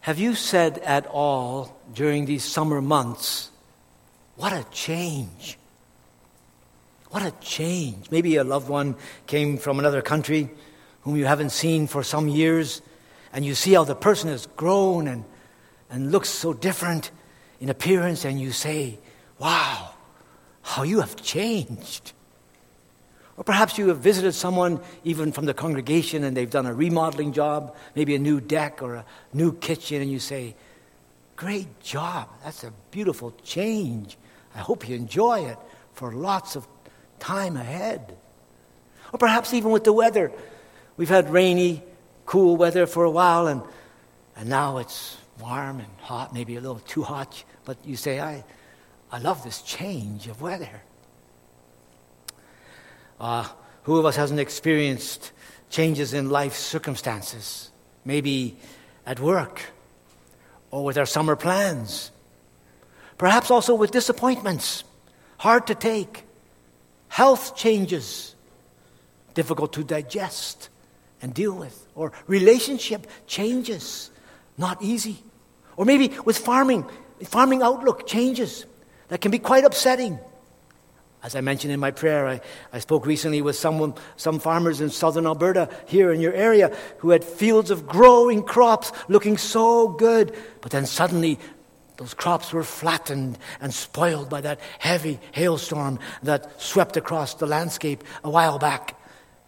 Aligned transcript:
Have 0.00 0.18
you 0.18 0.34
said 0.34 0.78
at 0.78 1.06
all 1.06 1.76
during 1.92 2.24
these 2.24 2.44
summer 2.44 2.80
months, 2.80 3.50
what 4.36 4.52
a 4.52 4.64
change? 4.70 5.58
What 7.10 7.22
a 7.22 7.32
change. 7.40 8.10
Maybe 8.10 8.36
a 8.36 8.44
loved 8.44 8.68
one 8.68 8.96
came 9.26 9.58
from 9.58 9.78
another 9.78 10.02
country 10.02 10.50
whom 11.02 11.16
you 11.16 11.26
haven't 11.26 11.50
seen 11.50 11.86
for 11.86 12.02
some 12.02 12.28
years, 12.28 12.82
and 13.32 13.44
you 13.44 13.54
see 13.54 13.72
how 13.72 13.84
the 13.84 13.94
person 13.94 14.30
has 14.30 14.46
grown 14.56 15.08
and, 15.08 15.24
and 15.90 16.12
looks 16.12 16.28
so 16.28 16.52
different 16.52 17.10
in 17.60 17.68
appearance, 17.68 18.24
and 18.24 18.40
you 18.40 18.52
say, 18.52 18.98
Wow, 19.38 19.94
how 20.62 20.82
you 20.82 21.00
have 21.00 21.16
changed. 21.16 22.12
Or 23.38 23.44
perhaps 23.44 23.78
you 23.78 23.88
have 23.88 23.98
visited 23.98 24.32
someone 24.32 24.80
even 25.04 25.30
from 25.30 25.46
the 25.46 25.54
congregation 25.54 26.24
and 26.24 26.36
they've 26.36 26.50
done 26.50 26.66
a 26.66 26.74
remodeling 26.74 27.32
job, 27.32 27.76
maybe 27.94 28.16
a 28.16 28.18
new 28.18 28.40
deck 28.40 28.82
or 28.82 28.96
a 28.96 29.04
new 29.32 29.52
kitchen, 29.52 30.02
and 30.02 30.10
you 30.10 30.18
say, 30.18 30.56
Great 31.36 31.80
job. 31.80 32.28
That's 32.42 32.64
a 32.64 32.72
beautiful 32.90 33.32
change. 33.44 34.18
I 34.56 34.58
hope 34.58 34.88
you 34.88 34.96
enjoy 34.96 35.44
it 35.44 35.58
for 35.92 36.12
lots 36.12 36.56
of 36.56 36.66
time 37.20 37.56
ahead. 37.56 38.16
Or 39.12 39.18
perhaps 39.20 39.54
even 39.54 39.70
with 39.70 39.84
the 39.84 39.92
weather. 39.92 40.32
We've 40.96 41.08
had 41.08 41.30
rainy, 41.30 41.84
cool 42.26 42.56
weather 42.56 42.88
for 42.88 43.04
a 43.04 43.10
while, 43.10 43.46
and, 43.46 43.62
and 44.36 44.48
now 44.48 44.78
it's 44.78 45.16
warm 45.40 45.78
and 45.78 45.88
hot, 46.00 46.34
maybe 46.34 46.56
a 46.56 46.60
little 46.60 46.80
too 46.80 47.04
hot, 47.04 47.44
but 47.64 47.76
you 47.84 47.94
say, 47.94 48.18
I, 48.18 48.42
I 49.12 49.20
love 49.20 49.44
this 49.44 49.62
change 49.62 50.26
of 50.26 50.42
weather. 50.42 50.82
Uh, 53.20 53.48
who 53.82 53.98
of 53.98 54.06
us 54.06 54.16
hasn't 54.16 54.40
experienced 54.40 55.32
changes 55.70 56.14
in 56.14 56.30
life 56.30 56.54
circumstances? 56.54 57.70
Maybe 58.04 58.56
at 59.06 59.20
work 59.20 59.62
or 60.70 60.84
with 60.84 60.98
our 60.98 61.06
summer 61.06 61.36
plans. 61.36 62.10
Perhaps 63.16 63.50
also 63.50 63.74
with 63.74 63.90
disappointments, 63.90 64.84
hard 65.38 65.66
to 65.66 65.74
take, 65.74 66.24
health 67.08 67.56
changes, 67.56 68.34
difficult 69.34 69.72
to 69.72 69.82
digest 69.82 70.68
and 71.22 71.34
deal 71.34 71.52
with, 71.52 71.86
or 71.94 72.12
relationship 72.26 73.06
changes, 73.26 74.10
not 74.56 74.80
easy. 74.82 75.18
Or 75.76 75.84
maybe 75.84 76.12
with 76.24 76.38
farming, 76.38 76.84
farming 77.24 77.62
outlook 77.62 78.06
changes 78.06 78.66
that 79.08 79.20
can 79.20 79.30
be 79.30 79.38
quite 79.38 79.64
upsetting. 79.64 80.18
As 81.22 81.34
I 81.34 81.40
mentioned 81.40 81.72
in 81.72 81.80
my 81.80 81.90
prayer, 81.90 82.28
I, 82.28 82.40
I 82.72 82.78
spoke 82.78 83.04
recently 83.04 83.42
with 83.42 83.56
someone, 83.56 83.94
some 84.16 84.38
farmers 84.38 84.80
in 84.80 84.90
southern 84.90 85.26
Alberta, 85.26 85.68
here 85.86 86.12
in 86.12 86.20
your 86.20 86.32
area, 86.32 86.74
who 86.98 87.10
had 87.10 87.24
fields 87.24 87.70
of 87.70 87.86
growing 87.86 88.42
crops 88.42 88.92
looking 89.08 89.36
so 89.36 89.88
good, 89.88 90.34
but 90.60 90.70
then 90.70 90.86
suddenly 90.86 91.38
those 91.96 92.14
crops 92.14 92.52
were 92.52 92.62
flattened 92.62 93.36
and 93.60 93.74
spoiled 93.74 94.30
by 94.30 94.40
that 94.42 94.60
heavy 94.78 95.18
hailstorm 95.32 95.98
that 96.22 96.62
swept 96.62 96.96
across 96.96 97.34
the 97.34 97.46
landscape 97.46 98.04
a 98.22 98.30
while 98.30 98.60
back. 98.60 98.96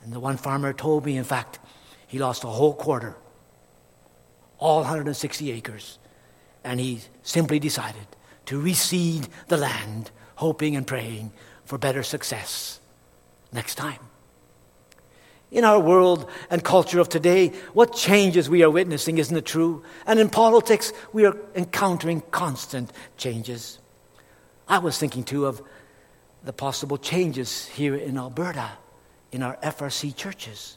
And 0.03 0.13
the 0.13 0.19
one 0.19 0.39
farmer 0.39 0.73
told 0.73 1.07
me, 1.07 1.17
in 1.17 1.25
fact, 1.25 1.61
he 2.09 2.19
lost 2.19 2.43
a 2.43 2.49
whole 2.49 2.75
quarter, 2.75 3.15
all 4.59 4.81
160 4.81 5.53
acres, 5.53 6.01
and 6.65 6.81
he 6.81 7.03
simply 7.23 7.61
decided 7.61 8.07
to 8.47 8.61
reseed 8.61 9.29
the 9.47 9.57
land, 9.57 10.11
hoping 10.35 10.75
and 10.75 10.85
praying 10.85 11.31
for 11.71 11.79
better 11.79 12.03
success 12.03 12.81
next 13.53 13.77
time. 13.77 14.01
In 15.53 15.63
our 15.63 15.79
world 15.79 16.29
and 16.51 16.65
culture 16.65 16.99
of 16.99 17.09
today, 17.09 17.53
what 17.75 17.95
changes 17.95 18.51
we 18.51 18.65
are 18.65 18.71
witnessing, 18.71 19.19
isn't 19.19 19.37
it 19.37 19.47
true? 19.47 19.85
And 20.05 20.19
in 20.19 20.31
politics, 20.31 20.93
we 21.13 21.27
are 21.27 21.37
encountering 21.55 22.23
constant 22.33 22.91
changes. 23.17 23.79
I 24.67 24.79
was 24.79 24.99
thinking 24.99 25.23
too 25.23 25.47
of 25.47 25.63
the 26.43 26.53
possible 26.53 26.99
changes 26.99 27.67
here 27.67 27.95
in 27.95 28.19
Alberta 28.19 28.71
in 29.31 29.45
our 29.45 29.57
FRC 29.63 30.17
churches, 30.17 30.77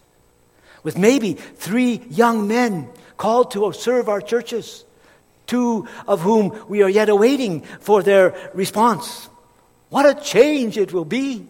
with 0.84 0.96
maybe 0.96 1.34
three 1.34 2.04
young 2.12 2.48
men 2.48 2.88
called 3.18 3.50
to 3.54 3.74
serve 3.74 4.10
our 4.10 4.22
churches, 4.22 4.86
two 5.48 5.88
of 6.08 6.22
whom 6.22 6.66
we 6.70 6.84
are 6.84 6.90
yet 6.90 7.10
awaiting 7.10 7.62
for 7.80 8.04
their 8.04 8.52
response. 8.54 9.28
What 9.94 10.08
a 10.08 10.20
change 10.20 10.76
it 10.80 10.92
will 10.92 11.06
be 11.06 11.46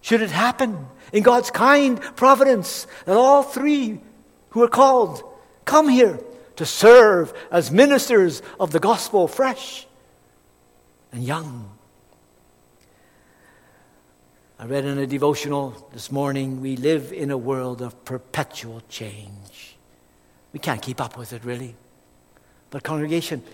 should 0.00 0.20
it 0.20 0.32
happen 0.32 0.88
in 1.12 1.22
God's 1.22 1.52
kind 1.52 2.00
providence 2.16 2.88
that 3.04 3.16
all 3.16 3.44
three 3.44 4.00
who 4.48 4.64
are 4.64 4.68
called 4.68 5.22
come 5.64 5.88
here 5.88 6.18
to 6.56 6.66
serve 6.66 7.32
as 7.52 7.70
ministers 7.70 8.42
of 8.58 8.72
the 8.72 8.80
gospel 8.80 9.28
fresh 9.28 9.86
and 11.12 11.22
young. 11.22 11.70
I 14.58 14.66
read 14.66 14.84
in 14.84 14.98
a 14.98 15.06
devotional 15.06 15.88
this 15.92 16.10
morning 16.10 16.60
we 16.60 16.74
live 16.74 17.12
in 17.12 17.30
a 17.30 17.38
world 17.38 17.80
of 17.80 18.04
perpetual 18.04 18.82
change. 18.88 19.76
We 20.52 20.58
can't 20.58 20.82
keep 20.82 21.00
up 21.00 21.16
with 21.16 21.32
it, 21.32 21.44
really. 21.44 21.76
But, 22.70 22.82
congregation, 22.82 23.44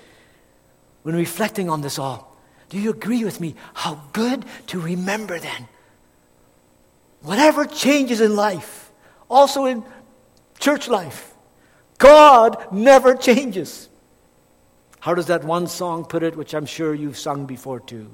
when 1.03 1.15
reflecting 1.15 1.69
on 1.69 1.83
this 1.83 1.99
all, 1.99 2.34
do 2.75 2.81
you 2.81 2.91
agree 2.91 3.25
with 3.25 3.41
me? 3.41 3.55
How 3.73 4.03
good 4.12 4.45
to 4.67 4.81
remember 4.81 5.39
then. 5.39 5.69
Whatever 7.23 7.67
changes 7.67 8.21
in 8.21 8.35
life, 8.35 8.91
also 9.31 9.67
in 9.67 9.85
church 10.59 10.89
life, 10.89 11.35
God 11.99 12.73
never 12.73 13.15
changes. 13.15 13.89
How 14.99 15.15
does 15.15 15.27
that 15.27 15.45
one 15.45 15.69
song 15.69 16.05
put 16.05 16.25
it, 16.25 16.35
which 16.35 16.53
I'm 16.53 16.67
sure 16.67 16.93
you've 16.93 17.17
sung 17.17 17.47
before 17.47 17.79
too? 17.79 18.11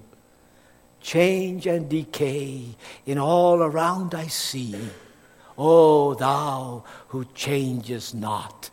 Change 1.00 1.66
and 1.66 1.88
decay 1.88 2.76
in 3.06 3.16
all 3.16 3.62
around 3.62 4.14
I 4.14 4.26
see. 4.26 4.76
O 5.56 6.12
thou 6.12 6.84
who 7.08 7.24
changes 7.34 8.12
not, 8.12 8.68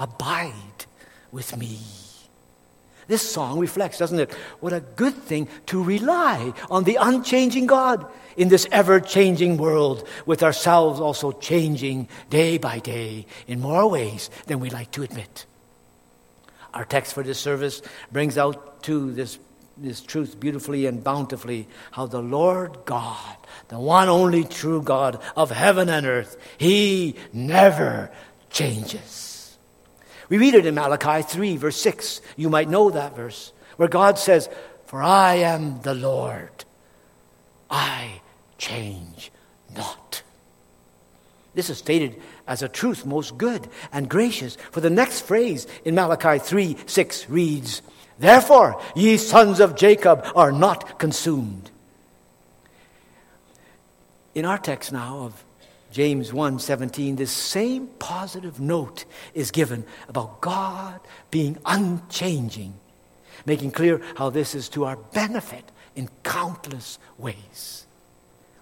abide 0.00 0.84
with 1.30 1.56
me. 1.56 1.78
This 3.08 3.22
song 3.22 3.58
reflects, 3.58 3.98
doesn't 3.98 4.20
it? 4.20 4.32
What 4.60 4.74
a 4.74 4.80
good 4.80 5.14
thing 5.14 5.48
to 5.66 5.82
rely 5.82 6.52
on 6.70 6.84
the 6.84 6.98
unchanging 7.00 7.66
God 7.66 8.06
in 8.36 8.48
this 8.48 8.68
ever 8.70 9.00
changing 9.00 9.56
world, 9.56 10.06
with 10.26 10.42
ourselves 10.42 11.00
also 11.00 11.32
changing 11.32 12.08
day 12.28 12.58
by 12.58 12.78
day 12.78 13.26
in 13.46 13.60
more 13.60 13.88
ways 13.88 14.28
than 14.46 14.60
we 14.60 14.68
like 14.68 14.90
to 14.92 15.02
admit. 15.02 15.46
Our 16.74 16.84
text 16.84 17.14
for 17.14 17.22
this 17.22 17.38
service 17.38 17.80
brings 18.12 18.36
out 18.36 18.82
to 18.84 19.10
this, 19.12 19.38
this 19.78 20.02
truth 20.02 20.38
beautifully 20.38 20.84
and 20.84 21.02
bountifully 21.02 21.66
how 21.92 22.06
the 22.06 22.20
Lord 22.20 22.76
God, 22.84 23.36
the 23.68 23.80
one 23.80 24.10
only 24.10 24.44
true 24.44 24.82
God 24.82 25.20
of 25.34 25.50
heaven 25.50 25.88
and 25.88 26.06
earth, 26.06 26.36
He 26.58 27.16
never 27.32 28.10
changes. 28.50 29.27
We 30.28 30.38
read 30.38 30.54
it 30.54 30.66
in 30.66 30.74
Malachi 30.74 31.22
3, 31.22 31.56
verse 31.56 31.76
6. 31.80 32.20
You 32.36 32.50
might 32.50 32.68
know 32.68 32.90
that 32.90 33.16
verse, 33.16 33.52
where 33.76 33.88
God 33.88 34.18
says, 34.18 34.48
For 34.86 35.02
I 35.02 35.36
am 35.36 35.80
the 35.82 35.94
Lord, 35.94 36.64
I 37.70 38.20
change 38.58 39.30
not. 39.74 40.22
This 41.54 41.70
is 41.70 41.78
stated 41.78 42.20
as 42.46 42.62
a 42.62 42.68
truth 42.68 43.04
most 43.06 43.36
good 43.38 43.68
and 43.92 44.08
gracious. 44.08 44.56
For 44.70 44.80
the 44.80 44.90
next 44.90 45.22
phrase 45.22 45.66
in 45.84 45.94
Malachi 45.94 46.38
3 46.38 46.76
6 46.86 47.30
reads, 47.30 47.82
Therefore, 48.18 48.80
ye 48.94 49.16
sons 49.16 49.60
of 49.60 49.76
Jacob 49.76 50.24
are 50.34 50.52
not 50.52 50.98
consumed. 50.98 51.70
In 54.34 54.44
our 54.44 54.58
text 54.58 54.92
now 54.92 55.20
of 55.20 55.44
James 55.98 56.30
1:17 56.30 57.16
this 57.16 57.32
same 57.32 57.88
positive 57.98 58.60
note 58.60 59.04
is 59.34 59.50
given 59.50 59.84
about 60.08 60.40
God 60.40 61.00
being 61.32 61.58
unchanging 61.66 62.74
making 63.44 63.72
clear 63.72 64.00
how 64.14 64.30
this 64.30 64.54
is 64.54 64.68
to 64.68 64.84
our 64.84 64.94
benefit 64.94 65.64
in 65.96 66.08
countless 66.22 67.00
ways. 67.18 67.84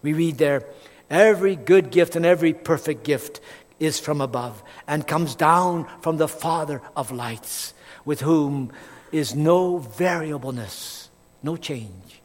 We 0.00 0.14
read 0.14 0.38
there 0.38 0.64
every 1.10 1.56
good 1.56 1.90
gift 1.90 2.16
and 2.16 2.24
every 2.24 2.54
perfect 2.54 3.04
gift 3.04 3.40
is 3.78 4.00
from 4.00 4.22
above 4.22 4.62
and 4.86 5.06
comes 5.06 5.34
down 5.34 5.86
from 6.00 6.16
the 6.16 6.28
Father 6.28 6.80
of 6.96 7.12
lights 7.12 7.74
with 8.06 8.22
whom 8.22 8.72
is 9.12 9.34
no 9.34 9.76
variableness, 9.76 11.10
no 11.42 11.58
change, 11.58 12.22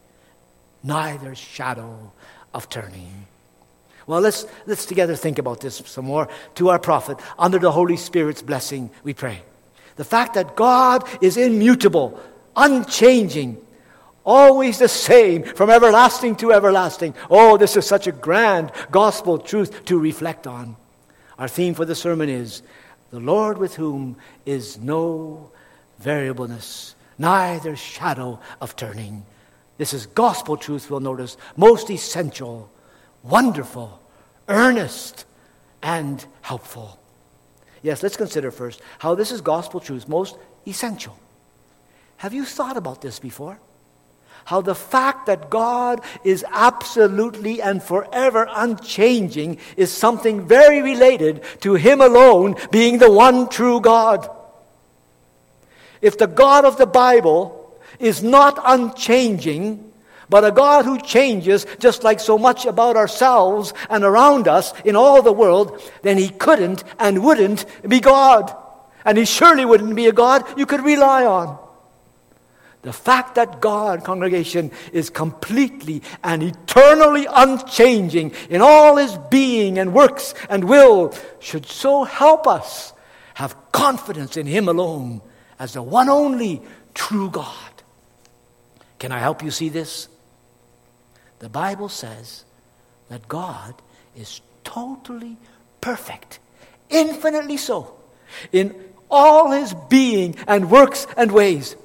neither 0.81 1.35
shadow 1.35 2.13
of 2.53 2.69
turning. 2.69 3.27
Well, 4.11 4.19
let's, 4.19 4.45
let's 4.65 4.85
together 4.85 5.15
think 5.15 5.39
about 5.39 5.61
this 5.61 5.81
some 5.85 6.03
more. 6.03 6.27
To 6.55 6.67
our 6.67 6.79
profit, 6.79 7.17
under 7.39 7.59
the 7.59 7.71
Holy 7.71 7.95
Spirit's 7.95 8.41
blessing, 8.41 8.89
we 9.03 9.13
pray. 9.13 9.41
The 9.95 10.03
fact 10.03 10.33
that 10.33 10.57
God 10.57 11.07
is 11.23 11.37
immutable, 11.37 12.19
unchanging, 12.53 13.55
always 14.25 14.79
the 14.79 14.89
same 14.89 15.43
from 15.43 15.69
everlasting 15.69 16.35
to 16.35 16.51
everlasting. 16.51 17.13
Oh, 17.29 17.55
this 17.55 17.77
is 17.77 17.85
such 17.85 18.05
a 18.05 18.11
grand 18.11 18.73
gospel 18.91 19.37
truth 19.37 19.85
to 19.85 19.97
reflect 19.97 20.45
on. 20.45 20.75
Our 21.39 21.47
theme 21.47 21.73
for 21.73 21.85
the 21.85 21.95
sermon 21.95 22.27
is 22.27 22.63
the 23.11 23.21
Lord 23.21 23.59
with 23.59 23.75
whom 23.75 24.17
is 24.45 24.77
no 24.77 25.51
variableness, 25.99 26.95
neither 27.17 27.77
shadow 27.77 28.41
of 28.59 28.75
turning. 28.75 29.25
This 29.77 29.93
is 29.93 30.05
gospel 30.05 30.57
truth, 30.57 30.91
we'll 30.91 30.99
notice, 30.99 31.37
most 31.55 31.89
essential, 31.89 32.69
wonderful, 33.23 33.99
earnest, 34.51 35.25
and 35.81 36.23
helpful. 36.41 36.99
Yes, 37.81 38.03
let's 38.03 38.17
consider 38.17 38.51
first 38.51 38.81
how 38.99 39.15
this 39.15 39.31
is 39.31 39.41
gospel 39.41 39.79
truth, 39.79 40.07
most 40.07 40.37
essential. 40.67 41.17
Have 42.17 42.33
you 42.33 42.45
thought 42.45 42.77
about 42.77 43.01
this 43.01 43.17
before? 43.19 43.59
How 44.45 44.61
the 44.61 44.75
fact 44.75 45.27
that 45.27 45.49
God 45.49 46.01
is 46.23 46.45
absolutely 46.51 47.61
and 47.61 47.81
forever 47.81 48.47
unchanging 48.49 49.57
is 49.77 49.91
something 49.91 50.47
very 50.47 50.81
related 50.81 51.43
to 51.61 51.75
Him 51.75 52.01
alone 52.01 52.55
being 52.71 52.97
the 52.97 53.11
one 53.11 53.49
true 53.49 53.81
God. 53.81 54.29
If 56.01 56.17
the 56.17 56.27
God 56.27 56.65
of 56.65 56.77
the 56.77 56.87
Bible 56.87 57.79
is 57.99 58.23
not 58.23 58.59
unchanging, 58.65 59.90
but 60.31 60.45
a 60.45 60.51
God 60.51 60.85
who 60.85 60.97
changes 60.97 61.67
just 61.77 62.05
like 62.05 62.21
so 62.21 62.37
much 62.37 62.65
about 62.65 62.95
ourselves 62.95 63.73
and 63.89 64.05
around 64.05 64.47
us 64.47 64.71
in 64.85 64.95
all 64.95 65.21
the 65.21 65.33
world, 65.33 65.81
then 66.03 66.17
he 66.17 66.29
couldn't 66.29 66.85
and 66.97 67.21
wouldn't 67.21 67.65
be 67.85 67.99
God. 67.99 68.55
And 69.03 69.17
he 69.17 69.25
surely 69.25 69.65
wouldn't 69.65 69.93
be 69.93 70.07
a 70.07 70.13
God 70.13 70.45
you 70.57 70.65
could 70.65 70.85
rely 70.85 71.25
on. 71.25 71.59
The 72.83 72.93
fact 72.93 73.35
that 73.35 73.59
God, 73.59 74.05
congregation, 74.05 74.71
is 74.93 75.09
completely 75.09 76.01
and 76.23 76.41
eternally 76.41 77.27
unchanging 77.29 78.31
in 78.49 78.61
all 78.61 78.95
his 78.95 79.17
being 79.29 79.77
and 79.77 79.93
works 79.93 80.33
and 80.49 80.63
will 80.63 81.13
should 81.41 81.65
so 81.65 82.05
help 82.05 82.47
us 82.47 82.93
have 83.33 83.53
confidence 83.73 84.37
in 84.37 84.47
him 84.47 84.69
alone 84.69 85.21
as 85.59 85.73
the 85.73 85.83
one 85.83 86.07
only 86.07 86.61
true 86.93 87.29
God. 87.29 87.83
Can 88.97 89.11
I 89.11 89.19
help 89.19 89.43
you 89.43 89.51
see 89.51 89.67
this? 89.67 90.07
The 91.41 91.49
Bible 91.49 91.89
says 91.89 92.45
that 93.09 93.27
God 93.27 93.73
is 94.15 94.41
totally 94.63 95.37
perfect, 95.81 96.37
infinitely 96.87 97.57
so, 97.57 97.95
in 98.51 98.75
all 99.09 99.49
his 99.49 99.73
being 99.89 100.35
and 100.47 100.69
works 100.69 101.07
and 101.17 101.31
ways. 101.31 101.75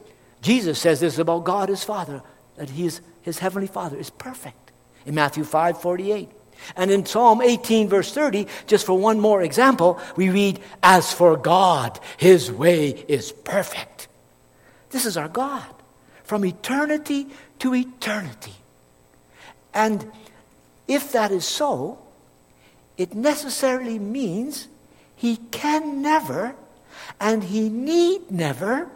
Jesus 0.42 0.78
says 0.78 1.00
this 1.00 1.18
about 1.18 1.44
God 1.44 1.70
his 1.70 1.82
Father, 1.82 2.20
that 2.56 2.68
he 2.68 2.84
is, 2.84 3.00
his 3.22 3.38
heavenly 3.38 3.66
Father 3.66 3.96
is 3.96 4.10
perfect 4.10 4.72
in 5.06 5.14
Matthew 5.14 5.42
5 5.42 5.80
48. 5.80 6.28
And 6.76 6.90
in 6.90 7.06
Psalm 7.06 7.40
18, 7.40 7.88
verse 7.88 8.12
30, 8.12 8.46
just 8.66 8.84
for 8.84 8.98
one 8.98 9.20
more 9.20 9.40
example, 9.40 9.98
we 10.16 10.28
read, 10.28 10.60
As 10.82 11.14
for 11.14 11.38
God, 11.38 11.98
his 12.18 12.52
way 12.52 12.90
is 13.08 13.32
perfect. 13.32 14.08
This 14.90 15.06
is 15.06 15.16
our 15.16 15.28
God 15.28 15.64
from 16.24 16.44
eternity 16.44 17.28
to 17.60 17.74
eternity. 17.74 18.52
And 19.76 20.10
if 20.88 21.12
that 21.12 21.30
is 21.30 21.44
so, 21.44 21.98
it 22.96 23.14
necessarily 23.14 23.98
means 23.98 24.68
he 25.14 25.36
can 25.50 26.00
never 26.00 26.56
and 27.20 27.44
he 27.44 27.68
need 27.68 28.30
never 28.30 28.88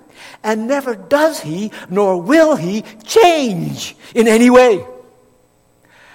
and 0.42 0.66
never 0.66 0.94
does 0.94 1.40
he 1.40 1.70
nor 1.90 2.20
will 2.20 2.56
he 2.56 2.82
change 3.04 3.94
in 4.14 4.26
any 4.26 4.48
way. 4.48 4.86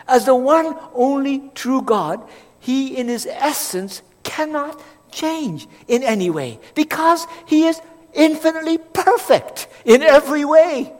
As 0.08 0.26
the 0.26 0.36
one 0.36 0.76
only 0.96 1.52
true 1.54 1.84
God, 1.84 2.28
he 2.60 2.98
in 2.98 3.08
his 3.08 3.28
essence 3.28 4.02
cannot 4.24 4.82
change 5.12 5.68
in 5.88 6.02
any 6.02 6.32
way 6.32 6.60
because 6.74 7.28
he 7.46 7.68
is 7.68 7.80
infinitely 8.14 8.80
perfect 8.80 9.68
in 9.86 10.02
every 10.02 10.44
way. 10.44 10.92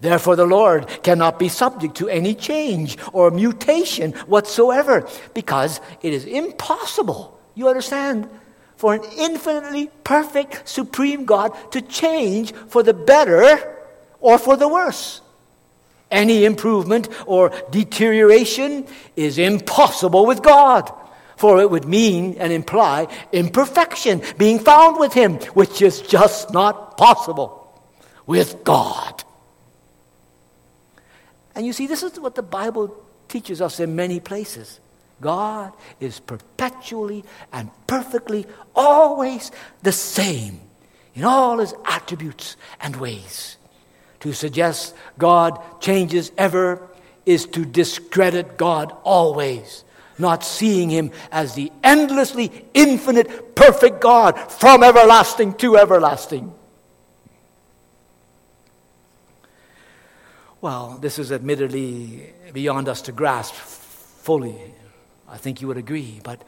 Therefore, 0.00 0.36
the 0.36 0.46
Lord 0.46 0.86
cannot 1.02 1.38
be 1.38 1.48
subject 1.48 1.96
to 1.96 2.08
any 2.08 2.34
change 2.34 2.98
or 3.12 3.30
mutation 3.30 4.12
whatsoever 4.26 5.08
because 5.34 5.80
it 6.02 6.12
is 6.12 6.24
impossible, 6.24 7.38
you 7.54 7.68
understand, 7.68 8.28
for 8.76 8.94
an 8.94 9.02
infinitely 9.16 9.90
perfect, 10.04 10.68
supreme 10.68 11.24
God 11.24 11.56
to 11.72 11.80
change 11.80 12.52
for 12.68 12.82
the 12.82 12.92
better 12.92 13.74
or 14.20 14.38
for 14.38 14.56
the 14.56 14.68
worse. 14.68 15.22
Any 16.10 16.44
improvement 16.44 17.08
or 17.26 17.50
deterioration 17.70 18.86
is 19.16 19.38
impossible 19.38 20.26
with 20.26 20.42
God, 20.42 20.92
for 21.36 21.60
it 21.60 21.70
would 21.70 21.86
mean 21.86 22.36
and 22.38 22.52
imply 22.52 23.08
imperfection 23.32 24.22
being 24.38 24.58
found 24.58 24.98
with 24.98 25.12
Him, 25.14 25.34
which 25.54 25.82
is 25.82 26.02
just 26.02 26.52
not 26.52 26.96
possible 26.96 27.82
with 28.26 28.62
God. 28.62 29.24
And 31.56 31.66
you 31.66 31.72
see, 31.72 31.86
this 31.86 32.02
is 32.02 32.20
what 32.20 32.34
the 32.34 32.42
Bible 32.42 32.94
teaches 33.28 33.62
us 33.62 33.80
in 33.80 33.96
many 33.96 34.20
places. 34.20 34.78
God 35.22 35.72
is 35.98 36.20
perpetually 36.20 37.24
and 37.50 37.70
perfectly 37.86 38.46
always 38.74 39.50
the 39.82 39.90
same 39.90 40.60
in 41.14 41.24
all 41.24 41.58
his 41.58 41.74
attributes 41.86 42.56
and 42.80 42.94
ways. 42.96 43.56
To 44.20 44.34
suggest 44.34 44.94
God 45.16 45.58
changes 45.80 46.30
ever 46.36 46.86
is 47.24 47.46
to 47.46 47.64
discredit 47.64 48.58
God 48.58 48.94
always, 49.02 49.84
not 50.18 50.44
seeing 50.44 50.90
him 50.90 51.10
as 51.32 51.54
the 51.54 51.72
endlessly 51.82 52.66
infinite, 52.74 53.54
perfect 53.54 54.02
God 54.02 54.38
from 54.52 54.82
everlasting 54.82 55.54
to 55.54 55.78
everlasting. 55.78 56.52
Well, 60.66 60.98
this 61.00 61.20
is 61.20 61.30
admittedly 61.30 62.32
beyond 62.52 62.88
us 62.88 63.02
to 63.02 63.12
grasp 63.12 63.54
fully. 63.54 64.56
I 65.28 65.36
think 65.36 65.60
you 65.60 65.68
would 65.68 65.76
agree. 65.76 66.20
But, 66.24 66.42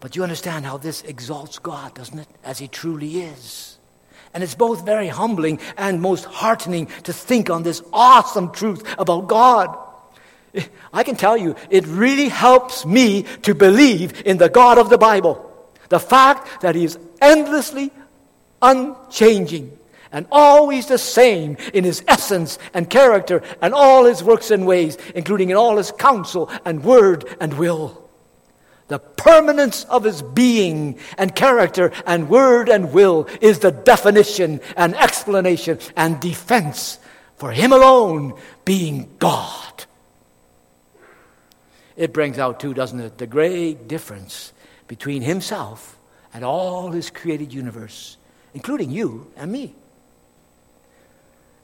but 0.00 0.14
you 0.14 0.22
understand 0.22 0.66
how 0.66 0.76
this 0.76 1.00
exalts 1.00 1.58
God, 1.58 1.94
doesn't 1.94 2.18
it? 2.18 2.28
As 2.44 2.58
He 2.58 2.68
truly 2.68 3.22
is. 3.22 3.78
And 4.34 4.44
it's 4.44 4.54
both 4.54 4.84
very 4.84 5.08
humbling 5.08 5.60
and 5.78 6.02
most 6.02 6.26
heartening 6.26 6.88
to 7.04 7.12
think 7.14 7.48
on 7.48 7.62
this 7.62 7.80
awesome 7.90 8.52
truth 8.52 8.84
about 8.98 9.28
God. 9.28 9.74
I 10.92 11.02
can 11.02 11.16
tell 11.16 11.38
you, 11.38 11.56
it 11.70 11.86
really 11.86 12.28
helps 12.28 12.84
me 12.84 13.22
to 13.44 13.54
believe 13.54 14.26
in 14.26 14.36
the 14.36 14.50
God 14.50 14.76
of 14.76 14.90
the 14.90 14.98
Bible. 14.98 15.72
The 15.88 16.00
fact 16.00 16.60
that 16.60 16.74
He 16.74 16.84
is 16.84 16.98
endlessly 17.22 17.92
unchanging 18.60 19.77
and 20.12 20.26
always 20.30 20.86
the 20.86 20.98
same 20.98 21.56
in 21.74 21.84
his 21.84 22.02
essence 22.08 22.58
and 22.74 22.88
character 22.88 23.42
and 23.60 23.74
all 23.74 24.04
his 24.04 24.22
works 24.22 24.50
and 24.50 24.66
ways, 24.66 24.96
including 25.14 25.50
in 25.50 25.56
all 25.56 25.76
his 25.76 25.92
counsel 25.92 26.50
and 26.64 26.84
word 26.84 27.24
and 27.40 27.54
will. 27.54 28.08
The 28.88 28.98
permanence 28.98 29.84
of 29.84 30.04
his 30.04 30.22
being 30.22 30.98
and 31.18 31.34
character 31.34 31.92
and 32.06 32.28
word 32.28 32.70
and 32.70 32.92
will 32.92 33.28
is 33.40 33.58
the 33.58 33.70
definition 33.70 34.60
and 34.76 34.96
explanation 34.96 35.78
and 35.94 36.18
defense 36.20 36.98
for 37.36 37.52
him 37.52 37.72
alone 37.72 38.34
being 38.64 39.14
God. 39.18 39.84
It 41.96 42.12
brings 42.12 42.38
out, 42.38 42.60
too, 42.60 42.74
doesn't 42.74 43.00
it, 43.00 43.18
the 43.18 43.26
great 43.26 43.88
difference 43.88 44.52
between 44.86 45.20
himself 45.20 45.98
and 46.32 46.44
all 46.44 46.90
his 46.92 47.10
created 47.10 47.52
universe, 47.52 48.16
including 48.54 48.90
you 48.90 49.30
and 49.36 49.52
me. 49.52 49.74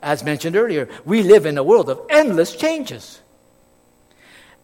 As 0.04 0.22
mentioned 0.22 0.54
earlier, 0.54 0.86
we 1.06 1.22
live 1.22 1.46
in 1.46 1.56
a 1.56 1.64
world 1.64 1.88
of 1.88 1.98
endless 2.10 2.54
changes. 2.54 3.22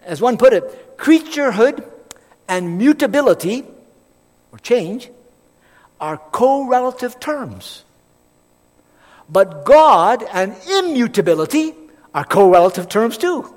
As 0.05 0.21
one 0.21 0.37
put 0.37 0.53
it, 0.53 0.99
creaturehood 0.99 1.83
and 2.47 2.77
mutability, 2.77 3.65
or 4.53 4.59
change, 4.59 5.09
are 5.99 6.19
co-relative 6.19 7.19
terms. 7.21 7.85
But 9.31 9.65
God 9.65 10.23
and 10.31 10.55
immutability 10.69 11.73
are 12.15 12.25
co-relative 12.25 12.91
terms 12.91 13.17
too. 13.17 13.51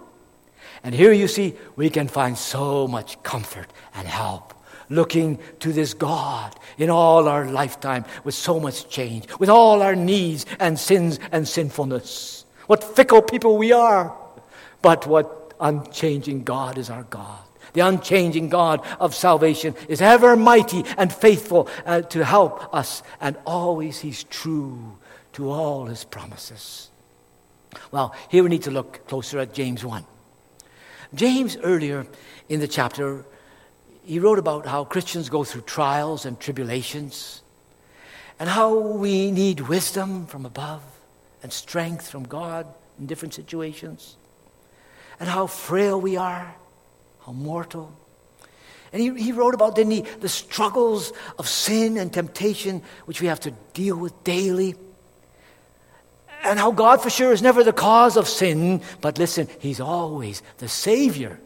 And 0.86 0.96
here 0.96 1.12
you 1.12 1.28
see 1.28 1.54
we 1.76 1.90
can 1.90 2.08
find 2.08 2.38
so 2.38 2.88
much 2.88 3.22
comfort 3.24 3.68
and 3.94 4.08
help 4.08 4.54
looking 4.90 5.40
to 5.60 5.74
this 5.74 5.94
God 5.94 6.56
in 6.78 6.90
all 6.90 7.28
our 7.28 7.46
lifetime 7.46 8.06
with 8.24 8.36
so 8.36 8.60
much 8.60 8.90
change, 8.90 9.28
with 9.40 9.50
all 9.50 9.82
our 9.82 9.96
needs 9.96 10.46
and 10.60 10.80
sins 10.80 11.20
and 11.32 11.48
sinfulness. 11.48 12.46
What 12.68 12.84
fickle 12.84 13.22
people 13.22 13.58
we 13.58 13.72
are. 13.72 14.16
But 14.82 15.08
what 15.08 15.54
unchanging 15.60 16.44
God 16.44 16.78
is 16.78 16.90
our 16.90 17.04
God. 17.04 17.40
The 17.74 17.82
unchanging 17.82 18.50
God 18.50 18.86
of 19.00 19.16
salvation 19.16 19.76
is 19.88 20.02
ever 20.02 20.36
mighty 20.36 20.84
and 20.98 21.12
faithful 21.12 21.68
uh, 21.86 22.02
to 22.02 22.24
help 22.24 22.74
us, 22.74 23.02
and 23.20 23.36
always 23.46 24.00
He's 24.00 24.24
true 24.26 24.98
to 25.34 25.50
all 25.50 25.86
His 25.86 26.04
promises. 26.04 26.90
Well, 27.92 28.14
here 28.30 28.44
we 28.44 28.50
need 28.50 28.64
to 28.64 28.72
look 28.72 29.08
closer 29.08 29.40
at 29.40 29.54
James 29.54 29.84
1. 29.84 30.06
James, 31.16 31.58
earlier 31.64 32.06
in 32.50 32.60
the 32.60 32.68
chapter, 32.68 33.26
he 34.06 34.20
wrote 34.20 34.40
about 34.40 34.66
how 34.66 34.84
Christians 34.84 35.30
go 35.30 35.44
through 35.44 35.62
trials 35.62 36.26
and 36.26 36.40
tribulations 36.40 37.42
and 38.40 38.50
how 38.50 38.78
we 38.78 39.32
need 39.32 39.62
wisdom 39.62 40.26
from 40.26 40.46
above 40.46 40.82
and 41.42 41.52
strength 41.52 42.10
from 42.10 42.24
God 42.24 42.68
in 43.00 43.06
different 43.06 43.34
situations, 43.34 44.16
and 45.20 45.28
how 45.28 45.48
frail 45.48 46.00
we 46.00 46.16
are, 46.16 46.56
how 47.26 47.32
mortal. 47.32 47.92
And 48.92 49.02
he, 49.02 49.24
he 49.24 49.32
wrote 49.32 49.54
about, 49.54 49.76
didn't 49.76 49.92
he, 49.92 50.02
the 50.02 50.30
struggles 50.30 51.12
of 51.40 51.48
sin 51.48 51.98
and 51.98 52.14
temptation 52.14 52.82
which 53.06 53.22
we 53.22 53.28
have 53.28 53.40
to 53.42 53.52
deal 53.74 53.98
with 53.98 54.24
daily. 54.24 54.76
And 56.44 56.60
how 56.60 56.72
God, 56.72 57.02
for 57.02 57.10
sure, 57.10 57.32
is 57.32 57.42
never 57.42 57.64
the 57.64 57.74
cause 57.74 58.18
of 58.18 58.28
sin, 58.28 58.82
but 59.02 59.18
listen, 59.18 59.48
He's 59.60 59.80
always 59.80 60.44
the 60.58 60.68
Savior 60.68 61.40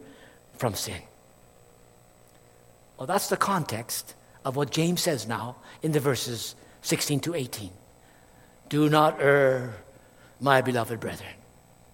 from 0.56 0.74
sin. 0.74 1.00
Well, 2.98 3.06
that's 3.06 3.28
the 3.28 3.36
context 3.36 4.14
of 4.44 4.56
what 4.56 4.72
James 4.72 5.00
says 5.00 5.28
now 5.28 5.56
in 5.82 5.92
the 5.92 6.00
verses 6.00 6.56
16 6.82 7.20
to 7.20 7.34
18. 7.34 7.70
Do 8.68 8.90
not 8.90 9.20
err, 9.20 9.76
my 10.40 10.62
beloved 10.62 10.98
brethren. 10.98 11.30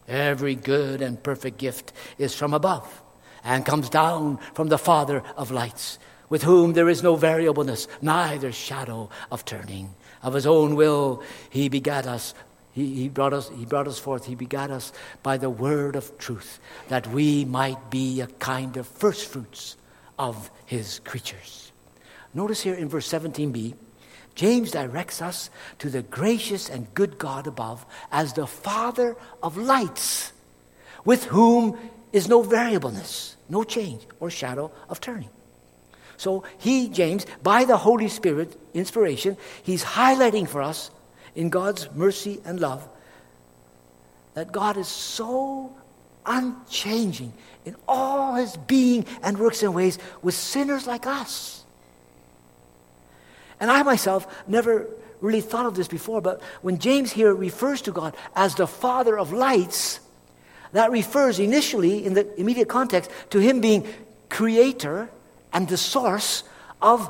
Every 0.08 0.54
good 0.54 1.02
and 1.02 1.22
perfect 1.22 1.58
gift 1.58 1.92
is 2.16 2.34
from 2.34 2.54
above 2.54 3.02
and 3.44 3.66
comes 3.66 3.90
down 3.90 4.38
from 4.54 4.68
the 4.68 4.78
Father 4.78 5.22
of 5.36 5.50
lights, 5.50 5.98
with 6.30 6.42
whom 6.42 6.72
there 6.72 6.88
is 6.88 7.02
no 7.02 7.16
variableness, 7.16 7.86
neither 8.00 8.50
shadow 8.50 9.10
of 9.30 9.44
turning. 9.44 9.94
Of 10.22 10.32
his 10.32 10.46
own 10.46 10.74
will 10.74 11.22
he 11.50 11.68
begat 11.68 12.06
us. 12.06 12.32
He, 12.72 12.94
he, 12.94 13.08
brought 13.10 13.34
us, 13.34 13.50
he 13.50 13.66
brought 13.66 13.86
us 13.86 13.98
forth, 13.98 14.24
he 14.24 14.34
begat 14.34 14.70
us 14.70 14.92
by 15.22 15.36
the 15.36 15.50
word 15.50 15.96
of 15.96 16.16
truth, 16.16 16.58
that 16.88 17.06
we 17.06 17.44
might 17.44 17.90
be 17.90 18.22
a 18.22 18.26
kind 18.26 18.78
of 18.78 18.88
firstfruits 18.88 19.76
of 20.18 20.50
his 20.66 21.00
creatures. 21.00 21.72
Notice 22.32 22.60
here 22.60 22.74
in 22.74 22.88
verse 22.88 23.08
17b, 23.08 23.74
James 24.34 24.72
directs 24.72 25.22
us 25.22 25.50
to 25.78 25.88
the 25.88 26.02
gracious 26.02 26.68
and 26.68 26.92
good 26.94 27.18
God 27.18 27.46
above 27.46 27.86
as 28.10 28.32
the 28.32 28.46
Father 28.46 29.16
of 29.42 29.56
lights, 29.56 30.32
with 31.04 31.24
whom 31.24 31.78
is 32.12 32.28
no 32.28 32.42
variableness, 32.42 33.36
no 33.48 33.62
change 33.62 34.02
or 34.20 34.30
shadow 34.30 34.72
of 34.88 35.00
turning. 35.00 35.30
So 36.16 36.44
he, 36.58 36.88
James, 36.88 37.26
by 37.42 37.64
the 37.64 37.76
Holy 37.76 38.08
Spirit 38.08 38.56
inspiration, 38.72 39.36
he's 39.62 39.84
highlighting 39.84 40.48
for 40.48 40.62
us 40.62 40.90
in 41.34 41.50
God's 41.50 41.90
mercy 41.92 42.40
and 42.44 42.60
love 42.60 42.88
that 44.34 44.52
God 44.52 44.76
is 44.76 44.88
so 44.88 45.74
unchanging 46.26 47.32
in 47.64 47.76
all 47.88 48.34
his 48.34 48.56
being 48.56 49.06
and 49.22 49.38
works 49.38 49.62
and 49.62 49.74
ways 49.74 49.98
with 50.22 50.34
sinners 50.34 50.86
like 50.86 51.06
us. 51.06 51.64
And 53.60 53.70
I 53.70 53.82
myself 53.82 54.26
never 54.46 54.86
really 55.20 55.40
thought 55.40 55.66
of 55.66 55.74
this 55.74 55.88
before, 55.88 56.20
but 56.20 56.42
when 56.62 56.78
James 56.78 57.12
here 57.12 57.34
refers 57.34 57.80
to 57.82 57.92
God 57.92 58.14
as 58.36 58.54
the 58.54 58.66
Father 58.66 59.18
of 59.18 59.32
lights, 59.32 60.00
that 60.72 60.90
refers 60.90 61.38
initially, 61.38 62.04
in 62.04 62.14
the 62.14 62.38
immediate 62.38 62.68
context, 62.68 63.10
to 63.30 63.38
him 63.38 63.60
being 63.60 63.86
creator 64.28 65.08
and 65.52 65.68
the 65.68 65.76
source 65.76 66.42
of 66.82 67.08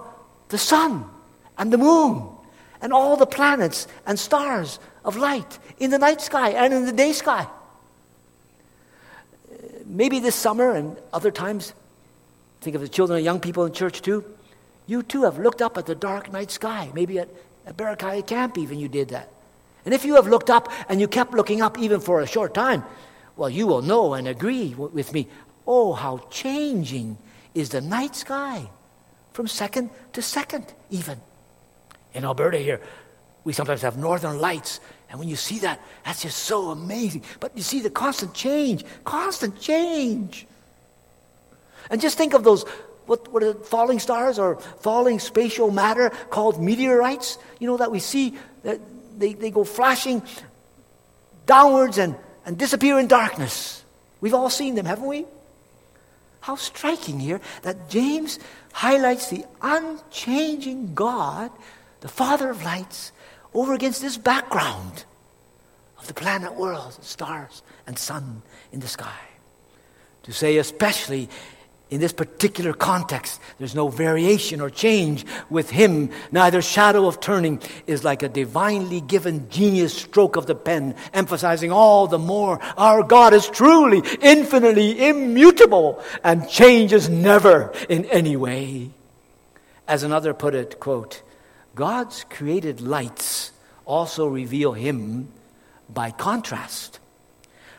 the 0.48 0.58
sun 0.58 1.08
and 1.56 1.72
the 1.72 1.78
moon 1.78 2.28
and 2.82 2.92
all 2.92 3.16
the 3.16 3.26
planets 3.26 3.88
and 4.06 4.18
stars 4.18 4.78
of 5.04 5.16
light 5.16 5.58
in 5.78 5.90
the 5.90 5.98
night 5.98 6.20
sky 6.20 6.50
and 6.50 6.74
in 6.74 6.84
the 6.84 6.92
day 6.92 7.12
sky 7.12 7.46
maybe 9.94 10.18
this 10.18 10.34
summer 10.34 10.72
and 10.72 10.96
other 11.12 11.30
times, 11.30 11.72
think 12.60 12.76
of 12.76 12.82
the 12.82 12.88
children 12.88 13.16
and 13.16 13.24
young 13.24 13.40
people 13.40 13.64
in 13.64 13.72
church 13.72 14.02
too. 14.02 14.24
You 14.86 15.02
too 15.02 15.22
have 15.22 15.38
looked 15.38 15.62
up 15.62 15.78
at 15.78 15.86
the 15.86 15.94
dark 15.94 16.30
night 16.30 16.50
sky. 16.50 16.90
Maybe 16.94 17.18
at, 17.18 17.28
at 17.66 18.26
Camp, 18.26 18.58
even 18.58 18.78
you 18.78 18.88
did 18.88 19.08
that. 19.08 19.30
And 19.84 19.94
if 19.94 20.04
you 20.04 20.16
have 20.16 20.26
looked 20.26 20.50
up 20.50 20.70
and 20.88 21.00
you 21.00 21.08
kept 21.08 21.32
looking 21.32 21.62
up 21.62 21.78
even 21.78 22.00
for 22.00 22.20
a 22.20 22.26
short 22.26 22.54
time, 22.54 22.84
well, 23.36 23.50
you 23.50 23.66
will 23.66 23.82
know 23.82 24.14
and 24.14 24.28
agree 24.28 24.74
with 24.74 25.12
me. 25.12 25.28
Oh, 25.66 25.92
how 25.92 26.18
changing 26.30 27.16
is 27.54 27.70
the 27.70 27.80
night 27.80 28.16
sky 28.16 28.68
from 29.32 29.48
second 29.48 29.90
to 30.12 30.22
second, 30.22 30.72
even. 30.90 31.20
In 32.12 32.24
Alberta 32.24 32.58
here, 32.58 32.80
we 33.44 33.52
sometimes 33.52 33.82
have 33.82 33.96
northern 33.96 34.38
lights 34.38 34.80
and 35.14 35.20
when 35.20 35.28
you 35.28 35.36
see 35.36 35.60
that, 35.60 35.80
that's 36.04 36.22
just 36.22 36.38
so 36.38 36.70
amazing. 36.70 37.22
But 37.38 37.56
you 37.56 37.62
see 37.62 37.78
the 37.78 37.88
constant 37.88 38.34
change, 38.34 38.84
constant 39.04 39.60
change. 39.60 40.44
And 41.88 42.00
just 42.00 42.18
think 42.18 42.34
of 42.34 42.42
those, 42.42 42.64
what, 43.06 43.32
what 43.32 43.44
are 43.44 43.54
falling 43.54 44.00
stars 44.00 44.40
or 44.40 44.56
falling 44.56 45.20
spatial 45.20 45.70
matter 45.70 46.10
called 46.30 46.60
meteorites, 46.60 47.38
you 47.60 47.68
know, 47.68 47.76
that 47.76 47.92
we 47.92 48.00
see, 48.00 48.36
that 48.64 48.80
they, 49.16 49.34
they 49.34 49.52
go 49.52 49.62
flashing 49.62 50.20
downwards 51.46 51.98
and, 51.98 52.16
and 52.44 52.58
disappear 52.58 52.98
in 52.98 53.06
darkness. 53.06 53.84
We've 54.20 54.34
all 54.34 54.50
seen 54.50 54.74
them, 54.74 54.84
haven't 54.84 55.06
we? 55.06 55.26
How 56.40 56.56
striking 56.56 57.20
here 57.20 57.40
that 57.62 57.88
James 57.88 58.40
highlights 58.72 59.30
the 59.30 59.44
unchanging 59.62 60.92
God, 60.96 61.52
the 62.00 62.08
Father 62.08 62.50
of 62.50 62.64
lights, 62.64 63.12
over 63.54 63.72
against 63.72 64.02
this 64.02 64.16
background 64.16 65.04
of 65.98 66.06
the 66.08 66.14
planet 66.14 66.54
world, 66.54 66.98
stars 67.02 67.62
and 67.86 67.98
sun 67.98 68.42
in 68.72 68.80
the 68.80 68.88
sky. 68.88 69.18
To 70.24 70.32
say, 70.32 70.56
especially 70.56 71.28
in 71.90 72.00
this 72.00 72.12
particular 72.12 72.72
context, 72.72 73.40
there's 73.58 73.74
no 73.74 73.88
variation 73.88 74.60
or 74.60 74.70
change 74.70 75.24
with 75.48 75.70
him, 75.70 76.10
neither 76.32 76.60
shadow 76.60 77.06
of 77.06 77.20
turning, 77.20 77.60
is 77.86 78.02
like 78.02 78.22
a 78.22 78.28
divinely 78.28 79.00
given 79.00 79.48
genius 79.50 79.94
stroke 79.94 80.36
of 80.36 80.46
the 80.46 80.54
pen, 80.54 80.96
emphasizing 81.12 81.70
all 81.70 82.06
the 82.06 82.18
more 82.18 82.58
our 82.76 83.02
God 83.02 83.34
is 83.34 83.48
truly, 83.48 84.02
infinitely 84.20 85.06
immutable 85.06 86.02
and 86.24 86.48
changes 86.48 87.08
never 87.08 87.72
in 87.88 88.06
any 88.06 88.34
way. 88.34 88.90
As 89.86 90.02
another 90.02 90.32
put 90.32 90.54
it, 90.54 90.80
quote, 90.80 91.22
God's 91.74 92.24
created 92.30 92.80
lights 92.80 93.52
also 93.84 94.26
reveal 94.26 94.72
him 94.72 95.28
by 95.88 96.10
contrast. 96.10 97.00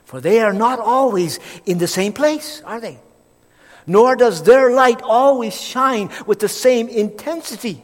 For 0.04 0.22
they 0.22 0.40
are 0.40 0.54
not 0.54 0.80
always 0.80 1.40
in 1.66 1.78
the 1.78 1.88
same 1.88 2.14
place, 2.14 2.62
are 2.66 2.80
they? 2.80 3.00
Nor 3.88 4.16
does 4.16 4.44
their 4.44 4.72
light 4.72 5.02
always 5.02 5.60
shine 5.60 6.10
with 6.26 6.40
the 6.40 6.50
same 6.50 6.88
intensity. 6.88 7.82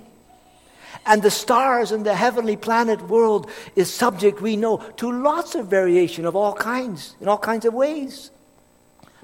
And 1.05 1.23
the 1.23 1.31
stars 1.31 1.91
in 1.91 2.03
the 2.03 2.15
heavenly 2.15 2.57
planet 2.57 3.01
world 3.07 3.49
is 3.75 3.91
subject, 3.91 4.41
we 4.41 4.55
know, 4.55 4.77
to 4.97 5.11
lots 5.11 5.55
of 5.55 5.67
variation 5.67 6.25
of 6.25 6.35
all 6.35 6.53
kinds, 6.53 7.15
in 7.19 7.27
all 7.27 7.39
kinds 7.39 7.65
of 7.65 7.73
ways. 7.73 8.29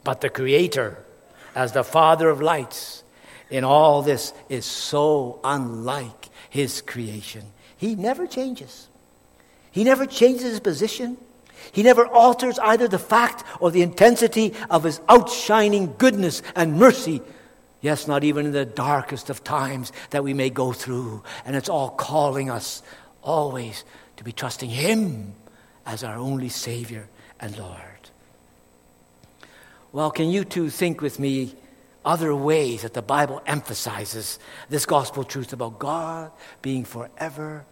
But 0.03 0.21
the 0.21 0.29
Creator, 0.29 0.97
as 1.53 1.73
the 1.73 1.83
Father 1.83 2.29
of 2.29 2.41
lights, 2.41 3.03
in 3.51 3.63
all 3.63 4.01
this 4.01 4.33
is 4.49 4.65
so 4.65 5.39
unlike 5.43 6.16
His 6.49 6.81
creation. 6.81 7.43
He 7.77 7.95
never 7.95 8.27
changes. 8.27 8.87
He 9.71 9.83
never 9.83 10.05
changes 10.05 10.43
his 10.43 10.59
position. 10.59 11.17
He 11.71 11.83
never 11.83 12.07
alters 12.07 12.59
either 12.59 12.87
the 12.87 12.99
fact 12.99 13.43
or 13.59 13.71
the 13.71 13.81
intensity 13.81 14.53
of 14.69 14.83
his 14.83 14.99
outshining 15.09 15.95
goodness 15.97 16.41
and 16.55 16.79
mercy. 16.79 17.21
Yes, 17.81 18.07
not 18.07 18.23
even 18.23 18.47
in 18.47 18.51
the 18.51 18.65
darkest 18.65 19.29
of 19.29 19.43
times 19.43 19.91
that 20.09 20.23
we 20.23 20.33
may 20.33 20.49
go 20.49 20.73
through. 20.73 21.23
And 21.45 21.55
it's 21.55 21.69
all 21.69 21.89
calling 21.89 22.49
us 22.49 22.81
always 23.21 23.83
to 24.17 24.23
be 24.23 24.31
trusting 24.31 24.69
him 24.69 25.33
as 25.85 26.03
our 26.03 26.17
only 26.17 26.49
Savior 26.49 27.07
and 27.39 27.57
Lord. 27.57 27.81
Well, 29.91 30.11
can 30.11 30.29
you 30.29 30.43
too 30.43 30.69
think 30.69 31.01
with 31.01 31.19
me 31.19 31.55
other 32.07 32.33
ways 32.33 32.83
that 32.83 32.93
the 32.93 33.01
Bible 33.01 33.41
emphasizes 33.45 34.39
this 34.69 34.85
gospel 34.85 35.25
truth 35.25 35.51
about 35.51 35.77
God 35.77 36.31
being 36.61 36.85
forever 36.85 37.65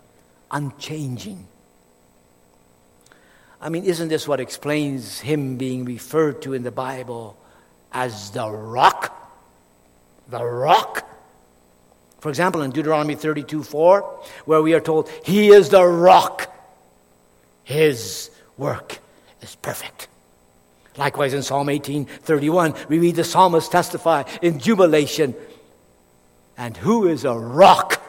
unchanging? 0.51 1.47
I 3.61 3.69
mean, 3.69 3.85
isn't 3.85 4.09
this 4.09 4.27
what 4.27 4.41
explains 4.41 5.21
him 5.21 5.55
being 5.55 5.85
referred 5.85 6.41
to 6.41 6.53
in 6.53 6.63
the 6.63 6.71
Bible 6.71 7.37
as 7.93 8.31
the 8.31 8.49
rock? 8.49 9.11
The 10.27 10.43
rock. 10.43 11.09
For 12.19 12.27
example, 12.27 12.61
in 12.61 12.71
Deuteronomy 12.71 13.15
32 13.15 13.63
4, 13.63 14.01
where 14.43 14.61
we 14.61 14.73
are 14.73 14.81
told, 14.81 15.09
He 15.23 15.47
is 15.47 15.69
the 15.69 15.85
rock, 15.85 16.53
His 17.63 18.29
work 18.57 18.99
is 19.41 19.55
perfect. 19.55 20.09
Likewise, 20.97 21.33
in 21.33 21.43
Psalm 21.43 21.69
18 21.69 22.05
31, 22.05 22.73
we 22.87 22.99
read 22.99 23.15
the 23.15 23.23
psalmist 23.23 23.71
testify 23.71 24.23
in 24.41 24.59
jubilation, 24.59 25.35
And 26.57 26.77
who 26.77 27.07
is 27.07 27.25
a 27.25 27.33
rock 27.33 28.01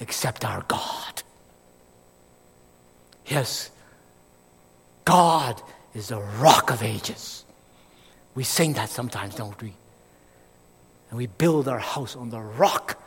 except 0.00 0.44
our 0.44 0.62
God? 0.66 1.22
Yes, 3.26 3.70
God 5.04 5.60
is 5.94 6.08
the 6.08 6.20
rock 6.20 6.70
of 6.70 6.82
ages. 6.82 7.44
We 8.34 8.44
sing 8.44 8.74
that 8.74 8.90
sometimes, 8.90 9.34
don't 9.34 9.60
we? 9.60 9.72
And 11.10 11.18
we 11.18 11.26
build 11.26 11.68
our 11.68 11.78
house 11.78 12.16
on 12.16 12.30
the 12.30 12.40
rock, 12.40 13.02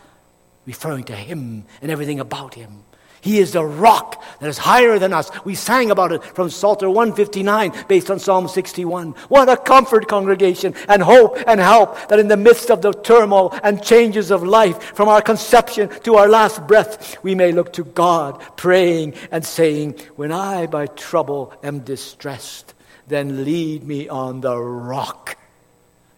referring 0.65 1.03
to 1.05 1.15
Him 1.15 1.65
and 1.81 1.91
everything 1.91 2.19
about 2.19 2.53
Him. 2.53 2.83
He 3.21 3.39
is 3.39 3.51
the 3.51 3.65
rock 3.65 4.23
that 4.39 4.49
is 4.49 4.57
higher 4.57 4.97
than 4.99 5.13
us. 5.13 5.29
We 5.43 5.55
sang 5.55 5.91
about 5.91 6.11
it 6.11 6.23
from 6.23 6.49
Psalter 6.49 6.89
159 6.89 7.85
based 7.87 8.09
on 8.09 8.19
Psalm 8.19 8.47
61. 8.47 9.11
What 9.27 9.49
a 9.49 9.57
comfort, 9.57 10.07
congregation, 10.07 10.73
and 10.87 11.01
hope 11.01 11.37
and 11.47 11.59
help 11.59 12.09
that 12.09 12.19
in 12.19 12.27
the 12.27 12.37
midst 12.37 12.71
of 12.71 12.81
the 12.81 12.93
turmoil 12.93 13.53
and 13.63 13.83
changes 13.83 14.31
of 14.31 14.43
life, 14.43 14.95
from 14.95 15.09
our 15.09 15.21
conception 15.21 15.89
to 16.03 16.15
our 16.15 16.27
last 16.27 16.65
breath, 16.67 17.21
we 17.23 17.35
may 17.35 17.51
look 17.51 17.73
to 17.73 17.83
God, 17.83 18.41
praying 18.55 19.15
and 19.31 19.45
saying, 19.45 19.99
When 20.15 20.31
I 20.31 20.67
by 20.67 20.87
trouble 20.87 21.53
am 21.63 21.79
distressed, 21.79 22.73
then 23.07 23.43
lead 23.43 23.83
me 23.83 24.07
on 24.07 24.41
the 24.41 24.57
rock 24.57 25.37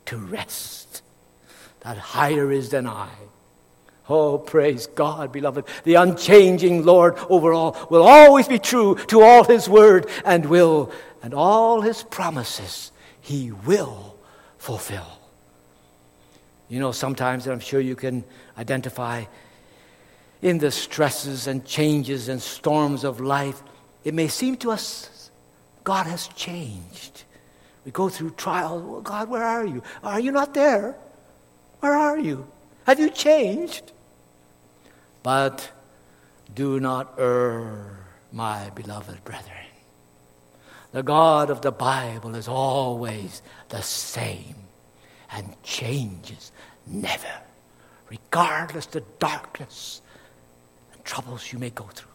to 0.06 0.18
rest 0.18 1.02
that 1.82 1.98
higher 1.98 2.52
is 2.52 2.70
than 2.70 2.88
I. 2.88 3.10
Oh, 4.12 4.38
praise 4.38 4.88
God, 4.88 5.32
beloved. 5.32 5.66
The 5.86 5.96
unchanging 5.96 6.84
Lord 6.84 7.18
over 7.30 7.54
all 7.54 7.88
will 7.90 8.04
always 8.04 8.48
be 8.48 8.60
true 8.60 8.96
to 9.08 9.22
all 9.22 9.46
his 9.46 9.70
word 9.70 10.10
and 10.26 10.46
will, 10.48 10.92
and 11.24 11.34
all 11.34 11.80
his 11.80 12.04
promises 12.04 12.92
he 13.22 13.52
will 13.52 14.18
fulfill. 14.58 15.08
You 16.68 16.80
know, 16.80 16.92
sometimes, 16.92 17.48
I'm 17.48 17.62
sure 17.62 17.80
you 17.80 17.96
can 17.96 18.26
identify 18.58 19.24
in 20.42 20.58
the 20.58 20.72
stresses 20.72 21.48
and 21.48 21.64
changes 21.66 22.28
and 22.28 22.42
storms 22.42 23.04
of 23.04 23.22
life, 23.22 23.64
it 24.04 24.14
may 24.14 24.28
seem 24.28 24.58
to 24.58 24.72
us 24.72 25.32
God 25.84 26.06
has 26.08 26.28
changed. 26.30 27.24
We 27.86 27.92
go 27.92 28.10
through 28.10 28.32
trials. 28.32 28.84
Well, 28.84 29.02
God, 29.02 29.30
where 29.30 29.44
are 29.44 29.66
you? 29.66 29.82
Are 30.04 30.20
you 30.20 30.32
not 30.32 30.54
there? 30.54 30.96
Where 31.80 31.94
are 31.94 32.20
you? 32.20 32.48
Have 32.86 33.00
you 33.00 33.10
changed? 33.10 33.91
But 35.24 35.70
do 36.54 36.80
not 36.80 37.16
err, 37.18 38.00
my 38.32 38.70
beloved 38.72 39.24
brethren. 39.24 39.58
The 40.92 41.04
God 41.04 41.50
of 41.50 41.62
the 41.62 41.72
Bible 41.72 42.36
is 42.36 42.48
always 42.48 43.42
the 43.70 43.82
same 43.82 44.56
and 45.32 45.56
changes 45.64 46.52
never, 46.86 47.42
regardless 48.10 48.88
the 48.88 49.02
darkness 49.20 50.02
and 50.92 51.04
troubles 51.06 51.54
you 51.54 51.60
may 51.60 51.70
go 51.70 51.86
through. 51.86 52.12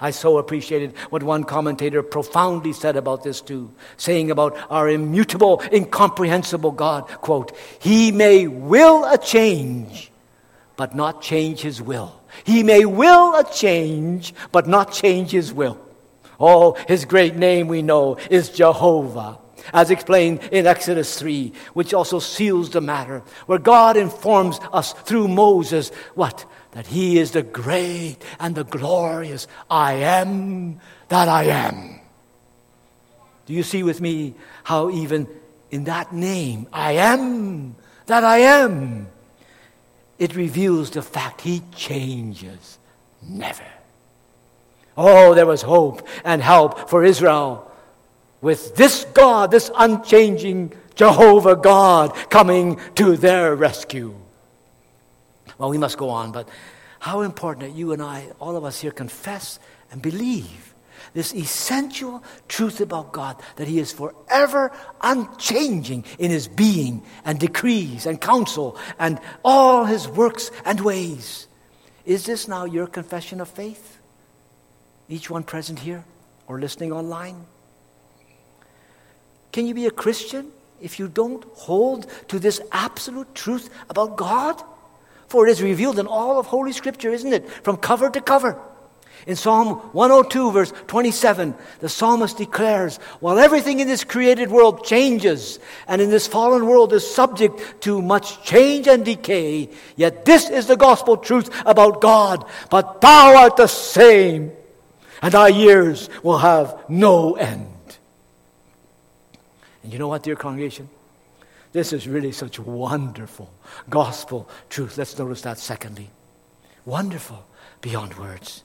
I 0.00 0.10
so 0.10 0.38
appreciated 0.38 0.96
what 1.10 1.22
one 1.22 1.44
commentator 1.44 2.02
profoundly 2.02 2.72
said 2.72 2.96
about 2.96 3.24
this 3.24 3.40
too, 3.40 3.72
saying 3.96 4.30
about 4.30 4.56
our 4.70 4.88
immutable, 4.88 5.62
incomprehensible 5.72 6.72
God, 6.72 7.06
quote, 7.08 7.56
He 7.80 8.12
may 8.12 8.46
will 8.46 9.04
a 9.04 9.16
change, 9.16 10.10
but 10.76 10.94
not 10.94 11.22
change 11.22 11.60
his 11.60 11.80
will. 11.80 12.20
He 12.44 12.62
may 12.62 12.84
will 12.84 13.34
a 13.36 13.44
change, 13.44 14.34
but 14.52 14.66
not 14.66 14.92
change 14.92 15.30
his 15.30 15.52
will. 15.52 15.78
Oh, 16.38 16.76
his 16.86 17.04
great 17.04 17.36
name 17.36 17.68
we 17.68 17.82
know 17.82 18.16
is 18.30 18.50
Jehovah, 18.50 19.38
as 19.72 19.90
explained 19.90 20.40
in 20.52 20.66
Exodus 20.66 21.18
3, 21.18 21.52
which 21.72 21.94
also 21.94 22.18
seals 22.18 22.70
the 22.70 22.80
matter, 22.80 23.22
where 23.46 23.58
God 23.58 23.96
informs 23.96 24.60
us 24.72 24.92
through 24.92 25.28
Moses 25.28 25.90
what? 26.14 26.44
That 26.72 26.86
he 26.86 27.18
is 27.18 27.30
the 27.30 27.42
great 27.42 28.18
and 28.38 28.54
the 28.54 28.64
glorious 28.64 29.48
I 29.70 29.94
am 29.94 30.80
that 31.08 31.28
I 31.28 31.44
am. 31.44 32.00
Do 33.46 33.54
you 33.54 33.62
see 33.62 33.82
with 33.82 34.00
me 34.00 34.34
how 34.64 34.90
even 34.90 35.28
in 35.70 35.84
that 35.84 36.12
name, 36.12 36.66
I 36.72 36.92
am 36.92 37.76
that 38.06 38.24
I 38.24 38.38
am, 38.38 39.08
it 40.18 40.34
reveals 40.34 40.90
the 40.90 41.02
fact 41.02 41.42
he 41.42 41.62
changes 41.74 42.78
never. 43.22 43.64
Oh, 44.96 45.34
there 45.34 45.46
was 45.46 45.62
hope 45.62 46.06
and 46.24 46.42
help 46.42 46.88
for 46.88 47.04
Israel 47.04 47.70
with 48.40 48.74
this 48.76 49.04
God, 49.12 49.50
this 49.50 49.70
unchanging 49.76 50.72
Jehovah 50.94 51.56
God 51.56 52.14
coming 52.30 52.80
to 52.94 53.16
their 53.16 53.54
rescue. 53.54 54.14
Well, 55.58 55.70
we 55.70 55.78
must 55.78 55.98
go 55.98 56.08
on, 56.08 56.32
but 56.32 56.48
how 56.98 57.20
important 57.20 57.66
that 57.66 57.76
you 57.76 57.92
and 57.92 58.02
I, 58.02 58.26
all 58.40 58.56
of 58.56 58.64
us 58.64 58.80
here, 58.80 58.90
confess 58.90 59.58
and 59.90 60.00
believe 60.00 60.65
this 61.16 61.34
essential 61.34 62.22
truth 62.46 62.82
about 62.82 63.10
God 63.10 63.40
that 63.56 63.66
He 63.66 63.78
is 63.78 63.90
forever 63.90 64.70
unchanging 65.00 66.04
in 66.18 66.30
His 66.30 66.46
being 66.46 67.02
and 67.24 67.40
decrees 67.40 68.04
and 68.04 68.20
counsel 68.20 68.76
and 68.98 69.18
all 69.42 69.86
His 69.86 70.06
works 70.06 70.50
and 70.66 70.78
ways. 70.78 71.48
Is 72.04 72.26
this 72.26 72.46
now 72.46 72.66
your 72.66 72.86
confession 72.86 73.40
of 73.40 73.48
faith? 73.48 73.98
Each 75.08 75.30
one 75.30 75.42
present 75.42 75.78
here 75.78 76.04
or 76.46 76.60
listening 76.60 76.92
online? 76.92 77.46
Can 79.52 79.66
you 79.66 79.72
be 79.72 79.86
a 79.86 79.90
Christian 79.90 80.52
if 80.82 80.98
you 80.98 81.08
don't 81.08 81.42
hold 81.54 82.06
to 82.28 82.38
this 82.38 82.60
absolute 82.72 83.34
truth 83.34 83.70
about 83.88 84.18
God? 84.18 84.62
For 85.28 85.48
it 85.48 85.50
is 85.50 85.62
revealed 85.62 85.98
in 85.98 86.06
all 86.06 86.38
of 86.38 86.44
Holy 86.44 86.72
Scripture, 86.72 87.10
isn't 87.10 87.32
it? 87.32 87.48
From 87.64 87.78
cover 87.78 88.10
to 88.10 88.20
cover. 88.20 88.60
In 89.24 89.34
Psalm 89.34 89.78
102, 89.92 90.52
verse 90.52 90.72
27, 90.86 91.54
the 91.80 91.88
psalmist 91.88 92.36
declares 92.36 92.98
While 93.20 93.38
everything 93.38 93.80
in 93.80 93.88
this 93.88 94.04
created 94.04 94.50
world 94.50 94.84
changes, 94.84 95.58
and 95.88 96.02
in 96.02 96.10
this 96.10 96.26
fallen 96.26 96.66
world 96.66 96.92
is 96.92 97.08
subject 97.08 97.80
to 97.82 98.02
much 98.02 98.42
change 98.44 98.86
and 98.86 99.04
decay, 99.04 99.70
yet 99.96 100.24
this 100.24 100.50
is 100.50 100.66
the 100.66 100.76
gospel 100.76 101.16
truth 101.16 101.50
about 101.64 102.00
God. 102.00 102.44
But 102.70 103.00
thou 103.00 103.36
art 103.36 103.56
the 103.56 103.66
same, 103.66 104.52
and 105.22 105.32
thy 105.32 105.48
years 105.48 106.10
will 106.22 106.38
have 106.38 106.78
no 106.88 107.34
end. 107.34 107.98
And 109.82 109.92
you 109.92 109.98
know 109.98 110.08
what, 110.08 110.22
dear 110.22 110.36
congregation? 110.36 110.88
This 111.72 111.92
is 111.92 112.06
really 112.06 112.32
such 112.32 112.58
wonderful 112.58 113.50
gospel 113.90 114.48
truth. 114.68 114.98
Let's 114.98 115.18
notice 115.18 115.42
that 115.42 115.58
secondly. 115.58 116.10
Wonderful 116.84 117.44
beyond 117.80 118.14
words 118.14 118.62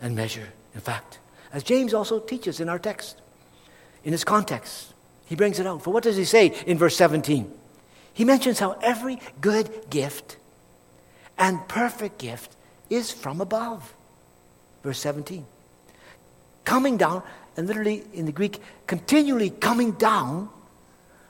and 0.00 0.14
measure, 0.14 0.48
in 0.74 0.80
fact. 0.80 1.18
As 1.52 1.62
James 1.62 1.94
also 1.94 2.20
teaches 2.20 2.60
in 2.60 2.68
our 2.68 2.78
text, 2.78 3.20
in 4.04 4.12
his 4.12 4.24
context, 4.24 4.94
he 5.26 5.34
brings 5.34 5.58
it 5.58 5.66
out. 5.66 5.82
For 5.82 5.92
what 5.92 6.02
does 6.02 6.16
he 6.16 6.24
say 6.24 6.54
in 6.66 6.78
verse 6.78 6.96
17? 6.96 7.52
He 8.12 8.24
mentions 8.24 8.58
how 8.58 8.72
every 8.82 9.20
good 9.40 9.90
gift 9.90 10.36
and 11.38 11.66
perfect 11.68 12.18
gift 12.18 12.54
is 12.88 13.10
from 13.10 13.40
above. 13.40 13.94
Verse 14.82 14.98
17. 14.98 15.46
Coming 16.64 16.96
down, 16.96 17.22
and 17.56 17.66
literally 17.66 18.04
in 18.12 18.26
the 18.26 18.32
Greek, 18.32 18.60
continually 18.86 19.50
coming 19.50 19.92
down 19.92 20.48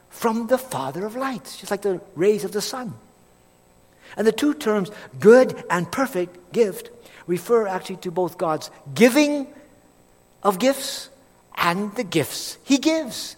from 0.08 0.48
the 0.48 0.58
Father 0.58 1.06
of 1.06 1.16
lights, 1.16 1.58
just 1.58 1.70
like 1.70 1.82
the 1.82 2.00
rays 2.16 2.44
of 2.44 2.52
the 2.52 2.60
sun. 2.60 2.94
And 4.16 4.26
the 4.26 4.32
two 4.32 4.54
terms, 4.54 4.90
good 5.18 5.62
and 5.70 5.90
perfect 5.90 6.52
gift, 6.52 6.90
refer 7.30 7.68
actually 7.68 7.96
to 7.96 8.10
both 8.10 8.36
God's 8.36 8.70
giving 8.92 9.46
of 10.42 10.58
gifts 10.58 11.08
and 11.54 11.94
the 11.94 12.02
gifts 12.02 12.58
He 12.64 12.78
gives. 12.78 13.36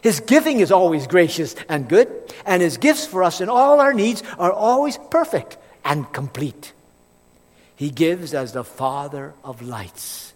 His 0.00 0.20
giving 0.20 0.60
is 0.60 0.70
always 0.70 1.08
gracious 1.08 1.56
and 1.68 1.88
good, 1.88 2.08
and 2.46 2.62
His 2.62 2.78
gifts 2.78 3.04
for 3.04 3.24
us 3.24 3.40
in 3.40 3.48
all 3.48 3.80
our 3.80 3.92
needs 3.92 4.22
are 4.38 4.52
always 4.52 4.96
perfect 5.10 5.58
and 5.84 6.10
complete. 6.12 6.72
He 7.74 7.90
gives 7.90 8.32
as 8.32 8.52
the 8.52 8.62
Father 8.62 9.34
of 9.42 9.60
lights, 9.60 10.32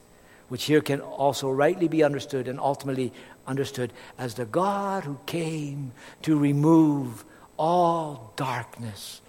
which 0.48 0.64
here 0.64 0.80
can 0.80 1.00
also 1.00 1.48
rightly 1.48 1.86
be 1.86 2.02
understood 2.02 2.48
and 2.48 2.58
ultimately 2.58 3.12
understood 3.46 3.92
as 4.18 4.34
the 4.34 4.44
God 4.44 5.04
who 5.04 5.18
came 5.26 5.92
to 6.22 6.36
remove 6.36 7.24
all 7.56 8.32
darkness 8.36 9.20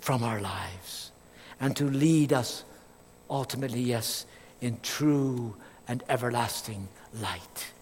from 0.00 0.22
our 0.22 0.40
lives 0.40 1.10
and 1.58 1.74
to 1.76 1.84
lead 1.84 2.32
us 2.32 2.64
ultimately, 3.30 3.80
yes, 3.80 4.26
in 4.60 4.78
true 4.82 5.54
and 5.86 6.02
everlasting 6.08 6.88
light. 7.20 7.72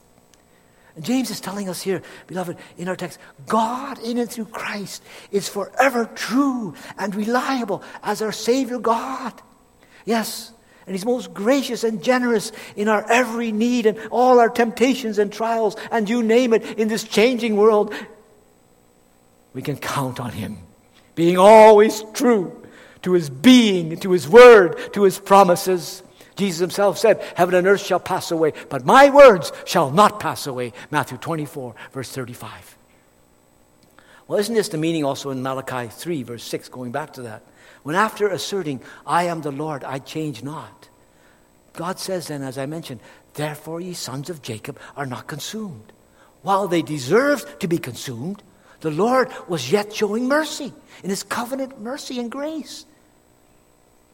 And 0.95 1.05
James 1.05 1.31
is 1.31 1.41
telling 1.41 1.69
us 1.69 1.83
here, 1.83 2.03
beloved, 2.27 2.57
in 2.79 2.89
our 2.89 2.97
text, 2.97 3.19
God 3.47 3.99
in 3.99 4.17
and 4.19 4.31
through 4.31 4.47
Christ 4.47 5.03
is 5.31 5.49
forever 5.49 6.07
true 6.15 6.75
and 6.99 7.15
reliable 7.15 7.83
as 8.03 8.23
our 8.23 8.33
Savior 8.33 8.79
God. 8.79 9.35
Yes, 10.07 10.53
and 10.87 10.95
He's 10.95 11.05
most 11.05 11.35
gracious 11.35 11.85
and 11.85 12.03
generous 12.03 12.51
in 12.77 12.89
our 12.89 13.05
every 13.11 13.53
need 13.53 13.85
and 13.85 13.99
all 14.11 14.41
our 14.41 14.49
temptations 14.49 15.19
and 15.19 15.31
trials, 15.31 15.77
and 15.91 16.09
you 16.09 16.23
name 16.23 16.55
it, 16.55 16.79
in 16.79 16.89
this 16.89 17.05
changing 17.05 17.57
world. 17.57 17.93
We 19.53 19.63
can 19.63 19.77
count 19.77 20.19
on 20.19 20.31
Him 20.31 20.59
being 21.15 21.37
always 21.37 22.05
true 22.15 22.66
to 23.07 23.13
his 23.13 23.31
being, 23.31 23.97
to 24.01 24.11
his 24.11 24.29
word, 24.29 24.93
to 24.93 25.05
his 25.05 25.17
promises. 25.17 26.03
Jesus 26.35 26.59
himself 26.59 26.99
said, 26.99 27.23
Heaven 27.37 27.55
and 27.55 27.65
earth 27.65 27.87
shall 27.87 28.01
pass 28.01 28.33
away, 28.33 28.53
but 28.69 28.85
my 28.85 29.11
words 29.11 29.53
shall 29.65 29.93
not 29.93 30.19
pass 30.19 30.49
away. 30.49 30.73
Matthew 30.91 31.17
24, 31.17 31.77
verse 31.93 32.11
35. 32.11 32.77
Well, 34.27 34.41
isn't 34.41 34.57
this 34.57 34.71
the 34.71 34.77
meaning 34.77 35.05
also 35.05 35.31
in 35.31 35.41
Malachi 35.41 35.89
3, 35.89 36.25
verse 36.25 36.43
6, 36.43 36.69
going 36.71 36.91
back 36.91 37.13
to 37.13 37.23
that? 37.23 37.45
When 37.85 37.95
after 37.95 38.27
asserting, 38.27 38.81
I 39.07 39.27
am 39.29 39.41
the 39.43 39.53
Lord, 39.53 39.85
I 39.85 40.01
change 40.01 40.43
not, 40.43 40.89
God 41.75 42.01
says 42.01 42.27
then, 42.27 42.43
as 42.43 42.59
I 42.59 42.67
mentioned, 42.67 42.99
Therefore 43.35 43.81
ye 43.81 43.95
sons 43.95 44.31
of 44.31 44.43
Jacob 44.43 44.81
are 44.97 45.07
not 45.07 45.29
consumed. 45.29 45.93
While 46.43 46.67
they 46.67 46.83
deserved 46.83 47.61
to 47.61 47.69
be 47.69 47.79
consumed, 47.79 48.43
the 48.81 48.91
Lord 48.91 49.31
was 49.47 49.71
yet 49.71 49.95
showing 49.95 50.27
mercy 50.27 50.73
in 51.05 51.11
his 51.11 51.23
covenant 51.23 51.81
mercy 51.81 52.19
and 52.19 52.33
grace 52.33 52.85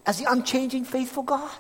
as 0.07 0.19
the 0.19 0.31
unchanging, 0.31 0.85
faithful 0.85 1.23
God. 1.23 1.51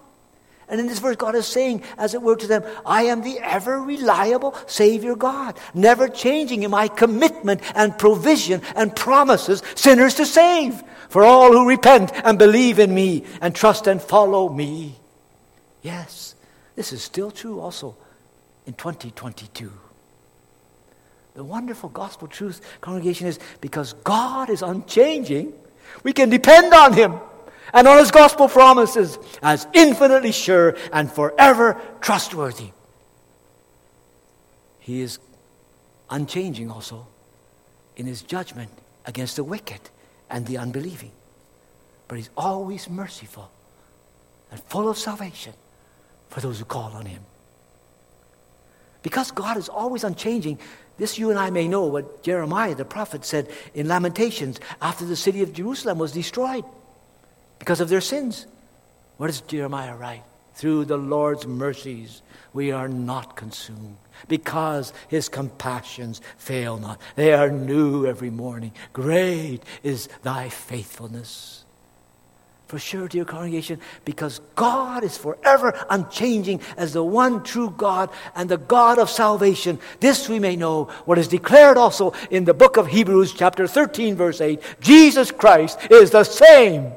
And 0.68 0.81
in 0.81 0.87
this 0.87 1.00
verse, 1.00 1.16
God 1.16 1.35
is 1.35 1.46
saying, 1.46 1.83
as 1.98 2.14
it 2.14 2.22
were 2.22 2.37
to 2.37 2.46
them, 2.46 2.64
I 2.87 3.02
am 3.02 3.22
the 3.22 3.38
ever 3.40 3.81
reliable 3.81 4.57
Savior 4.66 5.14
God, 5.14 5.59
never 5.74 6.09
changing 6.09 6.62
in 6.62 6.70
my 6.70 6.88
commitment 6.88 7.61
and 7.74 7.98
provision 7.98 8.62
and 8.74 8.96
promises 8.96 9.62
sinners 9.74 10.14
to 10.14 10.24
save 10.24 10.83
for 11.11 11.24
all 11.24 11.52
who 11.52 11.68
repent 11.68 12.11
and 12.24 12.38
believe 12.38 12.78
in 12.78 12.94
me 12.94 13.24
and 13.42 13.55
trust 13.55 13.87
and 13.87 14.00
follow 14.00 14.48
me. 14.48 14.94
Yes, 15.83 16.35
this 16.74 16.92
is 16.92 17.02
still 17.02 17.31
true 17.31 17.61
also 17.61 17.96
in 18.66 18.72
2022. 18.72 19.70
The 21.35 21.44
wonderful 21.44 21.90
gospel 21.90 22.28
truth, 22.28 22.61
congregation, 22.81 23.26
is 23.26 23.38
because 23.61 23.92
God 24.05 24.48
is 24.48 24.62
unchanging, 24.62 25.52
we 26.02 26.12
can 26.12 26.31
depend 26.31 26.72
on 26.72 26.92
Him 26.94 27.18
and 27.72 27.87
on 27.87 27.98
His 27.98 28.11
gospel 28.11 28.48
promises 28.48 29.18
as 29.42 29.66
infinitely 29.72 30.33
sure 30.33 30.77
and 30.92 31.11
forever 31.11 31.81
trustworthy. 32.01 32.70
He 34.81 35.01
is 35.01 35.18
unchanging 36.11 36.70
also 36.70 37.07
in 37.96 38.07
His 38.07 38.22
judgment 38.22 38.70
against 39.07 39.37
the 39.37 39.44
wicked 39.44 39.81
and 40.31 40.46
the 40.46 40.59
unbelieving. 40.59 41.12
But 42.09 42.18
He's 42.18 42.31
always 42.37 42.90
merciful 42.90 43.51
and 44.51 44.61
full 44.61 44.88
of 44.88 44.98
salvation 44.98 45.55
for 46.29 46.40
those 46.40 46.59
who 46.59 46.64
call 46.64 46.92
on 46.92 47.07
Him. 47.07 47.22
Because 49.03 49.31
God 49.31 49.57
is 49.57 49.68
always 49.68 50.05
unchanging, 50.05 50.59
this 50.96 51.18
you 51.18 51.31
and 51.31 51.38
I 51.38 51.51
may 51.51 51.66
know 51.66 51.87
what 51.87 52.22
Jeremiah 52.22 52.75
the 52.75 52.85
prophet 52.85 53.25
said 53.25 53.51
in 53.75 53.88
Lamentations 53.88 54.61
after 54.81 55.05
the 55.05 55.16
city 55.16 55.42
of 55.42 55.53
Jerusalem 55.53 55.98
was 55.98 56.12
destroyed 56.12 56.64
because 57.62 57.81
of 57.81 57.88
their 57.88 58.01
sins. 58.01 58.44
What 59.18 59.29
does 59.29 59.40
Jeremiah 59.42 59.94
write? 59.94 60.25
Through 60.55 60.87
the 60.87 60.96
Lord's 60.96 61.46
mercies 61.46 62.20
we 62.53 62.72
are 62.72 62.88
not 62.88 63.37
consumed 63.37 63.98
because 64.27 64.92
his 65.07 65.29
compassions 65.29 66.20
fail 66.38 66.77
not. 66.77 67.01
They 67.14 67.33
are 67.33 67.53
new 67.53 68.05
every 68.05 68.31
morning. 68.31 68.72
Great 68.92 69.61
is 69.85 70.09
thy 70.25 70.48
faithfulness. 70.48 71.64
For 72.66 72.81
sure, 72.81 73.07
dear 73.07 73.25
congregation, 73.25 73.79
because 74.05 74.40
God 74.57 75.05
is 75.05 75.16
forever 75.16 75.72
unchanging 75.88 76.62
as 76.77 76.94
the 76.94 77.05
one 77.05 77.44
true 77.44 77.72
God 77.77 78.11
and 78.35 78.48
the 78.48 78.59
God 78.59 78.98
of 78.98 79.09
salvation. 79.09 79.79
This 80.01 80.29
we 80.29 80.40
may 80.40 80.57
know, 80.57 80.87
what 81.05 81.16
is 81.16 81.29
declared 81.29 81.77
also 81.77 82.12
in 82.29 82.44
the 82.44 82.55
book 82.55 82.77
of 82.77 82.88
Hebrews, 82.88 83.33
chapter 83.33 83.68
13, 83.68 84.16
verse 84.16 84.40
8 84.40 84.61
Jesus 84.81 85.31
Christ 85.31 85.79
is 85.92 86.11
the 86.11 86.25
same 86.25 86.94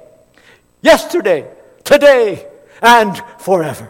yesterday, 0.86 1.52
today, 1.84 2.48
and 2.82 3.18
forever. 3.40 3.90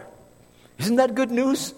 Isn't 0.79 0.95
that 0.95 1.13
good 1.13 1.29
news? 1.29 1.73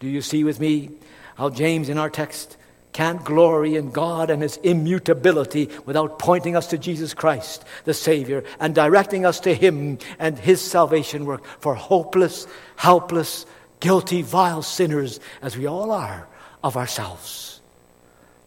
Do 0.00 0.08
you 0.08 0.20
see 0.20 0.42
with 0.44 0.58
me 0.58 0.90
how 1.36 1.50
James 1.50 1.88
in 1.88 1.98
our 1.98 2.10
text 2.10 2.56
can't 2.92 3.24
glory 3.24 3.76
in 3.76 3.90
God 3.92 4.28
and 4.28 4.42
His 4.42 4.56
immutability 4.56 5.70
without 5.86 6.18
pointing 6.18 6.56
us 6.56 6.68
to 6.68 6.78
Jesus 6.78 7.14
Christ, 7.14 7.64
the 7.84 7.94
Savior, 7.94 8.42
and 8.58 8.74
directing 8.74 9.24
us 9.24 9.38
to 9.40 9.54
Him 9.54 9.98
and 10.18 10.36
His 10.36 10.60
salvation 10.60 11.26
work 11.26 11.44
for 11.60 11.76
hopeless, 11.76 12.48
helpless, 12.74 13.46
guilty, 13.78 14.22
vile 14.22 14.62
sinners, 14.62 15.20
as 15.42 15.56
we 15.56 15.66
all 15.66 15.92
are 15.92 16.26
of 16.64 16.76
ourselves. 16.76 17.60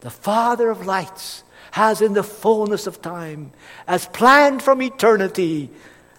The 0.00 0.10
Father 0.10 0.68
of 0.68 0.84
lights 0.84 1.44
has, 1.72 2.00
in 2.00 2.12
the 2.12 2.22
fullness 2.22 2.86
of 2.86 3.02
time, 3.02 3.52
as 3.86 4.06
planned 4.08 4.62
from 4.62 4.80
eternity 4.80 5.70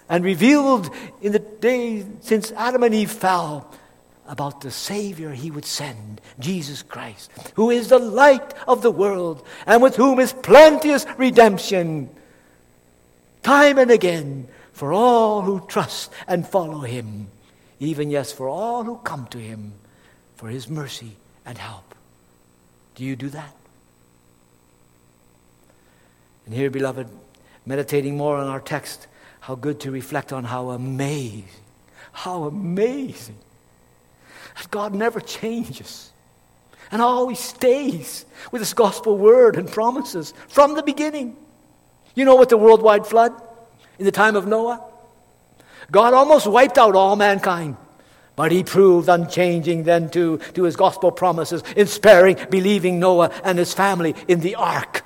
and 0.09 0.23
revealed 0.23 0.89
in 1.21 1.31
the 1.31 1.39
day 1.39 2.05
since 2.21 2.51
Adam 2.51 2.83
and 2.83 2.93
Eve 2.93 3.11
fell, 3.11 3.73
about 4.27 4.61
the 4.61 4.71
Savior 4.71 5.31
he 5.31 5.51
would 5.51 5.65
send, 5.65 6.21
Jesus 6.39 6.81
Christ, 6.81 7.31
who 7.55 7.69
is 7.69 7.89
the 7.89 7.99
light 7.99 8.53
of 8.67 8.81
the 8.81 8.91
world 8.91 9.45
and 9.65 9.81
with 9.81 9.95
whom 9.95 10.19
is 10.19 10.33
plenteous 10.33 11.05
redemption, 11.17 12.09
time 13.41 13.77
and 13.77 13.91
again, 13.91 14.47
for 14.71 14.93
all 14.93 15.41
who 15.41 15.65
trust 15.67 16.11
and 16.27 16.47
follow 16.47 16.79
him, 16.79 17.27
even 17.79 18.09
yes, 18.09 18.31
for 18.31 18.47
all 18.47 18.83
who 18.83 18.97
come 18.97 19.27
to 19.27 19.37
him 19.37 19.73
for 20.35 20.47
his 20.47 20.69
mercy 20.69 21.15
and 21.45 21.57
help. 21.57 21.93
Do 22.95 23.03
you 23.03 23.15
do 23.15 23.29
that? 23.29 23.55
And 26.45 26.53
here, 26.53 26.69
beloved, 26.69 27.07
meditating 27.65 28.17
more 28.17 28.37
on 28.37 28.47
our 28.47 28.59
text, 28.59 29.07
how 29.41 29.55
good 29.55 29.79
to 29.81 29.91
reflect 29.91 30.33
on 30.33 30.43
how 30.43 30.69
amazing, 30.71 31.45
how 32.11 32.43
amazing 32.43 33.37
that 34.55 34.69
God 34.71 34.93
never 34.93 35.19
changes 35.19 36.11
and 36.91 37.01
always 37.01 37.39
stays 37.39 38.25
with 38.51 38.61
His 38.61 38.73
gospel 38.73 39.17
word 39.17 39.55
and 39.55 39.69
promises 39.69 40.33
from 40.47 40.75
the 40.75 40.83
beginning. 40.83 41.35
You 42.15 42.25
know, 42.25 42.35
with 42.35 42.49
the 42.49 42.57
worldwide 42.57 43.07
flood 43.07 43.33
in 43.97 44.05
the 44.05 44.11
time 44.11 44.35
of 44.35 44.45
Noah, 44.45 44.83
God 45.91 46.13
almost 46.13 46.47
wiped 46.47 46.77
out 46.77 46.95
all 46.95 47.15
mankind. 47.15 47.77
But 48.35 48.51
he 48.51 48.63
proved 48.63 49.09
unchanging 49.09 49.83
then 49.83 50.09
to, 50.11 50.39
to 50.55 50.63
his 50.63 50.75
gospel 50.75 51.11
promises 51.11 51.63
in 51.75 51.85
sparing, 51.85 52.37
believing 52.49 52.99
Noah 52.99 53.31
and 53.43 53.59
his 53.59 53.73
family 53.73 54.15
in 54.27 54.39
the 54.39 54.55
ark. 54.55 55.03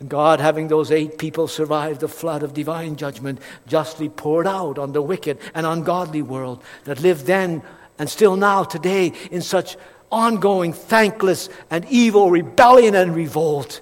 And 0.00 0.08
God, 0.08 0.40
having 0.40 0.68
those 0.68 0.90
eight 0.90 1.18
people 1.18 1.48
survive 1.48 1.98
the 1.98 2.08
flood 2.08 2.42
of 2.42 2.54
divine 2.54 2.96
judgment, 2.96 3.40
justly 3.66 4.08
poured 4.08 4.46
out 4.46 4.78
on 4.78 4.92
the 4.92 5.02
wicked 5.02 5.38
and 5.54 5.66
ungodly 5.66 6.22
world 6.22 6.62
that 6.84 7.00
lived 7.00 7.26
then 7.26 7.62
and 7.98 8.10
still 8.10 8.36
now 8.36 8.64
today 8.64 9.12
in 9.30 9.40
such 9.40 9.76
ongoing, 10.10 10.72
thankless, 10.72 11.48
and 11.70 11.84
evil 11.88 12.30
rebellion 12.30 12.94
and 12.94 13.14
revolt. 13.14 13.80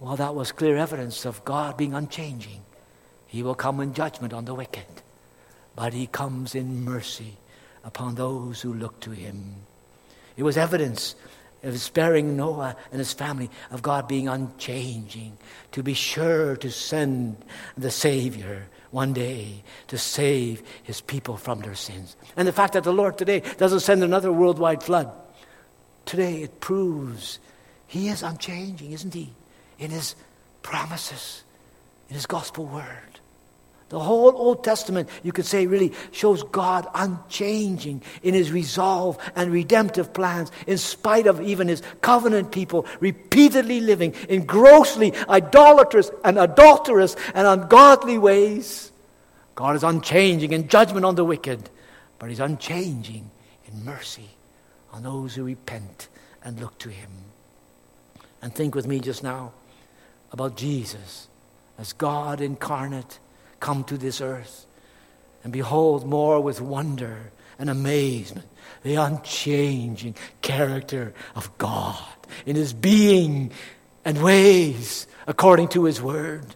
Well, 0.00 0.16
that 0.16 0.34
was 0.34 0.52
clear 0.52 0.76
evidence 0.76 1.24
of 1.24 1.44
God 1.44 1.76
being 1.76 1.94
unchanging. 1.94 2.62
He 3.26 3.42
will 3.42 3.54
come 3.54 3.80
in 3.80 3.94
judgment 3.94 4.32
on 4.32 4.44
the 4.44 4.54
wicked, 4.54 4.86
but 5.76 5.92
He 5.92 6.06
comes 6.06 6.54
in 6.54 6.84
mercy 6.84 7.36
upon 7.84 8.14
those 8.14 8.60
who 8.60 8.72
look 8.72 8.98
to 9.00 9.10
Him. 9.10 9.56
It 10.36 10.44
was 10.44 10.56
evidence 10.56 11.14
of 11.62 11.80
sparing 11.80 12.36
Noah 12.36 12.76
and 12.90 12.98
his 12.98 13.12
family, 13.12 13.50
of 13.70 13.82
God 13.82 14.08
being 14.08 14.28
unchanging, 14.28 15.36
to 15.72 15.82
be 15.82 15.94
sure 15.94 16.56
to 16.56 16.70
send 16.70 17.36
the 17.76 17.90
Savior 17.90 18.68
one 18.90 19.12
day 19.12 19.62
to 19.88 19.98
save 19.98 20.62
his 20.82 21.00
people 21.00 21.36
from 21.36 21.60
their 21.60 21.74
sins. 21.74 22.16
And 22.36 22.48
the 22.48 22.52
fact 22.52 22.72
that 22.72 22.84
the 22.84 22.92
Lord 22.92 23.18
today 23.18 23.42
doesn't 23.58 23.80
send 23.80 24.02
another 24.02 24.32
worldwide 24.32 24.82
flood, 24.82 25.10
today 26.06 26.42
it 26.42 26.60
proves 26.60 27.38
he 27.86 28.08
is 28.08 28.22
unchanging, 28.22 28.92
isn't 28.92 29.14
he? 29.14 29.32
In 29.78 29.90
his 29.90 30.14
promises, 30.62 31.44
in 32.08 32.14
his 32.14 32.26
gospel 32.26 32.66
word. 32.66 33.17
The 33.88 33.98
whole 33.98 34.36
Old 34.36 34.62
Testament, 34.64 35.08
you 35.22 35.32
could 35.32 35.46
say, 35.46 35.66
really 35.66 35.94
shows 36.12 36.42
God 36.42 36.86
unchanging 36.94 38.02
in 38.22 38.34
his 38.34 38.52
resolve 38.52 39.18
and 39.34 39.50
redemptive 39.50 40.12
plans, 40.12 40.52
in 40.66 40.76
spite 40.76 41.26
of 41.26 41.40
even 41.40 41.68
his 41.68 41.82
covenant 42.02 42.52
people 42.52 42.84
repeatedly 43.00 43.80
living 43.80 44.14
in 44.28 44.44
grossly 44.44 45.14
idolatrous 45.28 46.10
and 46.22 46.38
adulterous 46.38 47.16
and 47.34 47.46
ungodly 47.46 48.18
ways. 48.18 48.92
God 49.54 49.74
is 49.74 49.82
unchanging 49.82 50.52
in 50.52 50.68
judgment 50.68 51.06
on 51.06 51.14
the 51.14 51.24
wicked, 51.24 51.70
but 52.18 52.28
he's 52.28 52.40
unchanging 52.40 53.30
in 53.66 53.84
mercy 53.84 54.28
on 54.92 55.02
those 55.02 55.34
who 55.34 55.44
repent 55.44 56.08
and 56.44 56.60
look 56.60 56.76
to 56.78 56.90
him. 56.90 57.10
And 58.42 58.54
think 58.54 58.74
with 58.74 58.86
me 58.86 59.00
just 59.00 59.22
now 59.22 59.52
about 60.30 60.56
Jesus 60.56 61.28
as 61.78 61.94
God 61.94 62.42
incarnate 62.42 63.18
come 63.60 63.84
to 63.84 63.98
this 63.98 64.20
earth 64.20 64.66
and 65.44 65.52
behold 65.52 66.06
more 66.06 66.40
with 66.40 66.60
wonder 66.60 67.32
and 67.58 67.70
amazement 67.70 68.46
the 68.82 68.94
unchanging 68.94 70.14
character 70.42 71.12
of 71.34 71.56
God 71.58 72.02
in 72.46 72.56
his 72.56 72.72
being 72.72 73.50
and 74.04 74.22
ways 74.22 75.06
according 75.26 75.68
to 75.68 75.84
his 75.84 76.00
word. 76.00 76.46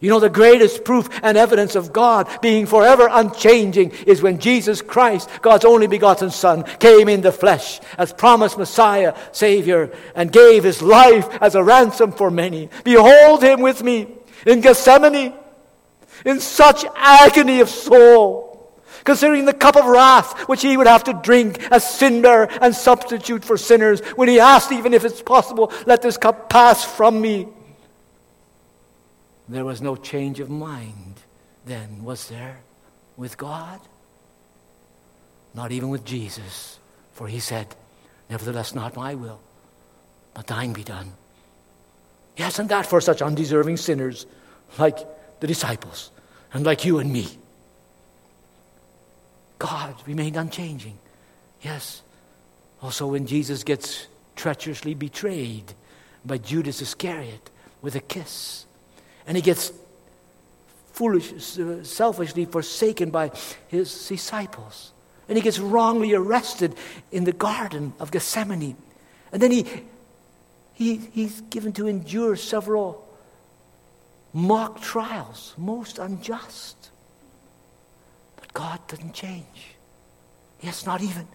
You 0.00 0.10
know, 0.10 0.18
the 0.18 0.28
greatest 0.28 0.84
proof 0.84 1.08
and 1.22 1.38
evidence 1.38 1.76
of 1.76 1.92
God 1.92 2.28
being 2.42 2.66
forever 2.66 3.08
unchanging 3.08 3.92
is 4.04 4.20
when 4.20 4.40
Jesus 4.40 4.82
Christ, 4.82 5.30
God's 5.42 5.64
only 5.64 5.86
begotten 5.86 6.30
Son, 6.30 6.64
came 6.80 7.08
in 7.08 7.20
the 7.20 7.30
flesh 7.30 7.80
as 7.96 8.12
promised 8.12 8.58
Messiah, 8.58 9.16
Savior, 9.30 9.92
and 10.16 10.32
gave 10.32 10.64
his 10.64 10.82
life 10.82 11.28
as 11.40 11.54
a 11.54 11.62
ransom 11.62 12.10
for 12.10 12.32
many. 12.32 12.68
Behold 12.82 13.44
him 13.44 13.60
with 13.60 13.84
me 13.84 14.08
in 14.44 14.60
Gethsemane, 14.60 15.34
in 16.24 16.40
such 16.40 16.84
agony 16.96 17.60
of 17.60 17.68
soul, 17.68 18.72
considering 19.04 19.44
the 19.44 19.54
cup 19.54 19.76
of 19.76 19.86
wrath 19.86 20.48
which 20.48 20.62
he 20.62 20.76
would 20.76 20.86
have 20.86 21.04
to 21.04 21.20
drink 21.22 21.60
as 21.70 21.88
sin 21.88 22.22
bearer 22.22 22.48
and 22.60 22.74
substitute 22.74 23.44
for 23.44 23.56
sinners, 23.56 24.00
when 24.16 24.28
he 24.28 24.40
asked, 24.40 24.72
even 24.72 24.94
if 24.94 25.04
it's 25.04 25.22
possible, 25.22 25.72
let 25.86 26.02
this 26.02 26.16
cup 26.16 26.48
pass 26.48 26.84
from 26.84 27.20
me. 27.20 27.48
There 29.48 29.64
was 29.64 29.82
no 29.82 29.96
change 29.96 30.40
of 30.40 30.48
mind 30.48 31.20
then, 31.64 32.04
was 32.04 32.28
there, 32.28 32.60
with 33.16 33.36
God? 33.36 33.80
Not 35.54 35.70
even 35.70 35.90
with 35.90 36.04
Jesus, 36.04 36.78
for 37.12 37.28
he 37.28 37.40
said, 37.40 37.74
Nevertheless, 38.30 38.74
not 38.74 38.96
my 38.96 39.14
will, 39.14 39.40
but 40.32 40.46
thine 40.46 40.72
be 40.72 40.82
done. 40.82 41.12
Yes, 42.36 42.58
and 42.58 42.68
that 42.70 42.86
for 42.86 43.00
such 43.00 43.20
undeserving 43.20 43.76
sinners 43.76 44.24
like 44.78 44.98
the 45.42 45.48
disciples 45.48 46.12
and 46.54 46.64
like 46.64 46.84
you 46.84 47.00
and 47.00 47.12
me. 47.12 47.26
God 49.58 49.94
remained 50.06 50.36
unchanging. 50.36 50.96
Yes. 51.62 52.02
Also, 52.80 53.08
when 53.08 53.26
Jesus 53.26 53.64
gets 53.64 54.06
treacherously 54.36 54.94
betrayed 54.94 55.74
by 56.24 56.38
Judas 56.38 56.80
Iscariot 56.80 57.50
with 57.80 57.96
a 57.96 58.00
kiss, 58.00 58.66
and 59.26 59.36
he 59.36 59.42
gets 59.42 59.72
foolish, 60.92 61.58
uh, 61.58 61.82
selfishly 61.82 62.44
forsaken 62.44 63.10
by 63.10 63.32
his 63.66 64.08
disciples. 64.08 64.92
And 65.28 65.36
he 65.36 65.42
gets 65.42 65.58
wrongly 65.58 66.14
arrested 66.14 66.76
in 67.10 67.24
the 67.24 67.32
Garden 67.32 67.94
of 67.98 68.12
Gethsemane. 68.12 68.76
And 69.32 69.42
then 69.42 69.50
he, 69.50 69.66
he, 70.74 70.98
he's 70.98 71.40
given 71.40 71.72
to 71.72 71.88
endure 71.88 72.36
several 72.36 73.08
mock 74.32 74.80
trials, 74.80 75.54
most 75.56 75.98
unjust. 75.98 76.90
But 78.36 78.52
God 78.52 78.80
doesn't 78.88 79.14
change. 79.14 79.76
Yes, 80.60 80.86
not 80.86 81.02
even, 81.02 81.26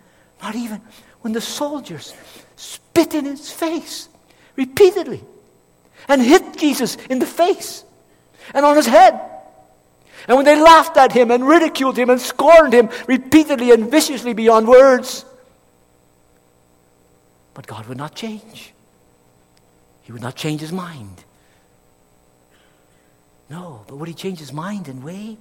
not 0.41 0.55
even 0.55 0.81
when 1.21 1.33
the 1.33 1.41
soldiers 1.41 2.13
spit 2.55 3.13
in 3.13 3.25
his 3.25 3.51
face 3.51 4.09
repeatedly 4.55 5.23
and 6.07 6.21
hit 6.21 6.57
Jesus 6.57 6.95
in 7.09 7.19
the 7.19 7.25
face 7.25 7.83
and 8.53 8.65
on 8.65 8.75
his 8.75 8.85
head. 8.85 9.19
And 10.27 10.35
when 10.35 10.45
they 10.45 10.59
laughed 10.59 10.97
at 10.97 11.11
him 11.11 11.31
and 11.31 11.47
ridiculed 11.47 11.97
him 11.97 12.09
and 12.09 12.19
scorned 12.19 12.73
him 12.73 12.89
repeatedly 13.07 13.71
and 13.71 13.89
viciously 13.89 14.33
beyond 14.33 14.67
words. 14.67 15.25
But 17.53 17.67
God 17.67 17.85
would 17.87 17.97
not 17.97 18.15
change. 18.15 18.73
He 20.03 20.11
would 20.11 20.21
not 20.21 20.35
change 20.35 20.61
his 20.61 20.71
mind. 20.71 21.23
No, 23.49 23.83
but 23.87 23.95
would 23.95 24.07
he 24.07 24.13
change 24.13 24.39
his 24.39 24.51
mind 24.51 24.87
and 24.87 25.03
way? 25.03 25.37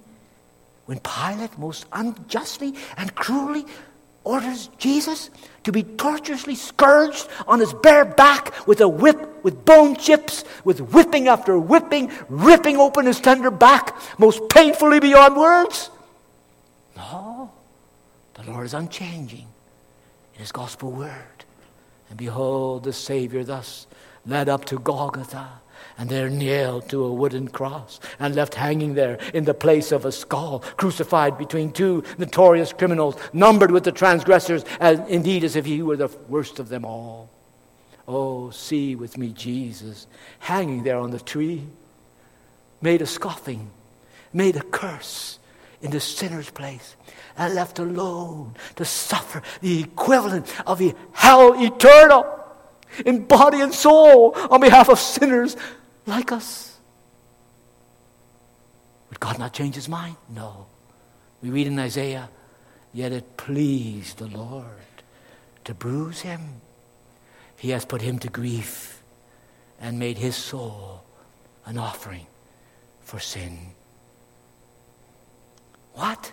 When 0.85 0.99
Pilate 0.99 1.57
most 1.57 1.85
unjustly 1.91 2.73
and 2.95 3.13
cruelly 3.13 3.65
orders 4.23 4.69
Jesus 4.77 5.29
to 5.63 5.71
be 5.71 5.83
tortuously 5.83 6.55
scourged 6.55 7.27
on 7.47 7.59
his 7.59 7.73
bare 7.73 8.05
back 8.05 8.67
with 8.67 8.81
a 8.81 8.87
whip, 8.87 9.43
with 9.43 9.65
bone 9.65 9.95
chips, 9.95 10.43
with 10.63 10.79
whipping 10.79 11.27
after 11.27 11.57
whipping, 11.57 12.11
ripping 12.29 12.77
open 12.77 13.05
his 13.05 13.19
tender 13.19 13.51
back, 13.51 13.95
most 14.17 14.47
painfully 14.49 14.99
beyond 14.99 15.35
words? 15.35 15.89
No, 16.95 17.51
the 18.33 18.51
Lord 18.51 18.65
is 18.65 18.73
unchanging 18.73 19.47
in 20.33 20.39
his 20.39 20.51
gospel 20.51 20.91
word. 20.91 21.45
And 22.09 22.17
behold, 22.17 22.83
the 22.83 22.93
Savior 22.93 23.43
thus 23.43 23.87
led 24.25 24.47
up 24.49 24.65
to 24.65 24.79
Golgotha 24.79 25.47
and 25.97 26.09
there 26.09 26.29
nailed 26.29 26.89
to 26.89 27.03
a 27.03 27.13
wooden 27.13 27.47
cross 27.47 27.99
and 28.19 28.35
left 28.35 28.55
hanging 28.55 28.93
there 28.93 29.17
in 29.33 29.45
the 29.45 29.53
place 29.53 29.91
of 29.91 30.05
a 30.05 30.11
skull, 30.11 30.59
crucified 30.77 31.37
between 31.37 31.71
two 31.71 32.03
notorious 32.17 32.73
criminals, 32.73 33.15
numbered 33.33 33.71
with 33.71 33.83
the 33.83 33.91
transgressors, 33.91 34.63
as 34.79 34.99
indeed 35.09 35.43
as 35.43 35.55
if 35.55 35.65
he 35.65 35.81
were 35.81 35.97
the 35.97 36.09
worst 36.29 36.59
of 36.59 36.69
them 36.69 36.85
all. 36.85 37.29
Oh, 38.07 38.51
see 38.51 38.95
with 38.95 39.17
me 39.17 39.29
Jesus 39.29 40.07
hanging 40.39 40.83
there 40.83 40.97
on 40.97 41.11
the 41.11 41.19
tree, 41.19 41.63
made 42.81 43.01
a 43.01 43.05
scoffing, 43.05 43.69
made 44.31 44.55
a 44.55 44.61
curse 44.61 45.39
in 45.81 45.91
the 45.91 45.99
sinner's 45.99 46.49
place, 46.49 46.95
and 47.37 47.53
left 47.53 47.79
alone 47.79 48.55
to 48.75 48.85
suffer 48.85 49.41
the 49.61 49.81
equivalent 49.81 50.47
of 50.65 50.81
hell 51.11 51.53
eternal 51.61 52.36
in 53.05 53.25
body 53.25 53.61
and 53.61 53.73
soul 53.73 54.33
on 54.49 54.61
behalf 54.61 54.89
of 54.89 54.99
sinners 54.99 55.55
like 56.05 56.31
us. 56.31 56.77
Would 59.09 59.19
God 59.19 59.39
not 59.39 59.53
change 59.53 59.75
his 59.75 59.89
mind? 59.89 60.15
No. 60.29 60.67
We 61.41 61.49
read 61.49 61.67
in 61.67 61.79
Isaiah, 61.79 62.29
yet 62.93 63.11
it 63.11 63.37
pleased 63.37 64.17
the 64.17 64.27
Lord 64.27 64.65
to 65.65 65.73
bruise 65.73 66.21
him. 66.21 66.61
He 67.57 67.71
has 67.71 67.85
put 67.85 68.01
him 68.01 68.19
to 68.19 68.29
grief 68.29 69.01
and 69.79 69.99
made 69.99 70.17
his 70.17 70.35
soul 70.35 71.03
an 71.65 71.77
offering 71.77 72.25
for 73.01 73.19
sin. 73.19 73.57
What? 75.93 76.31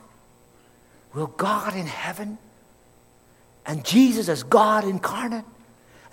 Will 1.14 1.28
God 1.28 1.74
in 1.74 1.86
heaven 1.86 2.38
and 3.64 3.84
Jesus 3.84 4.28
as 4.28 4.42
God 4.42 4.84
incarnate 4.84 5.44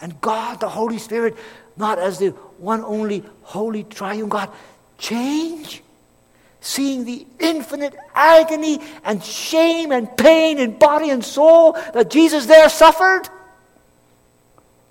and 0.02 0.20
God 0.20 0.60
the 0.60 0.70
Holy 0.70 0.98
Spirit 0.98 1.38
not 1.78 2.00
as 2.00 2.20
the 2.20 2.30
one 2.58 2.84
only 2.84 3.24
holy 3.44 3.84
triune 3.84 4.30
God, 4.30 4.50
change? 4.98 5.84
Seeing 6.60 7.06
the 7.06 7.26
infinite 7.40 7.96
agony 8.14 8.80
and 9.04 9.24
shame 9.24 9.92
and 9.92 10.16
pain 10.16 10.60
in 10.60 10.78
body 10.78 11.10
and 11.10 11.26
soul 11.26 11.74
that 11.94 12.12
Jesus 12.12 12.46
there 12.46 12.70
suffered? 12.70 13.24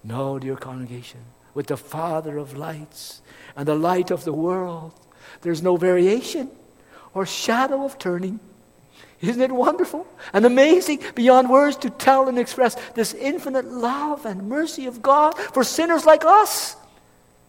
No, 0.02 0.38
dear 0.38 0.56
congregation, 0.56 1.20
with 1.54 1.66
the 1.66 1.76
Father 1.76 2.38
of 2.38 2.56
lights 2.56 3.20
and 3.54 3.68
the 3.68 3.74
light 3.74 4.10
of 4.10 4.24
the 4.24 4.32
world, 4.32 4.94
there's 5.42 5.62
no 5.62 5.76
variation 5.76 6.50
or 7.14 7.26
shadow 7.26 7.84
of 7.84 7.98
turning. 7.98 8.40
Isn't 9.20 9.42
it 9.42 9.52
wonderful 9.52 10.06
and 10.32 10.46
amazing 10.46 11.00
beyond 11.14 11.50
words 11.50 11.76
to 11.78 11.90
tell 11.90 12.28
and 12.28 12.38
express 12.38 12.74
this 12.94 13.12
infinite 13.12 13.66
love 13.66 14.24
and 14.24 14.48
mercy 14.48 14.86
of 14.86 15.02
God 15.02 15.36
for 15.36 15.62
sinners 15.62 16.06
like 16.06 16.24
us? 16.24 16.76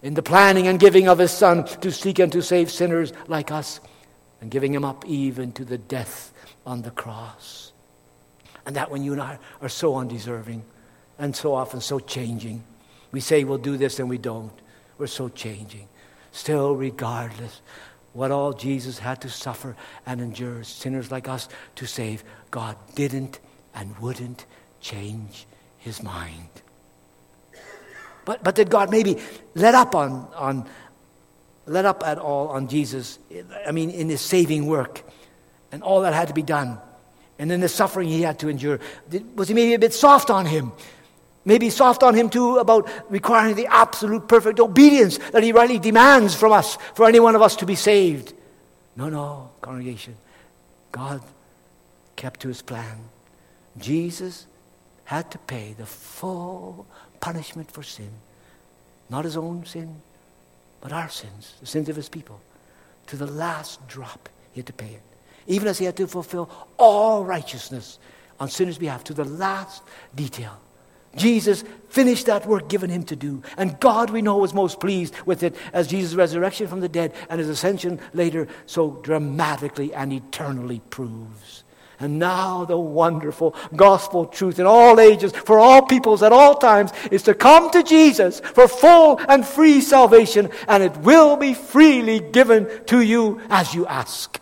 In 0.01 0.13
the 0.13 0.23
planning 0.23 0.67
and 0.67 0.79
giving 0.79 1.07
of 1.07 1.19
His 1.19 1.31
Son 1.31 1.63
to 1.79 1.91
seek 1.91 2.19
and 2.19 2.31
to 2.33 2.41
save 2.41 2.69
sinners 2.71 3.13
like 3.27 3.51
us, 3.51 3.79
and 4.41 4.51
giving 4.51 4.73
Him 4.73 4.83
up 4.83 5.05
even 5.05 5.53
to 5.53 5.63
the 5.63 5.77
death 5.77 6.33
on 6.65 6.81
the 6.81 6.91
cross. 6.91 7.71
And 8.65 8.75
that 8.75 8.91
when 8.91 9.03
you 9.03 9.13
and 9.13 9.21
I 9.21 9.39
are 9.61 9.69
so 9.69 9.95
undeserving 9.95 10.63
and 11.17 11.35
so 11.35 11.53
often 11.53 11.79
so 11.79 11.99
changing, 11.99 12.63
we 13.11 13.21
say 13.21 13.43
we'll 13.43 13.57
do 13.57 13.77
this 13.77 13.99
and 13.99 14.09
we 14.09 14.17
don't. 14.17 14.51
We're 14.97 15.07
so 15.07 15.29
changing. 15.29 15.87
Still, 16.31 16.75
regardless 16.75 17.61
what 18.13 18.31
all 18.31 18.53
Jesus 18.53 18.99
had 18.99 19.21
to 19.21 19.29
suffer 19.29 19.75
and 20.05 20.19
endure, 20.21 20.63
sinners 20.63 21.11
like 21.11 21.27
us 21.27 21.47
to 21.75 21.85
save, 21.85 22.23
God 22.49 22.75
didn't 22.95 23.39
and 23.73 23.97
wouldn't 23.99 24.45
change 24.81 25.45
his 25.77 26.03
mind. 26.03 26.49
But, 28.25 28.43
but 28.43 28.55
did 28.55 28.69
God 28.69 28.91
maybe 28.91 29.17
let 29.55 29.75
up 29.75 29.95
on, 29.95 30.27
on, 30.35 30.69
let 31.65 31.85
up 31.85 32.03
at 32.05 32.17
all 32.17 32.49
on 32.49 32.67
Jesus? 32.67 33.17
I 33.65 33.71
mean, 33.71 33.89
in 33.89 34.09
his 34.09 34.21
saving 34.21 34.67
work 34.67 35.03
and 35.71 35.81
all 35.81 36.01
that 36.01 36.13
had 36.13 36.27
to 36.27 36.33
be 36.33 36.43
done, 36.43 36.77
and 37.39 37.49
then 37.49 37.61
the 37.61 37.69
suffering 37.69 38.09
he 38.09 38.21
had 38.21 38.39
to 38.39 38.49
endure. 38.49 38.79
Did, 39.09 39.37
was 39.37 39.47
he 39.47 39.53
maybe 39.53 39.73
a 39.73 39.79
bit 39.79 39.93
soft 39.93 40.29
on 40.29 40.45
him? 40.45 40.73
Maybe 41.43 41.69
soft 41.69 42.03
on 42.03 42.13
him 42.13 42.29
too 42.29 42.57
about 42.57 42.89
requiring 43.09 43.55
the 43.55 43.67
absolute 43.67 44.27
perfect 44.27 44.59
obedience 44.59 45.17
that 45.31 45.43
he 45.43 45.51
rightly 45.51 45.79
demands 45.79 46.35
from 46.35 46.51
us, 46.51 46.77
for 46.93 47.07
any 47.07 47.19
one 47.19 47.35
of 47.35 47.41
us 47.41 47.55
to 47.57 47.65
be 47.65 47.75
saved. 47.75 48.33
No, 48.95 49.09
no, 49.09 49.49
congregation. 49.61 50.15
God 50.91 51.21
kept 52.15 52.41
to 52.41 52.47
his 52.47 52.61
plan. 52.61 52.97
Jesus 53.77 54.45
had 55.05 55.31
to 55.31 55.37
pay 55.39 55.73
the 55.77 55.85
full 55.85 56.85
punishment 57.19 57.71
for 57.71 57.83
sin. 57.83 58.11
Not 59.09 59.25
his 59.25 59.35
own 59.35 59.65
sin, 59.65 59.95
but 60.79 60.91
our 60.91 61.09
sins, 61.09 61.55
the 61.59 61.65
sins 61.65 61.89
of 61.89 61.95
his 61.95 62.09
people. 62.09 62.39
To 63.07 63.17
the 63.17 63.27
last 63.27 63.85
drop, 63.87 64.29
he 64.53 64.59
had 64.59 64.67
to 64.67 64.73
pay 64.73 64.89
it. 64.89 65.01
Even 65.47 65.67
as 65.67 65.79
he 65.79 65.85
had 65.85 65.97
to 65.97 66.07
fulfill 66.07 66.49
all 66.77 67.25
righteousness 67.25 67.97
on 68.39 68.49
sinners' 68.49 68.77
behalf, 68.77 69.03
to 69.05 69.13
the 69.13 69.25
last 69.25 69.81
detail. 70.15 70.59
Jesus 71.15 71.63
finished 71.89 72.27
that 72.27 72.45
work 72.45 72.69
given 72.69 72.89
him 72.89 73.03
to 73.03 73.15
do. 73.15 73.43
And 73.57 73.79
God, 73.79 74.09
we 74.09 74.21
know, 74.21 74.37
was 74.37 74.53
most 74.53 74.79
pleased 74.79 75.13
with 75.25 75.43
it 75.43 75.55
as 75.73 75.87
Jesus' 75.87 76.15
resurrection 76.15 76.67
from 76.67 76.79
the 76.79 76.89
dead 76.89 77.13
and 77.29 77.39
his 77.39 77.49
ascension 77.49 77.99
later 78.13 78.47
so 78.65 78.91
dramatically 79.03 79.93
and 79.93 80.13
eternally 80.13 80.81
proves. 80.89 81.63
And 81.99 82.17
now 82.17 82.65
the 82.65 82.79
wonderful 82.79 83.55
gospel 83.75 84.25
truth 84.25 84.57
in 84.57 84.65
all 84.65 84.99
ages, 84.99 85.31
for 85.33 85.59
all 85.59 85.83
peoples 85.83 86.23
at 86.23 86.33
all 86.33 86.55
times, 86.55 86.91
is 87.11 87.21
to 87.23 87.35
come 87.35 87.69
to 87.71 87.83
Jesus 87.83 88.39
for 88.39 88.67
full 88.67 89.19
and 89.27 89.45
free 89.45 89.81
salvation, 89.81 90.49
and 90.67 90.81
it 90.81 90.97
will 90.97 91.37
be 91.37 91.53
freely 91.53 92.19
given 92.19 92.67
to 92.87 93.01
you 93.01 93.39
as 93.51 93.75
you 93.75 93.85
ask. 93.85 94.39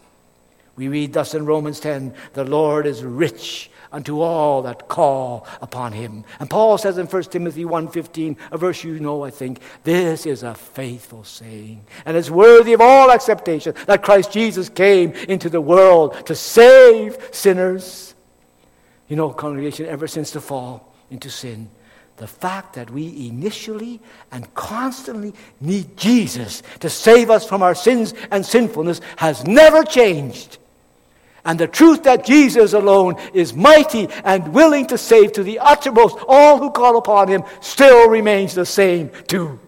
We 0.78 0.88
read 0.88 1.12
thus 1.12 1.34
in 1.34 1.46
Romans 1.46 1.82
10 1.82 2.14
the 2.32 2.46
Lord 2.46 2.86
is 2.86 3.04
rich 3.04 3.70
unto 3.92 4.22
all 4.22 4.62
that 4.64 4.88
call 4.88 5.48
upon 5.62 5.94
him. 5.94 6.24
And 6.40 6.50
Paul 6.50 6.78
says 6.78 6.98
in 6.98 7.08
1 7.08 7.24
Timothy 7.24 7.66
1.15, 7.66 8.38
a 8.52 8.58
verse 8.58 8.84
you 8.84 9.00
know, 9.00 9.24
I 9.24 9.32
think, 9.32 9.60
this 9.84 10.26
is 10.26 10.44
a 10.44 10.54
faithful 10.54 11.24
saying, 11.24 11.84
and 12.06 12.16
it's 12.16 12.30
worthy 12.30 12.74
of 12.74 12.82
all 12.82 13.12
acceptation 13.12 13.74
that 13.88 14.04
Christ 14.04 14.32
Jesus 14.32 14.70
came 14.70 15.12
into 15.12 15.50
the 15.50 15.62
world 15.62 16.26
to 16.28 16.36
save 16.36 17.18
sinners. 17.32 18.14
You 19.08 19.16
know, 19.16 19.32
congregation, 19.32 19.88
ever 19.88 20.08
since 20.08 20.32
the 20.32 20.42
fall 20.42 20.94
into 21.10 21.32
sin, 21.32 21.70
the 22.18 22.28
fact 22.28 22.76
that 22.76 22.92
we 22.92 23.28
initially 23.28 24.00
and 24.32 24.54
constantly 24.54 25.34
need 25.62 25.98
Jesus 25.98 26.62
to 26.82 26.90
save 26.90 27.32
us 27.32 27.48
from 27.48 27.64
our 27.64 27.74
sins 27.74 28.14
and 28.30 28.46
sinfulness 28.46 29.02
has 29.16 29.46
never 29.46 29.84
changed. 29.84 30.59
And 31.46 31.60
the 31.60 31.68
truth 31.68 32.04
that 32.04 32.26
Jesus 32.26 32.74
alone 32.74 33.16
is 33.34 33.54
mighty 33.54 34.08
and 34.24 34.54
willing 34.54 34.88
to 34.88 34.98
save 34.98 35.34
to 35.34 35.44
the 35.44 35.60
uttermost 35.60 36.18
all 36.28 36.58
who 36.58 36.72
call 36.72 36.98
upon 36.98 37.28
him 37.28 37.44
still 37.62 38.10
remains 38.10 38.54
the 38.54 38.66
same 38.66 39.10
too. 39.28 39.60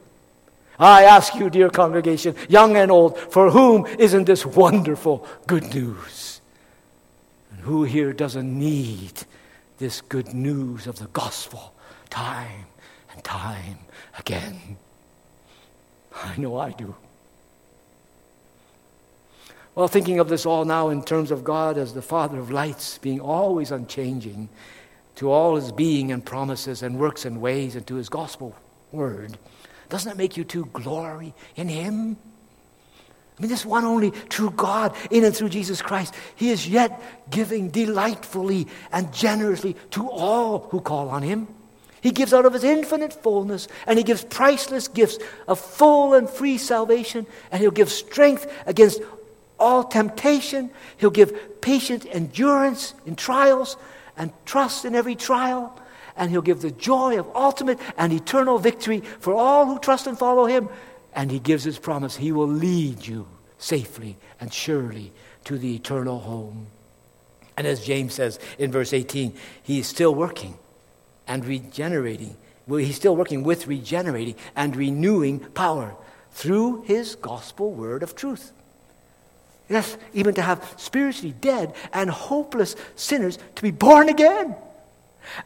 I 0.77 1.03
ask 1.03 1.35
you, 1.35 1.49
dear 1.49 1.69
congregation, 1.69 2.35
young 2.49 2.75
and 2.75 2.89
old, 2.89 3.17
for 3.17 3.51
whom 3.51 3.85
isn't 3.99 4.25
this 4.25 4.45
wonderful 4.45 5.27
good 5.45 5.73
news? 5.73 6.41
And 7.51 7.61
who 7.61 7.83
here 7.83 8.13
doesn't 8.13 8.57
need 8.57 9.13
this 9.77 10.01
good 10.01 10.33
news 10.33 10.87
of 10.87 10.97
the 10.97 11.07
gospel 11.07 11.73
time 12.09 12.65
and 13.13 13.23
time 13.23 13.77
again? 14.17 14.77
I 16.13 16.35
know 16.37 16.57
I 16.57 16.71
do. 16.71 16.95
Well, 19.73 19.87
thinking 19.87 20.19
of 20.19 20.27
this 20.27 20.45
all 20.45 20.65
now 20.65 20.89
in 20.89 21.01
terms 21.01 21.31
of 21.31 21.45
God 21.45 21.77
as 21.77 21.93
the 21.93 22.01
Father 22.01 22.39
of 22.39 22.51
lights, 22.51 22.97
being 22.97 23.21
always 23.21 23.71
unchanging 23.71 24.49
to 25.15 25.31
all 25.31 25.55
his 25.55 25.71
being 25.71 26.11
and 26.11 26.25
promises 26.25 26.83
and 26.83 26.99
works 26.99 27.23
and 27.23 27.39
ways 27.39 27.75
and 27.75 27.87
to 27.87 27.95
his 27.95 28.09
gospel 28.09 28.53
word, 28.91 29.37
doesn't 29.87 30.11
it 30.11 30.17
make 30.17 30.35
you 30.35 30.43
to 30.43 30.65
glory 30.65 31.33
in 31.55 31.69
him? 31.69 32.17
I 33.37 33.41
mean, 33.41 33.49
this 33.49 33.65
one 33.65 33.85
only 33.85 34.11
true 34.11 34.51
God 34.51 34.93
in 35.09 35.23
and 35.23 35.35
through 35.35 35.49
Jesus 35.49 35.81
Christ, 35.81 36.13
he 36.35 36.49
is 36.49 36.67
yet 36.67 37.01
giving 37.29 37.69
delightfully 37.69 38.67
and 38.91 39.13
generously 39.13 39.77
to 39.91 40.09
all 40.09 40.67
who 40.69 40.81
call 40.81 41.09
on 41.09 41.23
him. 41.23 41.47
He 42.01 42.11
gives 42.11 42.33
out 42.33 42.45
of 42.45 42.53
his 42.53 42.63
infinite 42.63 43.13
fullness, 43.13 43.67
and 43.87 43.97
he 43.97 44.03
gives 44.03 44.23
priceless 44.23 44.87
gifts 44.87 45.17
of 45.47 45.59
full 45.59 46.13
and 46.13 46.29
free 46.29 46.57
salvation, 46.57 47.25
and 47.51 47.61
he'll 47.61 47.71
give 47.71 47.91
strength 47.91 48.51
against 48.65 49.01
all 49.61 49.83
temptation. 49.83 50.71
He'll 50.97 51.11
give 51.11 51.61
patient 51.61 52.05
endurance 52.11 52.93
in 53.05 53.15
trials 53.15 53.77
and 54.17 54.33
trust 54.45 54.83
in 54.83 54.95
every 54.95 55.15
trial. 55.15 55.79
And 56.17 56.29
He'll 56.29 56.41
give 56.41 56.61
the 56.61 56.71
joy 56.71 57.17
of 57.19 57.29
ultimate 57.33 57.79
and 57.97 58.11
eternal 58.11 58.57
victory 58.57 58.99
for 58.99 59.33
all 59.33 59.65
who 59.65 59.79
trust 59.79 60.07
and 60.07 60.19
follow 60.19 60.45
Him. 60.45 60.67
And 61.13 61.31
He 61.31 61.39
gives 61.39 61.63
His 61.63 61.79
promise 61.79 62.17
He 62.17 62.31
will 62.31 62.47
lead 62.47 63.05
you 63.05 63.27
safely 63.57 64.17
and 64.39 64.53
surely 64.53 65.13
to 65.45 65.57
the 65.57 65.75
eternal 65.75 66.19
home. 66.19 66.67
And 67.55 67.67
as 67.67 67.85
James 67.85 68.15
says 68.15 68.39
in 68.57 68.71
verse 68.71 68.91
18, 68.91 69.33
He 69.63 69.79
is 69.79 69.87
still 69.87 70.13
working 70.13 70.57
and 71.27 71.45
regenerating. 71.45 72.35
Well, 72.67 72.79
he's 72.79 72.95
still 72.95 73.15
working 73.15 73.43
with 73.43 73.67
regenerating 73.67 74.35
and 74.55 74.75
renewing 74.75 75.39
power 75.39 75.95
through 76.31 76.83
His 76.83 77.15
gospel 77.15 77.71
word 77.71 78.03
of 78.03 78.15
truth. 78.15 78.51
Yes, 79.69 79.97
even 80.13 80.33
to 80.35 80.41
have 80.41 80.73
spiritually 80.77 81.33
dead 81.39 81.73
and 81.93 82.09
hopeless 82.09 82.75
sinners 82.95 83.37
to 83.55 83.61
be 83.61 83.71
born 83.71 84.09
again. 84.09 84.55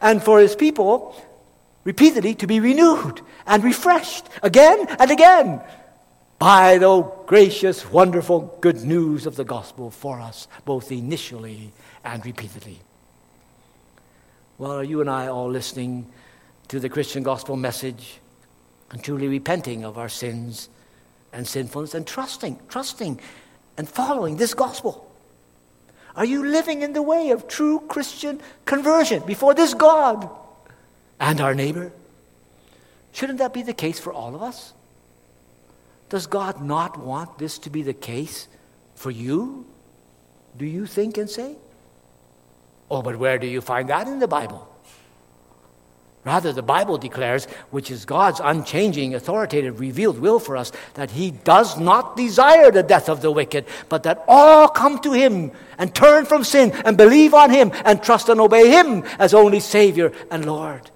And 0.01 0.23
for 0.23 0.39
his 0.39 0.55
people, 0.55 1.15
repeatedly, 1.83 2.33
to 2.35 2.47
be 2.47 2.59
renewed 2.59 3.21
and 3.45 3.63
refreshed 3.63 4.25
again 4.41 4.87
and 4.99 5.11
again 5.11 5.61
by 6.39 6.77
the 6.77 7.01
gracious, 7.27 7.89
wonderful 7.89 8.57
good 8.61 8.83
news 8.83 9.25
of 9.25 9.35
the 9.35 9.45
gospel 9.45 9.89
for 9.91 10.19
us, 10.19 10.47
both 10.65 10.91
initially 10.91 11.71
and 12.03 12.25
repeatedly. 12.25 12.79
Well, 14.57 14.71
are 14.71 14.83
you 14.83 15.01
and 15.01 15.09
I 15.09 15.27
all 15.27 15.49
listening 15.49 16.11
to 16.69 16.79
the 16.79 16.89
Christian 16.89 17.23
gospel 17.23 17.55
message 17.55 18.19
and 18.91 19.03
truly 19.03 19.27
repenting 19.27 19.83
of 19.83 19.97
our 19.97 20.09
sins 20.09 20.69
and 21.33 21.47
sinfulness 21.47 21.93
and 21.93 22.07
trusting, 22.07 22.59
trusting 22.69 23.19
and 23.77 23.87
following 23.87 24.37
this 24.37 24.53
gospel? 24.53 25.11
Are 26.15 26.25
you 26.25 26.45
living 26.45 26.81
in 26.81 26.93
the 26.93 27.01
way 27.01 27.31
of 27.31 27.47
true 27.47 27.81
Christian 27.87 28.39
conversion 28.63 29.23
before 29.25 29.53
this 29.53 29.73
God 29.73 30.29
and 31.19 31.41
our 31.41 31.53
neighbor? 31.53 31.91
Shouldn't 33.11 33.39
that 33.39 33.53
be 33.53 33.63
the 33.63 33.73
case 33.73 33.99
for 33.99 34.13
all 34.13 34.35
of 34.35 34.41
us? 34.41 34.73
Does 36.09 36.27
God 36.27 36.61
not 36.61 36.99
want 36.99 37.37
this 37.37 37.57
to 37.59 37.69
be 37.69 37.81
the 37.81 37.93
case 37.93 38.47
for 38.95 39.11
you? 39.11 39.65
Do 40.57 40.65
you 40.65 40.85
think 40.85 41.17
and 41.17 41.29
say? 41.29 41.55
Oh, 42.89 43.01
but 43.01 43.17
where 43.17 43.37
do 43.37 43.47
you 43.47 43.61
find 43.61 43.89
that 43.89 44.07
in 44.07 44.19
the 44.19 44.27
Bible? 44.27 44.69
Rather, 46.25 46.51
the 46.51 46.63
Bible 46.63 46.97
declares, 46.97 47.45
which 47.69 47.91
is 47.91 48.03
God's 48.03 48.41
unchanging, 48.43 49.13
authoritative, 49.13 49.79
revealed 49.79 50.17
will 50.17 50.39
for 50.39 50.57
us, 50.57 50.71
that 50.95 51.11
He 51.11 51.29
does 51.29 51.79
not 51.79 52.17
desire 52.17 52.71
the 52.71 52.81
death 52.81 53.09
of 53.09 53.21
the 53.21 53.31
wicked, 53.31 53.65
but 53.89 54.01
that 54.03 54.25
all 54.27 54.67
come 54.67 54.99
to 55.01 55.11
Him 55.11 55.51
and 55.77 55.93
turn 55.93 56.25
from 56.25 56.43
sin 56.43 56.71
and 56.83 56.97
believe 56.97 57.35
on 57.35 57.51
Him 57.51 57.71
and 57.85 58.01
trust 58.01 58.27
and 58.27 58.41
obey 58.41 58.71
Him 58.71 59.03
as 59.19 59.35
only 59.35 59.59
Savior 59.59 60.11
and 60.31 60.45
Lord. 60.45 60.89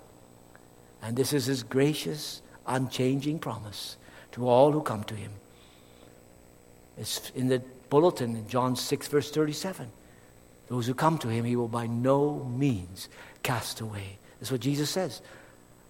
And 1.04 1.16
this 1.16 1.32
is 1.32 1.46
His 1.46 1.62
gracious, 1.62 2.42
unchanging 2.66 3.38
promise 3.38 3.98
to 4.32 4.48
all 4.48 4.72
who 4.72 4.82
come 4.82 5.04
to 5.04 5.16
Him. 5.16 5.32
It's 6.98 7.30
in 7.36 7.50
the 7.50 7.60
bulletin 7.92 8.36
in 8.36 8.48
John 8.48 8.76
6, 8.76 9.08
verse 9.08 9.30
37. 9.30 9.92
Those 10.70 10.88
who 10.88 10.96
come 10.96 11.20
to 11.20 11.28
Him, 11.28 11.46
He 11.46 11.56
will 11.56 11.68
by 11.68 11.86
no 11.86 12.44
means 12.46 13.10
cast 13.44 13.80
away. 13.80 14.18
That's 14.40 14.52
what 14.52 14.62
Jesus 14.62 14.90
says. 14.90 15.22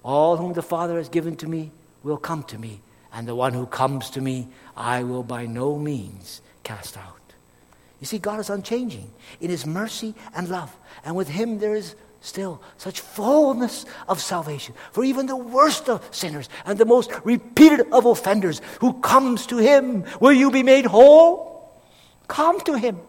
All 0.04 0.38
whom 0.38 0.54
the 0.54 0.62
Father 0.62 0.98
has 0.98 1.10
given 1.10 1.36
to 1.38 1.48
me 1.48 1.72
will 2.04 2.18
come 2.18 2.44
to 2.44 2.58
me, 2.58 2.82
and 3.14 3.28
the 3.28 3.36
one 3.36 3.54
who 3.54 3.66
comes 3.66 4.10
to 4.12 4.22
me 4.22 4.48
I 4.76 5.04
will 5.04 5.24
by 5.24 5.46
no 5.46 5.78
means 5.78 6.42
cast 6.64 6.98
out. 6.98 7.20
You 8.00 8.08
see, 8.08 8.18
God 8.18 8.40
is 8.40 8.50
unchanging 8.50 9.12
in 9.42 9.50
His 9.50 9.66
mercy 9.66 10.16
and 10.34 10.50
love, 10.50 10.76
and 11.04 11.16
with 11.16 11.28
Him 11.28 11.60
there 11.60 11.76
is 11.76 11.96
still 12.22 12.62
such 12.78 13.00
fullness 13.00 13.86
of 14.08 14.22
salvation 14.22 14.74
for 14.92 15.04
even 15.04 15.26
the 15.26 15.36
worst 15.36 15.90
of 15.90 16.04
sinners 16.14 16.50
and 16.66 16.78
the 16.78 16.86
most 16.86 17.12
repeated 17.24 17.88
of 17.92 18.06
offenders 18.06 18.62
who 18.82 18.94
comes 19.02 19.46
to 19.48 19.58
Him. 19.58 20.06
Will 20.20 20.34
you 20.34 20.52
be 20.52 20.64
made 20.64 20.86
whole? 20.86 21.74
Come 22.28 22.62
to 22.62 22.78
Him. 22.78 23.00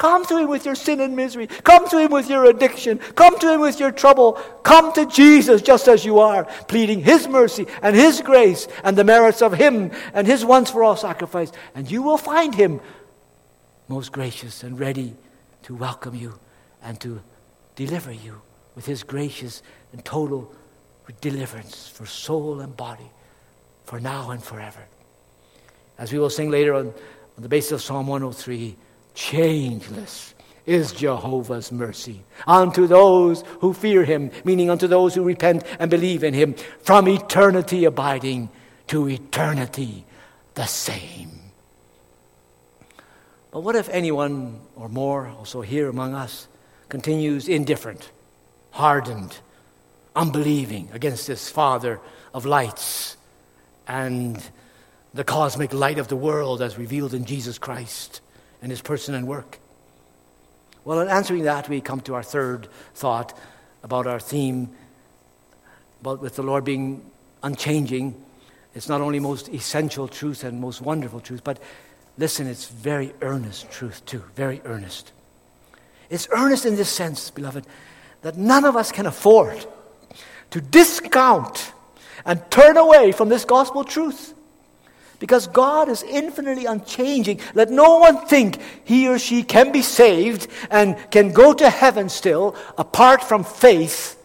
Come 0.00 0.24
to 0.28 0.38
Him 0.38 0.48
with 0.48 0.64
your 0.64 0.74
sin 0.74 0.98
and 0.98 1.14
misery. 1.14 1.46
Come 1.46 1.86
to 1.90 1.98
Him 1.98 2.10
with 2.10 2.30
your 2.30 2.46
addiction. 2.46 2.96
Come 2.96 3.38
to 3.38 3.52
Him 3.52 3.60
with 3.60 3.78
your 3.78 3.90
trouble. 3.90 4.32
Come 4.62 4.94
to 4.94 5.04
Jesus 5.04 5.60
just 5.60 5.88
as 5.88 6.06
you 6.06 6.20
are, 6.20 6.44
pleading 6.68 7.02
His 7.02 7.28
mercy 7.28 7.66
and 7.82 7.94
His 7.94 8.22
grace 8.22 8.66
and 8.82 8.96
the 8.96 9.04
merits 9.04 9.42
of 9.42 9.52
Him 9.52 9.90
and 10.14 10.26
His 10.26 10.42
once 10.42 10.70
for 10.70 10.82
all 10.82 10.96
sacrifice. 10.96 11.52
And 11.74 11.90
you 11.90 12.00
will 12.00 12.16
find 12.16 12.54
Him 12.54 12.80
most 13.88 14.10
gracious 14.10 14.62
and 14.62 14.80
ready 14.80 15.14
to 15.64 15.74
welcome 15.74 16.14
you 16.14 16.40
and 16.82 16.98
to 17.02 17.20
deliver 17.76 18.10
you 18.10 18.40
with 18.74 18.86
His 18.86 19.02
gracious 19.02 19.62
and 19.92 20.02
total 20.02 20.50
deliverance 21.20 21.88
for 21.88 22.06
soul 22.06 22.60
and 22.60 22.74
body, 22.74 23.10
for 23.84 24.00
now 24.00 24.30
and 24.30 24.42
forever. 24.42 24.80
As 25.98 26.10
we 26.10 26.18
will 26.18 26.30
sing 26.30 26.50
later 26.50 26.72
on, 26.72 26.86
on 26.86 27.42
the 27.42 27.50
basis 27.50 27.72
of 27.72 27.82
Psalm 27.82 28.06
103 28.06 28.76
changeless 29.14 30.34
is 30.66 30.92
Jehovah's 30.92 31.72
mercy 31.72 32.22
unto 32.46 32.86
those 32.86 33.42
who 33.60 33.72
fear 33.72 34.04
him, 34.04 34.30
meaning 34.44 34.70
unto 34.70 34.86
those 34.86 35.14
who 35.14 35.22
repent 35.24 35.64
and 35.78 35.90
believe 35.90 36.22
in 36.22 36.34
him, 36.34 36.54
from 36.82 37.08
eternity 37.08 37.84
abiding 37.84 38.50
to 38.86 39.08
eternity 39.08 40.04
the 40.54 40.66
same. 40.66 41.30
But 43.50 43.60
what 43.60 43.74
if 43.74 43.88
anyone 43.88 44.60
or 44.76 44.88
more, 44.88 45.28
also 45.28 45.60
here 45.60 45.88
among 45.88 46.14
us, 46.14 46.46
continues 46.88 47.48
indifferent, 47.48 48.10
hardened, 48.70 49.38
unbelieving 50.14 50.88
against 50.92 51.26
this 51.26 51.50
Father 51.50 52.00
of 52.32 52.46
lights 52.46 53.16
and 53.88 54.40
the 55.12 55.24
cosmic 55.24 55.72
light 55.72 55.98
of 55.98 56.08
the 56.08 56.16
world 56.16 56.62
as 56.62 56.78
revealed 56.78 57.14
in 57.14 57.24
Jesus 57.24 57.58
Christ 57.58 58.20
and 58.62 58.70
his 58.70 58.80
person 58.82 59.14
and 59.14 59.26
work? 59.26 59.58
Well, 60.84 61.00
in 61.00 61.08
answering 61.08 61.44
that, 61.44 61.68
we 61.68 61.80
come 61.80 62.00
to 62.02 62.14
our 62.14 62.22
third 62.22 62.68
thought 62.94 63.36
about 63.82 64.06
our 64.06 64.20
theme 64.20 64.70
about 66.00 66.20
with 66.20 66.36
the 66.36 66.42
Lord 66.42 66.64
being 66.64 67.04
unchanging. 67.42 68.14
It's 68.74 68.88
not 68.88 69.00
only 69.00 69.20
most 69.20 69.48
essential 69.48 70.08
truth 70.08 70.44
and 70.44 70.60
most 70.60 70.80
wonderful 70.80 71.20
truth, 71.20 71.44
but 71.44 71.58
listen, 72.16 72.46
it's 72.46 72.68
very 72.68 73.12
earnest 73.20 73.70
truth 73.70 74.04
too, 74.06 74.22
very 74.34 74.62
earnest. 74.64 75.12
It's 76.08 76.28
earnest 76.30 76.66
in 76.66 76.76
this 76.76 76.88
sense, 76.88 77.30
beloved, 77.30 77.66
that 78.22 78.36
none 78.36 78.64
of 78.64 78.76
us 78.76 78.92
can 78.92 79.06
afford 79.06 79.64
to 80.50 80.60
discount 80.60 81.72
and 82.24 82.42
turn 82.50 82.76
away 82.76 83.12
from 83.12 83.28
this 83.28 83.44
gospel 83.44 83.84
truth. 83.84 84.34
Because 85.20 85.46
God 85.46 85.88
is 85.88 86.02
infinitely 86.02 86.66
unchanging. 86.66 87.40
Let 87.54 87.70
no 87.70 87.98
one 87.98 88.26
think 88.26 88.58
he 88.84 89.06
or 89.06 89.18
she 89.18 89.44
can 89.44 89.70
be 89.70 89.82
saved 89.82 90.48
and 90.70 90.96
can 91.12 91.30
go 91.32 91.52
to 91.52 91.70
heaven 91.70 92.08
still 92.08 92.56
apart 92.76 93.22
from 93.22 93.44
faith 93.44 94.20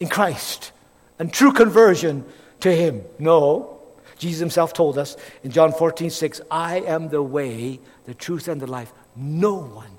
in 0.00 0.08
Christ 0.08 0.72
and 1.18 1.32
true 1.32 1.52
conversion 1.52 2.24
to 2.60 2.74
Him. 2.74 3.02
No. 3.18 3.78
Jesus 4.18 4.40
Himself 4.40 4.72
told 4.72 4.98
us 4.98 5.16
in 5.42 5.50
John 5.50 5.72
14, 5.72 6.10
6, 6.10 6.40
I 6.50 6.80
am 6.80 7.08
the 7.08 7.22
way, 7.22 7.80
the 8.06 8.14
truth, 8.14 8.48
and 8.48 8.60
the 8.60 8.66
life. 8.66 8.92
No 9.14 9.54
one 9.54 9.90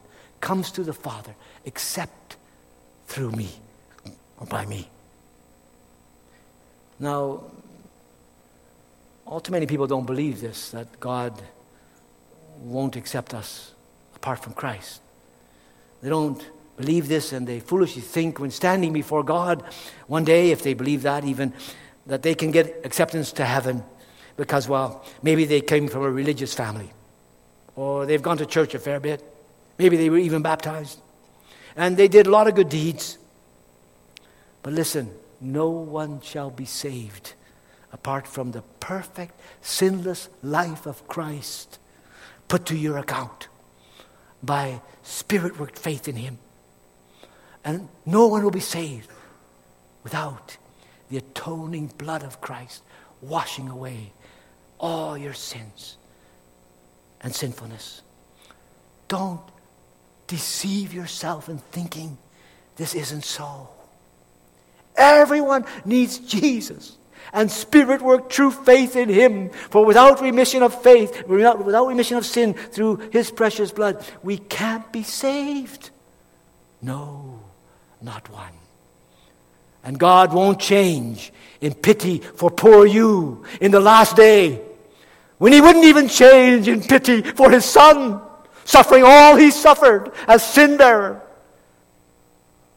comes 0.41 0.71
to 0.71 0.83
the 0.83 0.93
Father 0.93 1.35
except 1.65 2.37
through 3.07 3.31
me 3.31 3.49
or 4.39 4.47
by 4.47 4.65
me. 4.65 4.89
Now, 6.99 7.43
all 9.27 9.41
too 9.41 9.51
many 9.51 9.65
people 9.65 9.87
don't 9.87 10.05
believe 10.05 10.39
this, 10.39 10.71
that 10.71 10.99
God 10.99 11.33
won't 12.59 12.95
accept 12.95 13.33
us 13.33 13.73
apart 14.15 14.39
from 14.39 14.53
Christ. 14.53 15.01
They 16.01 16.09
don't 16.09 16.43
believe 16.77 17.07
this 17.07 17.33
and 17.33 17.45
they 17.45 17.59
foolishly 17.59 18.01
think 18.01 18.39
when 18.39 18.51
standing 18.51 18.93
before 18.93 19.23
God 19.23 19.63
one 20.07 20.23
day, 20.23 20.51
if 20.51 20.63
they 20.63 20.73
believe 20.73 21.01
that 21.01 21.25
even, 21.25 21.53
that 22.05 22.23
they 22.23 22.35
can 22.35 22.51
get 22.51 22.81
acceptance 22.85 23.31
to 23.33 23.45
heaven 23.45 23.83
because, 24.37 24.67
well, 24.69 25.03
maybe 25.21 25.43
they 25.43 25.59
came 25.59 25.87
from 25.87 26.03
a 26.03 26.09
religious 26.09 26.53
family 26.53 26.89
or 27.75 28.05
they've 28.05 28.21
gone 28.21 28.37
to 28.37 28.45
church 28.45 28.73
a 28.75 28.79
fair 28.79 28.99
bit. 28.99 29.23
Maybe 29.77 29.97
they 29.97 30.09
were 30.09 30.17
even 30.17 30.41
baptized. 30.41 30.99
And 31.75 31.97
they 31.97 32.07
did 32.07 32.27
a 32.27 32.31
lot 32.31 32.47
of 32.47 32.55
good 32.55 32.69
deeds. 32.69 33.17
But 34.63 34.73
listen, 34.73 35.11
no 35.41 35.69
one 35.69 36.21
shall 36.21 36.49
be 36.49 36.65
saved 36.65 37.33
apart 37.91 38.27
from 38.27 38.51
the 38.51 38.61
perfect, 38.79 39.39
sinless 39.61 40.29
life 40.43 40.85
of 40.85 41.07
Christ 41.07 41.79
put 42.47 42.65
to 42.67 42.77
your 42.77 42.97
account 42.97 43.47
by 44.43 44.81
spirit 45.03 45.59
worked 45.59 45.79
faith 45.79 46.07
in 46.07 46.15
Him. 46.15 46.37
And 47.63 47.89
no 48.05 48.27
one 48.27 48.43
will 48.43 48.51
be 48.51 48.59
saved 48.59 49.09
without 50.03 50.57
the 51.09 51.17
atoning 51.17 51.87
blood 51.97 52.23
of 52.23 52.39
Christ 52.41 52.83
washing 53.21 53.69
away 53.69 54.11
all 54.79 55.17
your 55.17 55.33
sins 55.33 55.97
and 57.21 57.33
sinfulness. 57.33 58.01
Don't 59.07 59.41
deceive 60.27 60.93
yourself 60.93 61.49
in 61.49 61.57
thinking 61.57 62.17
this 62.75 62.93
isn't 62.93 63.23
so. 63.23 63.69
Everyone 64.95 65.65
needs 65.85 66.19
Jesus 66.19 66.97
and 67.33 67.51
spirit 67.51 68.01
work 68.01 68.29
true 68.29 68.51
faith 68.51 68.95
in 68.95 69.09
him. 69.09 69.49
For 69.49 69.85
without 69.85 70.21
remission 70.21 70.63
of 70.63 70.81
faith, 70.81 71.27
without, 71.27 71.87
remission 71.87 72.17
of 72.17 72.25
sin 72.25 72.53
through 72.53 73.09
his 73.11 73.31
precious 73.31 73.71
blood, 73.71 74.05
we 74.23 74.37
can't 74.37 74.91
be 74.91 75.03
saved. 75.03 75.89
No, 76.81 77.39
not 78.01 78.29
one. 78.29 78.53
And 79.83 79.99
God 79.99 80.33
won't 80.33 80.59
change 80.59 81.31
in 81.61 81.73
pity 81.73 82.19
for 82.19 82.51
poor 82.51 82.85
you 82.85 83.45
in 83.61 83.71
the 83.71 83.79
last 83.79 84.15
day 84.15 84.61
when 85.37 85.53
he 85.53 85.61
wouldn't 85.61 85.85
even 85.85 86.07
change 86.07 86.67
in 86.67 86.81
pity 86.81 87.21
for 87.21 87.49
his 87.49 87.65
son 87.65 88.21
suffering 88.65 89.03
all 89.05 89.35
he 89.35 89.49
suffered 89.49 90.11
as 90.27 90.45
sin 90.45 90.77
bearer 90.77 91.21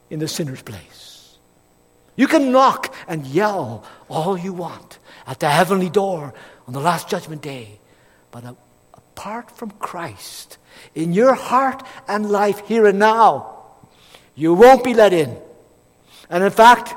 in 0.08 0.18
the 0.18 0.28
sinner's 0.28 0.62
place. 0.62 0.89
You 2.20 2.28
can 2.28 2.52
knock 2.52 2.94
and 3.08 3.26
yell 3.26 3.82
all 4.10 4.36
you 4.36 4.52
want 4.52 4.98
at 5.26 5.40
the 5.40 5.48
heavenly 5.48 5.88
door 5.88 6.34
on 6.66 6.74
the 6.74 6.78
last 6.78 7.08
judgment 7.08 7.40
day, 7.40 7.80
but 8.30 8.44
apart 8.92 9.50
from 9.56 9.70
Christ 9.70 10.58
in 10.94 11.14
your 11.14 11.32
heart 11.32 11.82
and 12.06 12.30
life 12.30 12.60
here 12.68 12.84
and 12.84 12.98
now, 12.98 13.62
you 14.34 14.52
won't 14.52 14.84
be 14.84 14.92
let 14.92 15.14
in. 15.14 15.34
And 16.28 16.44
in 16.44 16.50
fact, 16.50 16.94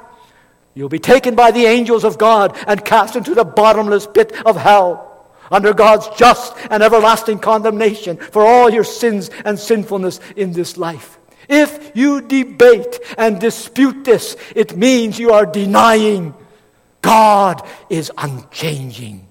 you'll 0.74 0.90
be 0.90 1.00
taken 1.00 1.36
by 1.36 1.52
the 1.52 1.68
angels 1.68 2.04
of 2.04 2.18
God 2.18 2.58
and 2.68 2.84
cast 2.84 3.16
into 3.16 3.34
the 3.34 3.46
bottomless 3.46 4.06
pit 4.06 4.34
of 4.46 4.58
hell 4.58 5.26
under 5.50 5.74
God's 5.74 6.10
just 6.18 6.54
and 6.70 6.84
everlasting 6.84 7.40
condemnation 7.40 8.18
for 8.18 8.46
all 8.46 8.70
your 8.70 8.84
sins 8.84 9.30
and 9.46 9.58
sinfulness 9.58 10.20
in 10.36 10.52
this 10.52 10.76
life. 10.76 11.18
If 11.50 11.92
you 11.96 12.22
debate 12.22 13.00
and 13.18 13.40
dispute 13.40 14.06
this, 14.06 14.36
it 14.56 14.78
means 14.78 15.20
you 15.20 15.32
are 15.32 15.46
denying 15.46 16.34
God 17.02 17.62
is 17.90 18.12
unchanging 18.18 19.28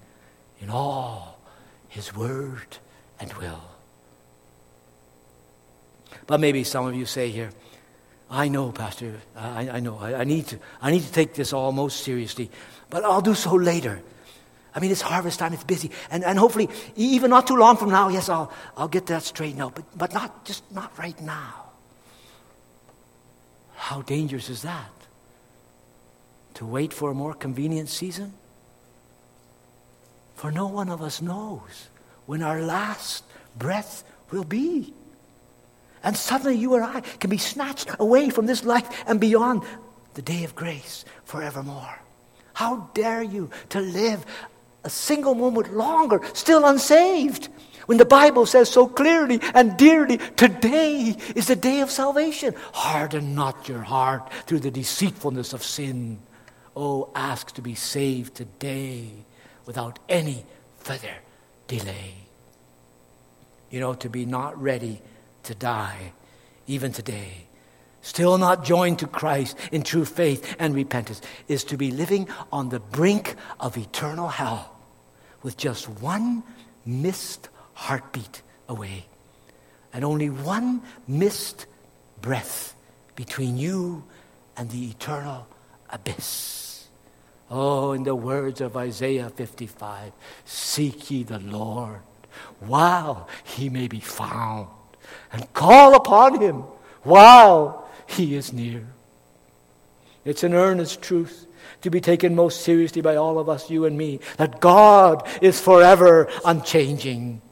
in 0.60 0.70
all 0.70 1.40
his 1.88 2.14
word 2.14 2.76
and 3.18 3.32
will. 3.34 3.62
But 6.26 6.38
maybe 6.38 6.64
some 6.64 6.86
of 6.86 6.94
you 6.94 7.06
say 7.06 7.30
here, 7.30 7.50
I 8.30 8.48
know, 8.48 8.72
Pastor, 8.72 9.20
I, 9.36 9.68
I 9.68 9.80
know, 9.80 9.98
I, 9.98 10.20
I, 10.20 10.24
need 10.24 10.46
to, 10.48 10.58
I 10.80 10.90
need 10.90 11.02
to 11.02 11.12
take 11.12 11.34
this 11.34 11.52
all 11.52 11.72
most 11.72 12.00
seriously, 12.00 12.50
but 12.88 13.04
I'll 13.04 13.20
do 13.20 13.34
so 13.34 13.54
later. 13.54 14.00
I 14.74 14.80
mean, 14.80 14.90
it's 14.90 15.02
harvest 15.02 15.38
time, 15.38 15.52
it's 15.52 15.64
busy. 15.64 15.90
And, 16.10 16.24
and 16.24 16.38
hopefully, 16.38 16.68
even 16.96 17.30
not 17.30 17.46
too 17.46 17.56
long 17.56 17.76
from 17.76 17.90
now, 17.90 18.08
yes, 18.08 18.28
I'll, 18.28 18.50
I'll 18.76 18.88
get 18.88 19.06
that 19.06 19.22
straightened 19.22 19.60
out, 19.62 19.74
but, 19.74 19.84
but 19.96 20.14
not, 20.14 20.44
just 20.44 20.70
not 20.72 20.96
right 20.98 21.20
now. 21.20 21.61
How 23.82 24.00
dangerous 24.00 24.48
is 24.48 24.62
that? 24.62 24.92
To 26.54 26.64
wait 26.64 26.92
for 26.92 27.10
a 27.10 27.14
more 27.14 27.34
convenient 27.34 27.88
season? 27.88 28.32
For 30.36 30.52
no 30.52 30.68
one 30.68 30.88
of 30.88 31.02
us 31.02 31.20
knows 31.20 31.88
when 32.26 32.44
our 32.44 32.62
last 32.62 33.24
breath 33.58 34.04
will 34.30 34.44
be. 34.44 34.94
And 36.04 36.16
suddenly 36.16 36.54
you 36.56 36.76
and 36.76 36.84
I 36.84 37.00
can 37.00 37.28
be 37.28 37.38
snatched 37.38 37.90
away 37.98 38.30
from 38.30 38.46
this 38.46 38.62
life 38.62 38.88
and 39.08 39.18
beyond 39.18 39.64
the 40.14 40.22
day 40.22 40.44
of 40.44 40.54
grace 40.54 41.04
forevermore. 41.24 41.98
How 42.54 42.88
dare 42.94 43.24
you 43.24 43.50
to 43.70 43.80
live 43.80 44.24
a 44.84 44.90
single 44.90 45.34
moment 45.34 45.74
longer, 45.74 46.20
still 46.34 46.64
unsaved, 46.66 47.48
when 47.92 47.98
the 47.98 48.06
Bible 48.06 48.46
says 48.46 48.70
so 48.70 48.86
clearly 48.86 49.38
and 49.52 49.76
dearly, 49.76 50.16
today 50.16 51.14
is 51.36 51.48
the 51.48 51.54
day 51.54 51.82
of 51.82 51.90
salvation. 51.90 52.54
Harden 52.72 53.34
not 53.34 53.68
your 53.68 53.82
heart 53.82 54.32
through 54.46 54.60
the 54.60 54.70
deceitfulness 54.70 55.52
of 55.52 55.62
sin. 55.62 56.18
Oh, 56.74 57.10
ask 57.14 57.52
to 57.56 57.60
be 57.60 57.74
saved 57.74 58.34
today 58.34 59.10
without 59.66 59.98
any 60.08 60.46
further 60.78 61.16
delay. 61.66 62.14
You 63.68 63.80
know, 63.80 63.92
to 63.92 64.08
be 64.08 64.24
not 64.24 64.58
ready 64.58 65.02
to 65.42 65.54
die, 65.54 66.14
even 66.66 66.92
today, 66.92 67.44
still 68.00 68.38
not 68.38 68.64
joined 68.64 69.00
to 69.00 69.06
Christ 69.06 69.54
in 69.70 69.82
true 69.82 70.06
faith 70.06 70.56
and 70.58 70.74
repentance, 70.74 71.20
is 71.46 71.62
to 71.64 71.76
be 71.76 71.90
living 71.90 72.26
on 72.50 72.70
the 72.70 72.80
brink 72.80 73.34
of 73.60 73.76
eternal 73.76 74.28
hell 74.28 74.78
with 75.42 75.58
just 75.58 75.90
one 75.90 76.42
missed 76.86 77.50
heartbeat 77.82 78.42
away 78.68 79.04
and 79.92 80.04
only 80.04 80.30
one 80.30 80.80
missed 81.08 81.66
breath 82.20 82.74
between 83.16 83.56
you 83.56 84.04
and 84.56 84.70
the 84.70 84.90
eternal 84.90 85.46
abyss. 85.90 86.86
Oh, 87.50 87.92
in 87.92 88.04
the 88.04 88.14
words 88.14 88.60
of 88.60 88.76
Isaiah 88.76 89.28
55, 89.28 90.12
seek 90.44 91.10
ye 91.10 91.22
the 91.24 91.40
Lord 91.40 92.00
while 92.60 93.28
he 93.44 93.68
may 93.68 93.88
be 93.88 94.00
found 94.00 94.68
and 95.32 95.52
call 95.52 95.94
upon 95.94 96.40
him 96.40 96.62
while 97.02 97.90
he 98.06 98.36
is 98.36 98.52
near. 98.52 98.86
It's 100.24 100.44
an 100.44 100.54
earnest 100.54 101.02
truth 101.02 101.46
to 101.82 101.90
be 101.90 102.00
taken 102.00 102.36
most 102.36 102.62
seriously 102.62 103.02
by 103.02 103.16
all 103.16 103.38
of 103.38 103.48
us, 103.48 103.68
you 103.68 103.84
and 103.84 103.98
me, 103.98 104.20
that 104.36 104.60
God 104.60 105.28
is 105.42 105.60
forever 105.60 106.30
unchanging. 106.44 107.42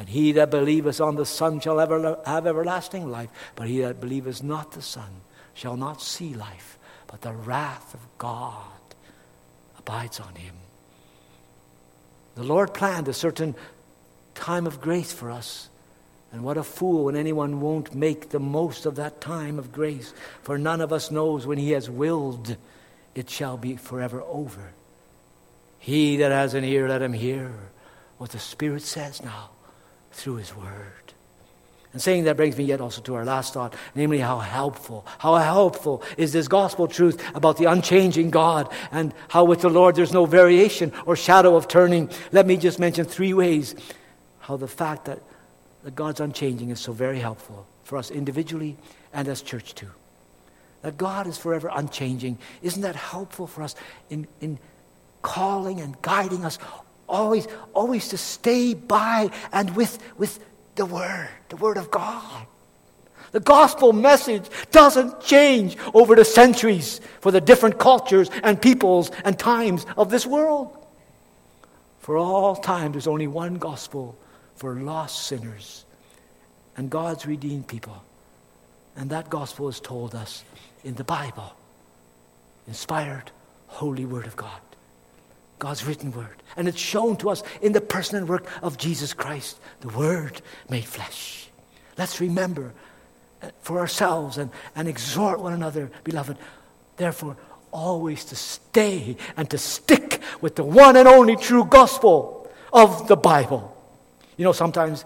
And 0.00 0.08
he 0.08 0.32
that 0.32 0.50
believeth 0.50 0.98
on 0.98 1.16
the 1.16 1.26
Son 1.26 1.60
shall 1.60 1.78
ever 1.78 2.18
have 2.24 2.46
everlasting 2.46 3.10
life, 3.10 3.28
but 3.54 3.68
he 3.68 3.80
that 3.80 4.00
believeth 4.00 4.42
not 4.42 4.72
the 4.72 4.80
Son 4.80 5.20
shall 5.52 5.76
not 5.76 6.00
see 6.00 6.32
life, 6.32 6.78
but 7.06 7.20
the 7.20 7.34
wrath 7.34 7.92
of 7.92 8.00
God 8.16 8.64
abides 9.78 10.18
on 10.18 10.34
him. 10.36 10.54
The 12.34 12.44
Lord 12.44 12.72
planned 12.72 13.08
a 13.08 13.12
certain 13.12 13.54
time 14.34 14.66
of 14.66 14.80
grace 14.80 15.12
for 15.12 15.30
us. 15.30 15.68
And 16.32 16.44
what 16.44 16.56
a 16.56 16.62
fool 16.62 17.04
when 17.04 17.16
anyone 17.16 17.60
won't 17.60 17.94
make 17.94 18.30
the 18.30 18.40
most 18.40 18.86
of 18.86 18.96
that 18.96 19.20
time 19.20 19.58
of 19.58 19.70
grace. 19.70 20.14
For 20.40 20.56
none 20.56 20.80
of 20.80 20.94
us 20.94 21.10
knows 21.10 21.46
when 21.46 21.58
he 21.58 21.72
has 21.72 21.90
willed, 21.90 22.56
it 23.14 23.28
shall 23.28 23.58
be 23.58 23.76
forever 23.76 24.22
over. 24.22 24.72
He 25.78 26.16
that 26.16 26.32
has 26.32 26.54
an 26.54 26.64
ear, 26.64 26.88
let 26.88 27.02
him 27.02 27.12
hear 27.12 27.52
what 28.16 28.30
the 28.30 28.38
Spirit 28.38 28.80
says 28.80 29.22
now 29.22 29.50
through 30.20 30.36
his 30.36 30.54
word. 30.54 31.00
And 31.92 32.00
saying 32.00 32.24
that 32.24 32.36
brings 32.36 32.56
me 32.56 32.64
yet 32.64 32.80
also 32.80 33.00
to 33.02 33.16
our 33.16 33.24
last 33.24 33.52
thought, 33.52 33.74
namely 33.96 34.20
how 34.20 34.38
helpful, 34.38 35.04
how 35.18 35.34
helpful 35.36 36.04
is 36.16 36.32
this 36.32 36.46
gospel 36.46 36.86
truth 36.86 37.20
about 37.34 37.56
the 37.56 37.64
unchanging 37.64 38.30
God 38.30 38.72
and 38.92 39.12
how 39.28 39.44
with 39.44 39.60
the 39.62 39.68
Lord 39.68 39.96
there's 39.96 40.12
no 40.12 40.24
variation 40.24 40.92
or 41.04 41.16
shadow 41.16 41.56
of 41.56 41.66
turning. 41.66 42.08
Let 42.30 42.46
me 42.46 42.56
just 42.56 42.78
mention 42.78 43.06
three 43.06 43.34
ways 43.34 43.74
how 44.38 44.56
the 44.56 44.68
fact 44.68 45.06
that, 45.06 45.20
that 45.82 45.96
God's 45.96 46.20
unchanging 46.20 46.70
is 46.70 46.78
so 46.78 46.92
very 46.92 47.18
helpful 47.18 47.66
for 47.82 47.98
us 47.98 48.12
individually 48.12 48.76
and 49.12 49.26
as 49.26 49.42
church 49.42 49.74
too. 49.74 49.90
That 50.82 50.96
God 50.96 51.26
is 51.26 51.36
forever 51.36 51.70
unchanging. 51.74 52.38
Isn't 52.62 52.82
that 52.82 52.94
helpful 52.94 53.48
for 53.48 53.64
us 53.64 53.74
in, 54.10 54.28
in 54.40 54.60
calling 55.22 55.80
and 55.80 56.00
guiding 56.02 56.44
us 56.44 56.58
always, 57.10 57.46
always 57.74 58.08
to 58.08 58.18
stay 58.18 58.74
by 58.74 59.30
and 59.52 59.74
with, 59.76 59.98
with 60.16 60.38
the 60.76 60.86
Word, 60.86 61.28
the 61.48 61.56
Word 61.56 61.76
of 61.76 61.90
God. 61.90 62.46
The 63.32 63.40
gospel 63.40 63.92
message 63.92 64.48
doesn't 64.70 65.20
change 65.20 65.76
over 65.94 66.16
the 66.16 66.24
centuries 66.24 67.00
for 67.20 67.30
the 67.30 67.40
different 67.40 67.78
cultures 67.78 68.30
and 68.42 68.60
peoples 68.60 69.10
and 69.24 69.38
times 69.38 69.86
of 69.96 70.10
this 70.10 70.26
world. 70.26 70.76
For 72.00 72.16
all 72.16 72.56
time, 72.56 72.92
there's 72.92 73.06
only 73.06 73.28
one 73.28 73.54
gospel 73.56 74.16
for 74.56 74.74
lost 74.74 75.26
sinners 75.26 75.84
and 76.76 76.90
God's 76.90 77.26
redeemed 77.26 77.68
people. 77.68 78.02
And 78.96 79.10
that 79.10 79.30
gospel 79.30 79.68
is 79.68 79.80
told 79.80 80.14
us 80.14 80.44
in 80.82 80.94
the 80.94 81.04
Bible, 81.04 81.54
inspired, 82.66 83.30
holy 83.68 84.04
Word 84.04 84.26
of 84.26 84.34
God. 84.36 84.60
God's 85.60 85.86
written 85.86 86.10
word. 86.10 86.42
And 86.56 86.66
it's 86.66 86.80
shown 86.80 87.16
to 87.18 87.30
us 87.30 87.44
in 87.62 87.72
the 87.72 87.80
person 87.80 88.16
and 88.16 88.28
work 88.28 88.46
of 88.62 88.78
Jesus 88.78 89.12
Christ, 89.12 89.60
the 89.80 89.88
Word 89.90 90.42
made 90.68 90.84
flesh. 90.84 91.48
Let's 91.96 92.20
remember 92.20 92.72
uh, 93.42 93.50
for 93.60 93.78
ourselves 93.78 94.38
and, 94.38 94.50
and 94.74 94.88
exhort 94.88 95.38
one 95.38 95.52
another, 95.52 95.90
beloved, 96.02 96.36
therefore, 96.96 97.36
always 97.70 98.24
to 98.24 98.36
stay 98.36 99.16
and 99.36 99.48
to 99.50 99.58
stick 99.58 100.20
with 100.40 100.56
the 100.56 100.64
one 100.64 100.96
and 100.96 101.06
only 101.06 101.36
true 101.36 101.64
gospel 101.64 102.50
of 102.72 103.06
the 103.06 103.16
Bible. 103.16 103.76
You 104.38 104.44
know, 104.44 104.52
sometimes 104.52 105.04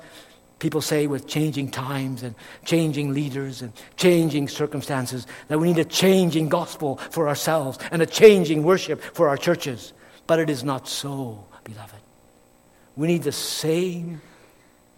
people 0.61 0.81
say 0.81 1.09
with 1.09 1.27
changing 1.27 1.73
times 1.73 2.23
and 2.23 2.37
changing 2.65 3.13
leaders 3.13 3.61
and 3.61 3.73
changing 3.97 4.47
circumstances 4.47 5.27
that 5.49 5.59
we 5.59 5.73
need 5.73 5.81
a 5.81 5.85
changing 5.85 6.49
gospel 6.49 6.97
for 7.11 7.29
ourselves 7.29 7.77
and 7.91 8.01
a 8.01 8.07
changing 8.07 8.63
worship 8.63 9.03
for 9.03 9.29
our 9.29 9.37
churches. 9.37 9.93
But 10.27 10.39
it 10.39 10.51
is 10.51 10.65
not 10.65 10.89
so, 10.89 11.45
beloved. 11.65 12.01
We 12.97 13.09
need 13.09 13.23
the 13.23 13.33
same 13.33 14.21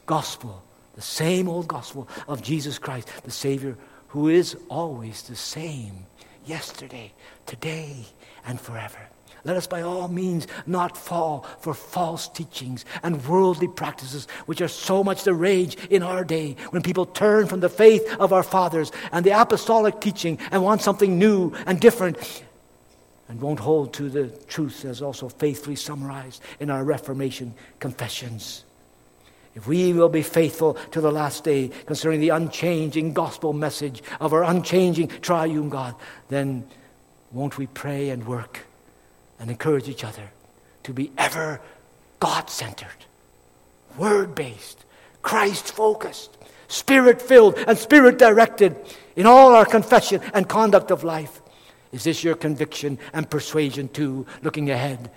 gospel, 0.04 0.62
the 0.94 1.02
same 1.02 1.48
old 1.48 1.66
gospel 1.66 2.08
of 2.28 2.42
Jesus 2.42 2.78
Christ, 2.78 3.08
the 3.24 3.30
Savior, 3.30 3.76
who 4.08 4.28
is 4.28 4.56
always 4.68 5.22
the 5.22 5.36
same 5.36 6.06
yesterday, 6.44 7.12
today, 7.46 8.04
and 8.46 8.60
forever. 8.60 8.98
Let 9.44 9.56
us 9.56 9.68
by 9.68 9.82
all 9.82 10.08
means 10.08 10.48
not 10.66 10.96
fall 10.96 11.46
for 11.60 11.72
false 11.72 12.28
teachings 12.28 12.84
and 13.04 13.24
worldly 13.26 13.68
practices, 13.68 14.26
which 14.46 14.60
are 14.60 14.68
so 14.68 15.04
much 15.04 15.22
the 15.22 15.34
rage 15.34 15.76
in 15.88 16.02
our 16.02 16.24
day 16.24 16.56
when 16.70 16.82
people 16.82 17.06
turn 17.06 17.46
from 17.46 17.60
the 17.60 17.68
faith 17.68 18.04
of 18.18 18.32
our 18.32 18.42
fathers 18.42 18.90
and 19.12 19.24
the 19.24 19.40
apostolic 19.40 20.00
teaching 20.00 20.38
and 20.50 20.64
want 20.64 20.82
something 20.82 21.16
new 21.16 21.52
and 21.66 21.80
different 21.80 22.44
and 23.28 23.40
won't 23.40 23.60
hold 23.60 23.92
to 23.94 24.08
the 24.08 24.28
truth 24.46 24.84
as 24.84 25.02
also 25.02 25.28
faithfully 25.28 25.76
summarized 25.76 26.42
in 26.60 26.70
our 26.70 26.84
Reformation 26.84 27.54
confessions. 27.80 28.64
If 29.54 29.66
we 29.66 29.92
will 29.94 30.10
be 30.10 30.22
faithful 30.22 30.74
to 30.92 31.00
the 31.00 31.10
last 31.10 31.42
day 31.42 31.70
concerning 31.86 32.20
the 32.20 32.28
unchanging 32.28 33.14
gospel 33.14 33.54
message 33.54 34.02
of 34.20 34.32
our 34.32 34.44
unchanging 34.44 35.08
triune 35.08 35.70
God, 35.70 35.94
then 36.28 36.66
won't 37.32 37.56
we 37.56 37.66
pray 37.66 38.10
and 38.10 38.26
work 38.26 38.60
and 39.40 39.50
encourage 39.50 39.88
each 39.88 40.04
other 40.04 40.30
to 40.84 40.92
be 40.92 41.10
ever 41.16 41.60
God 42.20 42.50
centered, 42.50 43.06
word 43.96 44.34
based, 44.34 44.84
Christ 45.22 45.72
focused, 45.72 46.36
spirit 46.68 47.20
filled, 47.20 47.58
and 47.66 47.78
spirit 47.78 48.18
directed 48.18 48.76
in 49.16 49.26
all 49.26 49.54
our 49.54 49.64
confession 49.64 50.20
and 50.34 50.48
conduct 50.48 50.90
of 50.90 51.02
life? 51.02 51.40
Is 51.92 52.04
this 52.04 52.24
your 52.24 52.34
conviction 52.34 52.98
and 53.12 53.28
persuasion 53.28 53.88
too, 53.88 54.26
looking 54.42 54.70
ahead, 54.70 55.10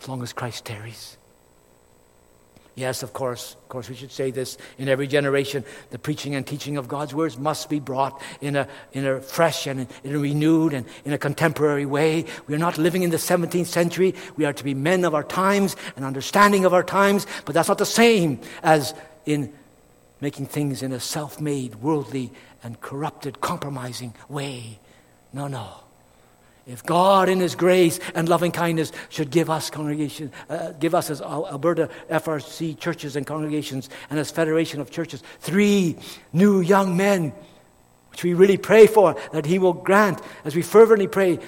as 0.00 0.08
long 0.08 0.22
as 0.22 0.32
Christ 0.32 0.64
tarries? 0.64 1.16
Yes, 2.76 3.02
of 3.02 3.12
course, 3.12 3.54
of 3.54 3.68
course, 3.68 3.90
we 3.90 3.94
should 3.94 4.12
say 4.12 4.30
this 4.30 4.56
in 4.78 4.88
every 4.88 5.06
generation. 5.06 5.64
The 5.90 5.98
preaching 5.98 6.34
and 6.34 6.46
teaching 6.46 6.78
of 6.78 6.88
God's 6.88 7.12
words 7.12 7.36
must 7.36 7.68
be 7.68 7.80
brought 7.80 8.22
in 8.40 8.56
a, 8.56 8.68
in 8.92 9.06
a 9.06 9.20
fresh 9.20 9.66
and 9.66 9.86
in 10.02 10.14
a 10.14 10.18
renewed 10.18 10.72
and 10.72 10.86
in 11.04 11.12
a 11.12 11.18
contemporary 11.18 11.84
way. 11.84 12.24
We 12.46 12.54
are 12.54 12.58
not 12.58 12.78
living 12.78 13.02
in 13.02 13.10
the 13.10 13.18
17th 13.18 13.66
century. 13.66 14.14
We 14.36 14.46
are 14.46 14.54
to 14.54 14.64
be 14.64 14.74
men 14.74 15.04
of 15.04 15.14
our 15.14 15.24
times 15.24 15.76
and 15.96 16.06
understanding 16.06 16.64
of 16.64 16.72
our 16.72 16.84
times, 16.84 17.26
but 17.44 17.54
that's 17.54 17.68
not 17.68 17.78
the 17.78 17.84
same 17.84 18.40
as 18.62 18.94
in 19.26 19.52
making 20.20 20.46
things 20.46 20.82
in 20.82 20.92
a 20.92 21.00
self 21.00 21.38
made, 21.40 21.74
worldly, 21.76 22.32
and 22.62 22.80
corrupted, 22.80 23.40
compromising 23.40 24.14
way. 24.28 24.78
No, 25.32 25.48
no. 25.48 25.68
If 26.66 26.84
God, 26.84 27.28
in 27.28 27.40
His 27.40 27.54
grace 27.54 27.98
and 28.14 28.28
loving 28.28 28.52
kindness, 28.52 28.92
should 29.08 29.30
give 29.30 29.50
us 29.50 29.70
congregation, 29.70 30.30
uh, 30.48 30.72
give 30.72 30.94
us 30.94 31.10
as 31.10 31.20
Alberta 31.20 31.88
FRC 32.08 32.78
churches 32.78 33.16
and 33.16 33.26
congregations, 33.26 33.88
and 34.08 34.18
as 34.18 34.30
Federation 34.30 34.80
of 34.80 34.90
Churches, 34.90 35.22
three 35.40 35.96
new 36.32 36.60
young 36.60 36.96
men, 36.96 37.32
which 38.10 38.22
we 38.22 38.34
really 38.34 38.58
pray 38.58 38.86
for 38.86 39.16
that 39.32 39.46
He 39.46 39.58
will 39.58 39.72
grant 39.72 40.20
as 40.44 40.54
we 40.54 40.62
fervently 40.62 41.08
pray, 41.08 41.38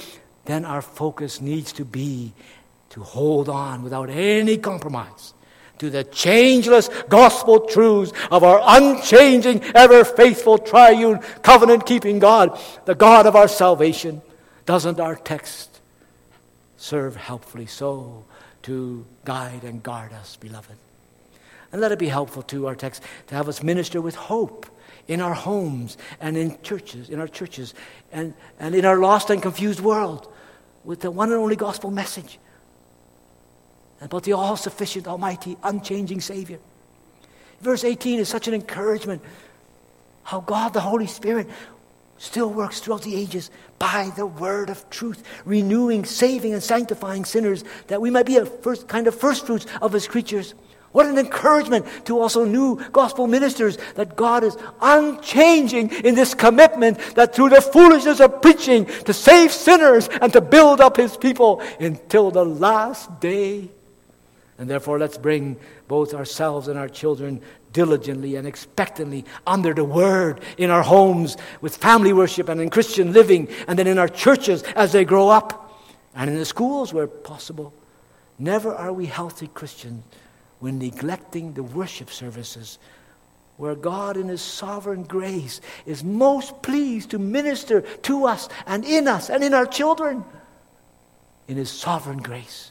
then 0.46 0.64
our 0.64 0.82
focus 0.82 1.40
needs 1.40 1.72
to 1.74 1.84
be 1.84 2.32
to 2.90 3.02
hold 3.02 3.48
on 3.48 3.82
without 3.82 4.10
any 4.10 4.56
compromise 4.58 5.34
to 5.78 5.90
the 5.90 6.04
changeless 6.04 6.88
gospel 7.08 7.60
truths 7.60 8.12
of 8.30 8.44
our 8.44 8.60
unchanging, 8.62 9.62
ever 9.74 10.04
faithful, 10.04 10.58
triune, 10.58 11.18
covenant 11.42 11.86
keeping 11.86 12.18
God, 12.18 12.58
the 12.84 12.94
God 12.94 13.26
of 13.26 13.36
our 13.36 13.48
salvation. 13.48 14.22
Doesn't 14.64 15.00
our 15.00 15.16
text 15.16 15.80
serve 16.76 17.16
helpfully 17.16 17.66
so 17.66 18.24
to 18.62 19.04
guide 19.24 19.64
and 19.64 19.82
guard 19.82 20.12
us, 20.12 20.36
beloved? 20.36 20.76
And 21.72 21.80
let 21.80 21.90
it 21.90 21.98
be 21.98 22.08
helpful 22.08 22.42
to 22.44 22.66
our 22.66 22.74
text 22.74 23.02
to 23.28 23.34
have 23.34 23.48
us 23.48 23.62
minister 23.62 24.00
with 24.00 24.14
hope 24.14 24.66
in 25.08 25.20
our 25.20 25.34
homes 25.34 25.96
and 26.20 26.36
in 26.36 26.60
churches, 26.62 27.10
in 27.10 27.18
our 27.18 27.28
churches, 27.28 27.74
and, 28.12 28.34
and 28.60 28.74
in 28.74 28.84
our 28.84 28.98
lost 28.98 29.30
and 29.30 29.42
confused 29.42 29.80
world 29.80 30.32
with 30.84 31.00
the 31.00 31.10
one 31.10 31.30
and 31.30 31.40
only 31.40 31.56
gospel 31.56 31.90
message 31.90 32.38
about 34.02 34.24
the 34.24 34.32
all 34.32 34.56
sufficient, 34.56 35.06
almighty, 35.06 35.56
unchanging 35.62 36.20
Savior. 36.20 36.58
Verse 37.60 37.84
18 37.84 38.18
is 38.18 38.28
such 38.28 38.48
an 38.48 38.54
encouragement 38.54 39.22
how 40.24 40.40
God, 40.40 40.72
the 40.72 40.80
Holy 40.80 41.06
Spirit, 41.06 41.48
still 42.18 42.48
works 42.48 42.80
throughout 42.80 43.02
the 43.02 43.16
ages 43.16 43.50
by 43.78 44.12
the 44.16 44.26
word 44.26 44.70
of 44.70 44.88
truth, 44.90 45.22
renewing, 45.44 46.04
saving, 46.04 46.52
and 46.52 46.62
sanctifying 46.62 47.24
sinners 47.24 47.64
that 47.88 48.00
we 48.00 48.10
might 48.10 48.26
be 48.26 48.36
a 48.36 48.46
first, 48.46 48.86
kind 48.86 49.06
of 49.06 49.14
first 49.14 49.46
fruits 49.46 49.66
of 49.80 49.92
His 49.92 50.06
creatures. 50.06 50.54
What 50.92 51.06
an 51.06 51.18
encouragement 51.18 51.86
to 52.04 52.20
also 52.20 52.44
new 52.44 52.80
gospel 52.90 53.26
ministers 53.26 53.78
that 53.94 54.14
God 54.14 54.44
is 54.44 54.56
unchanging 54.80 55.90
in 56.04 56.14
this 56.14 56.34
commitment 56.34 56.98
that 57.14 57.34
through 57.34 57.48
the 57.48 57.62
foolishness 57.62 58.20
of 58.20 58.42
preaching 58.42 58.84
to 58.84 59.12
save 59.12 59.52
sinners 59.52 60.08
and 60.20 60.32
to 60.34 60.42
build 60.42 60.82
up 60.82 60.98
his 60.98 61.16
people 61.16 61.62
until 61.80 62.30
the 62.30 62.44
last 62.44 63.20
day 63.20 63.70
and 64.62 64.70
therefore, 64.70 64.96
let's 64.96 65.18
bring 65.18 65.56
both 65.88 66.14
ourselves 66.14 66.68
and 66.68 66.78
our 66.78 66.88
children 66.88 67.40
diligently 67.72 68.36
and 68.36 68.46
expectantly 68.46 69.24
under 69.44 69.74
the 69.74 69.82
word 69.82 70.40
in 70.56 70.70
our 70.70 70.84
homes 70.84 71.36
with 71.60 71.76
family 71.76 72.12
worship 72.12 72.48
and 72.48 72.60
in 72.60 72.70
Christian 72.70 73.12
living, 73.12 73.48
and 73.66 73.76
then 73.76 73.88
in 73.88 73.98
our 73.98 74.06
churches 74.06 74.62
as 74.76 74.92
they 74.92 75.04
grow 75.04 75.28
up, 75.28 75.82
and 76.14 76.30
in 76.30 76.38
the 76.38 76.44
schools 76.44 76.94
where 76.94 77.08
possible. 77.08 77.74
Never 78.38 78.72
are 78.72 78.92
we 78.92 79.06
healthy 79.06 79.48
Christians 79.48 80.04
when 80.60 80.78
neglecting 80.78 81.54
the 81.54 81.64
worship 81.64 82.08
services 82.08 82.78
where 83.56 83.74
God, 83.74 84.16
in 84.16 84.28
His 84.28 84.42
sovereign 84.42 85.02
grace, 85.02 85.60
is 85.86 86.04
most 86.04 86.62
pleased 86.62 87.10
to 87.10 87.18
minister 87.18 87.80
to 87.80 88.26
us 88.26 88.48
and 88.64 88.84
in 88.84 89.08
us 89.08 89.28
and 89.28 89.42
in 89.42 89.54
our 89.54 89.66
children. 89.66 90.24
In 91.48 91.56
His 91.56 91.68
sovereign 91.68 92.18
grace. 92.18 92.70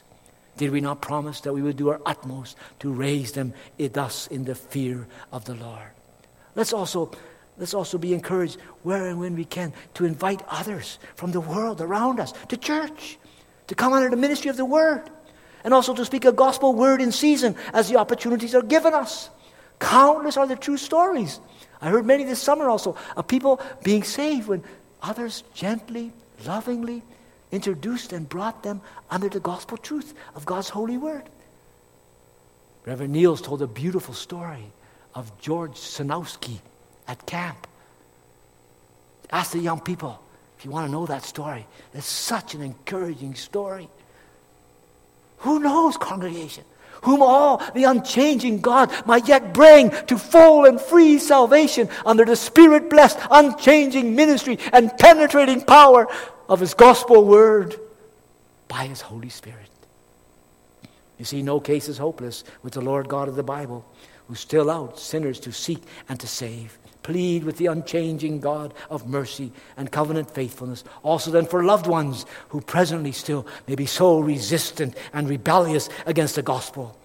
Did 0.56 0.70
we 0.70 0.80
not 0.80 1.00
promise 1.00 1.40
that 1.42 1.52
we 1.52 1.62
would 1.62 1.76
do 1.76 1.88
our 1.88 2.00
utmost 2.04 2.56
to 2.80 2.92
raise 2.92 3.32
them 3.32 3.54
eh, 3.78 3.88
thus 3.90 4.26
in 4.26 4.44
the 4.44 4.54
fear 4.54 5.06
of 5.32 5.44
the 5.44 5.54
Lord? 5.54 5.90
Let's 6.54 6.72
also, 6.72 7.10
let's 7.56 7.74
also 7.74 7.96
be 7.96 8.12
encouraged 8.12 8.60
where 8.82 9.06
and 9.06 9.18
when 9.18 9.34
we 9.34 9.44
can 9.44 9.72
to 9.94 10.04
invite 10.04 10.42
others 10.48 10.98
from 11.14 11.32
the 11.32 11.40
world 11.40 11.80
around 11.80 12.20
us 12.20 12.32
to 12.48 12.56
church, 12.56 13.18
to 13.68 13.74
come 13.74 13.92
under 13.94 14.10
the 14.10 14.16
ministry 14.16 14.50
of 14.50 14.58
the 14.58 14.64
Word, 14.64 15.08
and 15.64 15.72
also 15.72 15.94
to 15.94 16.04
speak 16.04 16.24
a 16.24 16.32
gospel 16.32 16.74
word 16.74 17.00
in 17.00 17.12
season 17.12 17.54
as 17.72 17.88
the 17.88 17.96
opportunities 17.96 18.54
are 18.54 18.62
given 18.62 18.92
us. 18.92 19.30
Countless 19.78 20.36
are 20.36 20.46
the 20.46 20.56
true 20.56 20.76
stories. 20.76 21.40
I 21.80 21.88
heard 21.88 22.04
many 22.04 22.24
this 22.24 22.42
summer 22.42 22.68
also 22.68 22.96
of 23.16 23.26
people 23.26 23.60
being 23.82 24.02
saved 24.02 24.48
when 24.48 24.64
others 25.00 25.44
gently, 25.54 26.12
lovingly 26.44 27.02
introduced 27.52 28.12
and 28.12 28.28
brought 28.28 28.62
them 28.62 28.80
under 29.10 29.28
the 29.28 29.38
gospel 29.38 29.76
truth 29.76 30.14
of 30.34 30.44
God's 30.44 30.70
holy 30.70 30.96
word. 30.96 31.24
Reverend 32.84 33.12
Niels 33.12 33.40
told 33.40 33.62
a 33.62 33.66
beautiful 33.66 34.14
story 34.14 34.72
of 35.14 35.38
George 35.38 35.72
Sanowski 35.74 36.58
at 37.06 37.24
camp. 37.26 37.66
Ask 39.30 39.52
the 39.52 39.60
young 39.60 39.80
people 39.80 40.20
if 40.58 40.64
you 40.64 40.70
want 40.70 40.88
to 40.88 40.92
know 40.92 41.06
that 41.06 41.24
story. 41.24 41.66
It's 41.94 42.06
such 42.06 42.54
an 42.54 42.62
encouraging 42.62 43.34
story. 43.34 43.88
Who 45.38 45.60
knows, 45.60 45.96
congregation? 45.96 46.64
Whom 47.02 47.22
all 47.22 47.62
the 47.74 47.84
unchanging 47.84 48.60
God 48.60 48.90
might 49.06 49.28
yet 49.28 49.52
bring 49.52 49.90
to 50.06 50.18
full 50.18 50.64
and 50.64 50.80
free 50.80 51.18
salvation 51.18 51.88
under 52.06 52.24
the 52.24 52.36
Spirit 52.36 52.88
blessed, 52.88 53.18
unchanging 53.30 54.16
ministry 54.16 54.58
and 54.72 54.96
penetrating 54.98 55.60
power 55.60 56.08
of 56.48 56.60
His 56.60 56.74
gospel 56.74 57.24
word 57.24 57.78
by 58.68 58.86
His 58.86 59.00
Holy 59.00 59.28
Spirit. 59.28 59.68
You 61.18 61.24
see, 61.24 61.42
no 61.42 61.60
case 61.60 61.88
is 61.88 61.98
hopeless 61.98 62.42
with 62.62 62.72
the 62.72 62.80
Lord 62.80 63.08
God 63.08 63.28
of 63.28 63.36
the 63.36 63.42
Bible, 63.42 63.84
who 64.26 64.34
still 64.34 64.70
out 64.70 64.98
sinners 64.98 65.38
to 65.40 65.52
seek 65.52 65.82
and 66.08 66.18
to 66.18 66.26
save. 66.26 66.76
Plead 67.02 67.44
with 67.44 67.56
the 67.56 67.66
unchanging 67.66 68.40
God 68.40 68.74
of 68.88 69.08
mercy 69.08 69.52
and 69.76 69.90
covenant 69.90 70.30
faithfulness. 70.30 70.84
Also, 71.02 71.30
then, 71.30 71.46
for 71.46 71.64
loved 71.64 71.86
ones 71.86 72.26
who 72.50 72.60
presently 72.60 73.12
still 73.12 73.46
may 73.66 73.74
be 73.74 73.86
so 73.86 74.20
resistant 74.20 74.96
and 75.12 75.28
rebellious 75.28 75.88
against 76.06 76.36
the 76.36 76.42
gospel. 76.42 76.96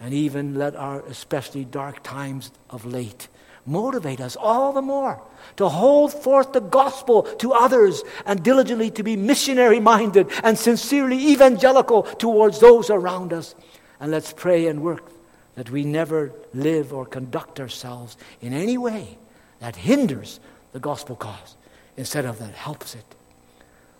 And 0.00 0.12
even 0.12 0.54
let 0.54 0.76
our 0.76 1.00
especially 1.06 1.64
dark 1.64 2.02
times 2.02 2.50
of 2.70 2.84
late 2.84 3.28
motivate 3.66 4.20
us 4.20 4.36
all 4.36 4.72
the 4.72 4.82
more 4.82 5.20
to 5.56 5.68
hold 5.68 6.12
forth 6.12 6.52
the 6.52 6.60
gospel 6.60 7.22
to 7.22 7.52
others 7.52 8.02
and 8.24 8.42
diligently 8.42 8.90
to 8.90 9.02
be 9.02 9.16
missionary 9.16 9.80
minded 9.80 10.30
and 10.42 10.58
sincerely 10.58 11.32
evangelical 11.32 12.02
towards 12.02 12.60
those 12.60 12.90
around 12.90 13.32
us. 13.32 13.54
And 14.00 14.10
let's 14.10 14.32
pray 14.32 14.66
and 14.66 14.82
work 14.82 15.10
that 15.58 15.70
we 15.70 15.82
never 15.82 16.30
live 16.54 16.92
or 16.92 17.04
conduct 17.04 17.58
ourselves 17.58 18.16
in 18.40 18.52
any 18.52 18.78
way 18.78 19.18
that 19.58 19.74
hinders 19.74 20.38
the 20.70 20.78
gospel 20.78 21.16
cause 21.16 21.56
instead 21.96 22.24
of 22.24 22.38
that 22.38 22.54
helps 22.54 22.94
it. 22.94 23.04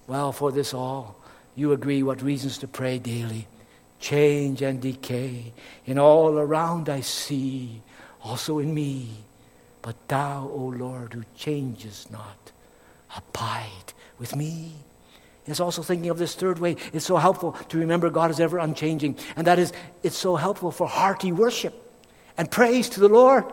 Well, 0.07 0.31
for 0.31 0.53
this 0.53 0.73
all, 0.73 1.17
you 1.57 1.73
agree 1.73 2.05
what 2.05 2.23
reasons 2.23 2.59
to 2.59 2.69
pray 2.69 3.01
daily. 3.01 3.49
Change 3.99 4.63
and 4.63 4.81
decay 4.81 5.53
in 5.85 5.99
all 5.99 6.39
around 6.39 6.89
I 6.89 7.01
see, 7.01 7.83
also 8.23 8.61
in 8.61 8.73
me. 8.73 9.09
But 9.83 9.97
thou, 10.07 10.49
O 10.55 10.73
Lord, 10.77 11.13
who 11.13 11.25
changes 11.35 12.07
not, 12.09 12.53
abide 13.17 13.93
with 14.21 14.37
me. 14.37 14.75
It's 15.49 15.61
also 15.61 15.83
thinking 15.83 16.11
of 16.11 16.19
this 16.19 16.35
third 16.35 16.59
way. 16.59 16.77
It's 16.93 17.07
so 17.07 17.17
helpful 17.17 17.53
to 17.71 17.79
remember 17.79 18.11
God 18.11 18.31
is 18.31 18.41
ever 18.41 18.59
unchanging. 18.59 19.17
And 19.37 19.47
that 19.47 19.59
is, 19.59 19.73
it's 20.03 20.17
so 20.17 20.37
helpful 20.37 20.71
for 20.71 20.87
hearty 20.87 21.33
worship 21.33 21.75
and 22.37 22.51
praise 22.51 22.89
to 22.91 23.01
the 23.01 23.09
Lord. 23.09 23.45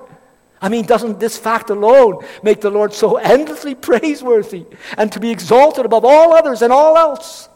I 0.61 0.69
mean, 0.69 0.85
doesn't 0.85 1.19
this 1.19 1.37
fact 1.37 1.69
alone 1.69 2.25
make 2.41 2.61
the 2.61 2.69
Lord 2.69 2.93
so 2.93 3.17
endlessly 3.17 3.75
praiseworthy 3.75 4.65
and 4.97 5.11
to 5.11 5.19
be 5.19 5.31
exalted 5.31 5.85
above 5.85 6.05
all 6.05 6.33
others 6.33 6.61
and 6.61 6.71
all 6.71 6.97
else? 6.97 7.49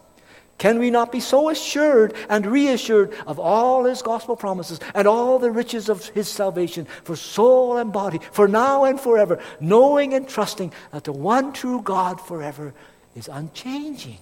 Can 0.58 0.78
we 0.78 0.92
not 0.92 1.12
be 1.12 1.22
so 1.22 1.50
assured 1.50 2.14
and 2.28 2.46
reassured 2.46 3.14
of 3.26 3.40
all 3.40 3.86
his 3.86 4.02
gospel 4.02 4.36
promises 4.36 4.80
and 4.94 5.08
all 5.08 5.40
the 5.40 5.50
riches 5.50 5.88
of 5.88 6.06
his 6.10 6.28
salvation 6.28 6.86
for 7.06 7.16
soul 7.16 7.78
and 7.78 7.94
body, 7.94 8.20
for 8.34 8.48
now 8.48 8.84
and 8.84 9.00
forever, 9.00 9.40
knowing 9.62 10.14
and 10.14 10.28
trusting 10.28 10.74
that 10.92 11.06
the 11.06 11.14
one 11.14 11.54
true 11.54 11.82
God 11.82 12.20
forever 12.20 12.74
is 13.16 13.30
unchanging? 13.30 14.18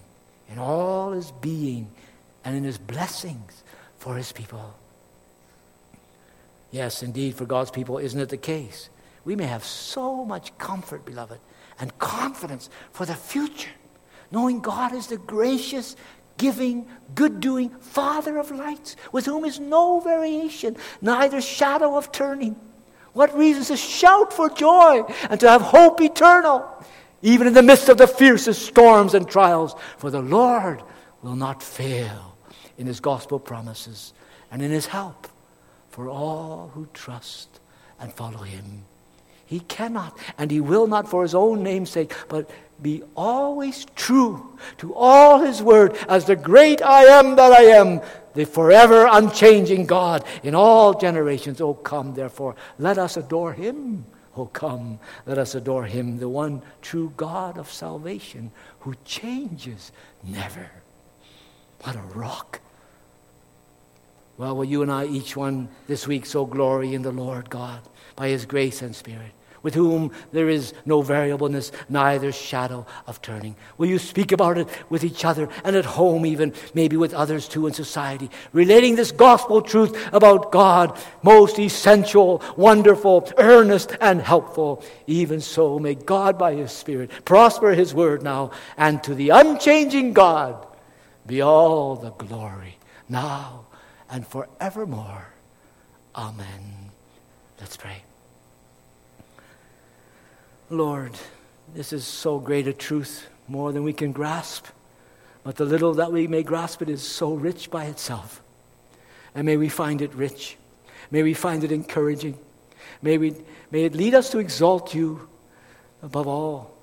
In 0.50 0.60
all 0.60 1.12
his 1.12 1.32
being 1.32 1.90
and 2.44 2.56
in 2.56 2.64
his 2.64 2.78
blessings 2.78 3.64
for 4.00 4.16
his 4.16 4.32
people. 4.32 4.74
Yes, 6.72 7.04
indeed, 7.04 7.36
for 7.36 7.46
God's 7.46 7.72
people, 7.72 7.98
isn't 7.98 8.20
it 8.20 8.30
the 8.30 8.38
case? 8.38 8.90
We 9.26 9.36
may 9.36 9.46
have 9.46 9.64
so 9.64 10.24
much 10.24 10.58
comfort, 10.58 11.06
beloved, 11.06 11.40
and 11.80 11.98
confidence 12.00 12.70
for 12.92 13.06
the 13.06 13.16
future, 13.16 13.72
knowing 14.32 14.60
God 14.60 14.94
is 14.94 15.08
the 15.08 15.18
gracious, 15.18 15.96
giving, 16.38 16.88
good 17.16 17.40
doing 17.40 17.70
Father 17.70 18.38
of 18.38 18.52
lights, 18.52 18.96
with 19.12 19.26
whom 19.26 19.46
is 19.46 19.60
no 19.60 20.00
variation, 20.00 20.78
neither 21.02 21.42
shadow 21.42 21.98
of 21.98 22.12
turning. 22.12 22.56
What 23.14 23.36
reasons 23.36 23.70
to 23.70 23.78
shout 23.78 24.32
for 24.32 24.50
joy 24.50 25.04
and 25.30 25.40
to 25.40 25.50
have 25.50 25.62
hope 25.62 26.00
eternal? 26.02 26.66
Even 27.22 27.48
in 27.48 27.54
the 27.54 27.64
midst 27.64 27.90
of 27.90 27.98
the 27.98 28.08
fiercest 28.08 28.66
storms 28.66 29.14
and 29.14 29.28
trials, 29.28 29.76
for 29.98 30.10
the 30.12 30.22
Lord 30.22 30.84
will 31.22 31.36
not 31.36 31.64
fail 31.64 32.38
in 32.78 32.88
his 32.88 33.00
gospel 33.00 33.40
promises 33.40 34.14
and 34.52 34.62
in 34.62 34.72
his 34.72 34.86
help 34.86 35.28
for 35.90 36.10
all 36.10 36.72
who 36.74 36.88
trust 36.94 37.60
and 38.00 38.14
follow 38.14 38.40
him. 38.40 38.84
He 39.46 39.62
cannot 39.62 40.18
and 40.38 40.52
he 40.52 40.62
will 40.62 40.88
not 40.88 41.10
for 41.10 41.24
his 41.24 41.34
own 41.34 41.64
name's 41.64 41.90
sake, 41.90 42.14
but 42.28 42.50
be 42.82 43.02
always 43.16 43.86
true 43.96 44.58
to 44.78 44.94
all 44.94 45.40
his 45.40 45.64
word 45.64 45.98
as 46.08 46.26
the 46.26 46.36
great 46.36 46.82
I 46.84 47.04
am 47.04 47.36
that 47.38 47.52
I 47.52 47.64
am, 47.64 48.02
the 48.36 48.46
forever 48.46 49.08
unchanging 49.10 49.88
God 49.88 50.24
in 50.44 50.54
all 50.54 50.94
generations. 50.94 51.60
Oh, 51.62 51.74
come, 51.74 52.14
therefore, 52.14 52.56
let 52.78 53.00
us 53.00 53.18
adore 53.18 53.54
him 53.54 54.06
Oh, 54.38 54.46
come, 54.46 55.00
let 55.26 55.40
us 55.40 55.56
adore 55.56 55.86
him, 55.86 56.20
the 56.20 56.30
one 56.30 56.62
true 56.82 57.12
God 57.18 57.58
of 57.58 57.72
salvation 57.72 58.52
who 58.82 58.94
changes 59.04 59.92
never. 60.24 60.70
What 61.82 61.96
a 61.96 62.02
rock. 62.14 62.62
Well, 64.38 64.56
will 64.56 64.66
you 64.66 64.84
and 64.84 64.92
I, 64.92 65.06
each 65.06 65.36
one 65.36 65.70
this 65.88 66.08
week, 66.08 66.28
so 66.28 66.46
glory 66.46 66.94
in 66.94 67.02
the 67.02 67.12
Lord 67.12 67.50
God 67.50 67.82
by 68.16 68.30
his 68.30 68.46
grace 68.46 68.84
and 68.84 68.96
spirit? 68.96 69.32
With 69.68 69.76
whom 69.76 70.14
there 70.32 70.48
is 70.48 70.74
no 70.86 71.02
variableness, 71.02 71.74
neither 71.90 72.32
shadow 72.32 72.86
of 73.06 73.22
turning. 73.22 73.54
Will 73.78 73.90
you 73.90 74.00
speak 74.00 74.32
about 74.32 74.58
it 74.58 74.70
with 74.90 75.04
each 75.04 75.26
other 75.26 75.50
and 75.66 75.76
at 75.76 75.84
home, 75.84 76.26
even 76.26 76.54
maybe 76.74 76.96
with 76.96 77.14
others 77.14 77.50
too 77.50 77.68
in 77.68 77.74
society, 77.74 78.32
relating 78.54 78.96
this 78.96 79.12
gospel 79.12 79.62
truth 79.62 80.08
about 80.14 80.54
God, 80.54 80.98
most 81.22 81.60
essential, 81.60 82.42
wonderful, 82.56 83.30
earnest, 83.38 83.92
and 84.00 84.22
helpful? 84.22 84.82
Even 85.06 85.42
so, 85.42 85.80
may 85.80 85.96
God 85.96 86.40
by 86.40 86.54
His 86.54 86.72
Spirit 86.72 87.12
prosper 87.26 87.72
His 87.72 87.94
word 87.94 88.24
now, 88.24 88.52
and 88.78 89.04
to 89.04 89.14
the 89.14 89.32
unchanging 89.32 90.14
God 90.14 90.66
be 91.26 91.42
all 91.42 91.98
the 91.98 92.12
glory 92.12 92.78
now 93.10 93.66
and 94.10 94.26
forevermore. 94.26 95.28
Amen. 96.16 96.92
Let's 97.60 97.76
pray. 97.76 98.07
Lord, 100.70 101.12
this 101.74 101.94
is 101.94 102.06
so 102.06 102.40
great 102.40 102.68
a 102.68 102.74
truth, 102.74 103.28
more 103.48 103.72
than 103.72 103.84
we 103.84 103.94
can 103.94 104.12
grasp. 104.12 104.66
But 105.44 105.56
the 105.56 105.66
little 105.66 105.94
that 105.96 106.12
we 106.12 106.28
may 106.28 106.44
grasp 106.44 106.82
it 106.82 106.90
is 106.90 107.02
so 107.02 107.34
rich 107.34 107.72
by 107.72 107.86
itself. 107.86 108.42
And 109.34 109.46
may 109.46 109.56
we 109.56 109.70
find 109.70 110.02
it 110.02 110.14
rich. 110.14 110.58
May 111.10 111.24
we 111.24 111.34
find 111.34 111.64
it 111.64 111.72
encouraging. 111.72 112.38
May, 113.02 113.18
we, 113.18 113.34
may 113.72 113.86
it 113.86 113.96
lead 113.96 114.14
us 114.14 114.30
to 114.32 114.40
exalt 114.40 114.94
you 114.94 115.30
above 116.04 116.28
all 116.28 116.78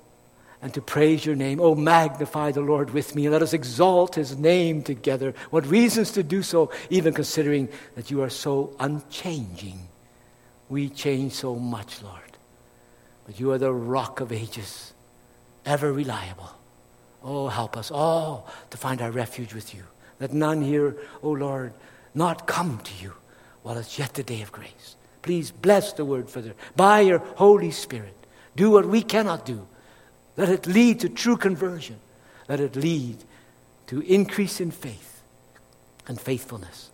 and 0.61 0.73
to 0.73 0.81
praise 0.81 1.23
your 1.23 1.35
name. 1.35 1.59
Oh, 1.59 1.75
magnify 1.75 2.51
the 2.51 2.61
Lord 2.61 2.89
with 2.89 3.13
me 3.13 3.29
let 3.29 3.43
us 3.43 3.53
exalt 3.53 4.15
his 4.15 4.35
name 4.35 4.81
together. 4.81 5.35
What 5.51 5.67
reasons 5.67 6.11
to 6.13 6.23
do 6.23 6.41
so, 6.41 6.71
even 6.89 7.13
considering 7.13 7.69
that 7.95 8.09
you 8.09 8.23
are 8.23 8.31
so 8.31 8.75
unchanging. 8.79 9.87
We 10.69 10.89
change 10.89 11.33
so 11.33 11.55
much, 11.55 12.01
Lord. 12.01 12.24
But 13.25 13.39
you 13.39 13.51
are 13.51 13.57
the 13.57 13.73
rock 13.73 14.21
of 14.21 14.31
ages, 14.31 14.93
ever 15.65 15.91
reliable. 15.91 16.51
Oh, 17.23 17.47
help 17.47 17.75
us 17.75 17.89
all 17.89 18.47
to 18.69 18.77
find 18.77 19.01
our 19.01 19.11
refuge 19.11 19.53
with 19.53 19.73
you. 19.73 19.83
Let 20.19 20.31
none 20.31 20.61
here, 20.61 20.95
O 21.23 21.29
oh 21.29 21.31
Lord, 21.31 21.73
not 22.13 22.47
come 22.47 22.79
to 22.79 23.03
you 23.03 23.13
while 23.63 23.77
it's 23.77 23.97
yet 23.97 24.13
the 24.13 24.23
day 24.23 24.41
of 24.41 24.51
grace. 24.51 24.95
Please 25.23 25.49
bless 25.49 25.93
the 25.93 26.05
word 26.05 26.29
further. 26.29 26.53
By 26.75 27.01
your 27.01 27.17
Holy 27.17 27.71
Spirit, 27.71 28.15
do 28.55 28.69
what 28.69 28.87
we 28.87 29.01
cannot 29.01 29.45
do. 29.45 29.67
Let 30.37 30.49
it 30.49 30.67
lead 30.67 30.99
to 30.99 31.09
true 31.09 31.35
conversion. 31.35 31.99
Let 32.47 32.59
it 32.59 32.75
lead 32.75 33.23
to 33.87 34.01
increase 34.01 34.61
in 34.61 34.69
faith 34.69 35.23
and 36.07 36.21
faithfulness. 36.21 36.91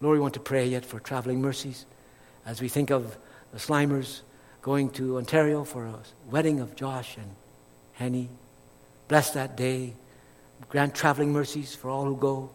Lord, 0.00 0.16
we 0.16 0.20
want 0.20 0.34
to 0.34 0.40
pray 0.40 0.66
yet 0.66 0.84
for 0.84 0.98
traveling 1.00 1.40
mercies 1.40 1.86
as 2.44 2.60
we 2.60 2.68
think 2.68 2.90
of 2.90 3.16
the 3.52 3.58
Slimers 3.58 4.20
going 4.68 4.90
to 4.90 5.16
Ontario 5.16 5.64
for 5.64 5.86
a 5.86 5.94
wedding 6.30 6.60
of 6.60 6.76
Josh 6.76 7.16
and 7.16 7.30
Henny. 7.94 8.28
Bless 9.08 9.30
that 9.30 9.56
day. 9.56 9.94
Grant 10.68 10.94
traveling 10.94 11.32
mercies 11.32 11.74
for 11.74 11.88
all 11.88 12.04
who 12.04 12.14
go 12.14 12.50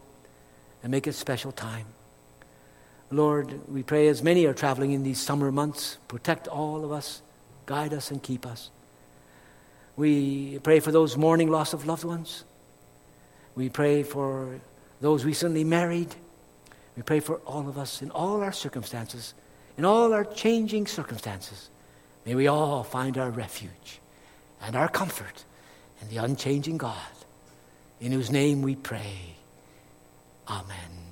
and 0.83 0.91
make 0.91 1.07
it 1.07 1.13
special 1.13 1.51
time. 1.51 1.87
Lord, 3.09 3.67
we 3.67 3.81
pray 3.81 4.09
as 4.09 4.21
many 4.21 4.45
are 4.45 4.53
traveling 4.53 4.91
in 4.91 5.01
these 5.01 5.19
summer 5.19 5.51
months, 5.51 5.97
protect 6.07 6.47
all 6.47 6.85
of 6.85 6.91
us, 6.91 7.23
guide 7.65 7.95
us, 7.95 8.11
and 8.11 8.21
keep 8.21 8.45
us. 8.45 8.69
We 9.95 10.59
pray 10.59 10.81
for 10.81 10.91
those 10.91 11.17
mourning 11.17 11.49
loss 11.49 11.73
of 11.73 11.87
loved 11.87 12.03
ones. 12.03 12.43
We 13.55 13.69
pray 13.69 14.03
for 14.03 14.59
those 15.01 15.25
recently 15.25 15.63
married. 15.63 16.13
We 16.95 17.01
pray 17.01 17.21
for 17.21 17.37
all 17.37 17.67
of 17.67 17.79
us 17.79 18.03
in 18.03 18.11
all 18.11 18.43
our 18.43 18.51
circumstances, 18.51 19.33
in 19.79 19.83
all 19.83 20.13
our 20.13 20.25
changing 20.25 20.85
circumstances. 20.85 21.71
May 22.25 22.35
we 22.35 22.47
all 22.47 22.83
find 22.83 23.17
our 23.17 23.29
refuge 23.29 23.99
and 24.61 24.75
our 24.75 24.87
comfort 24.87 25.43
in 26.01 26.09
the 26.09 26.17
unchanging 26.17 26.77
God, 26.77 26.95
in 27.99 28.11
whose 28.11 28.31
name 28.31 28.61
we 28.61 28.75
pray. 28.75 29.35
Amen. 30.47 31.02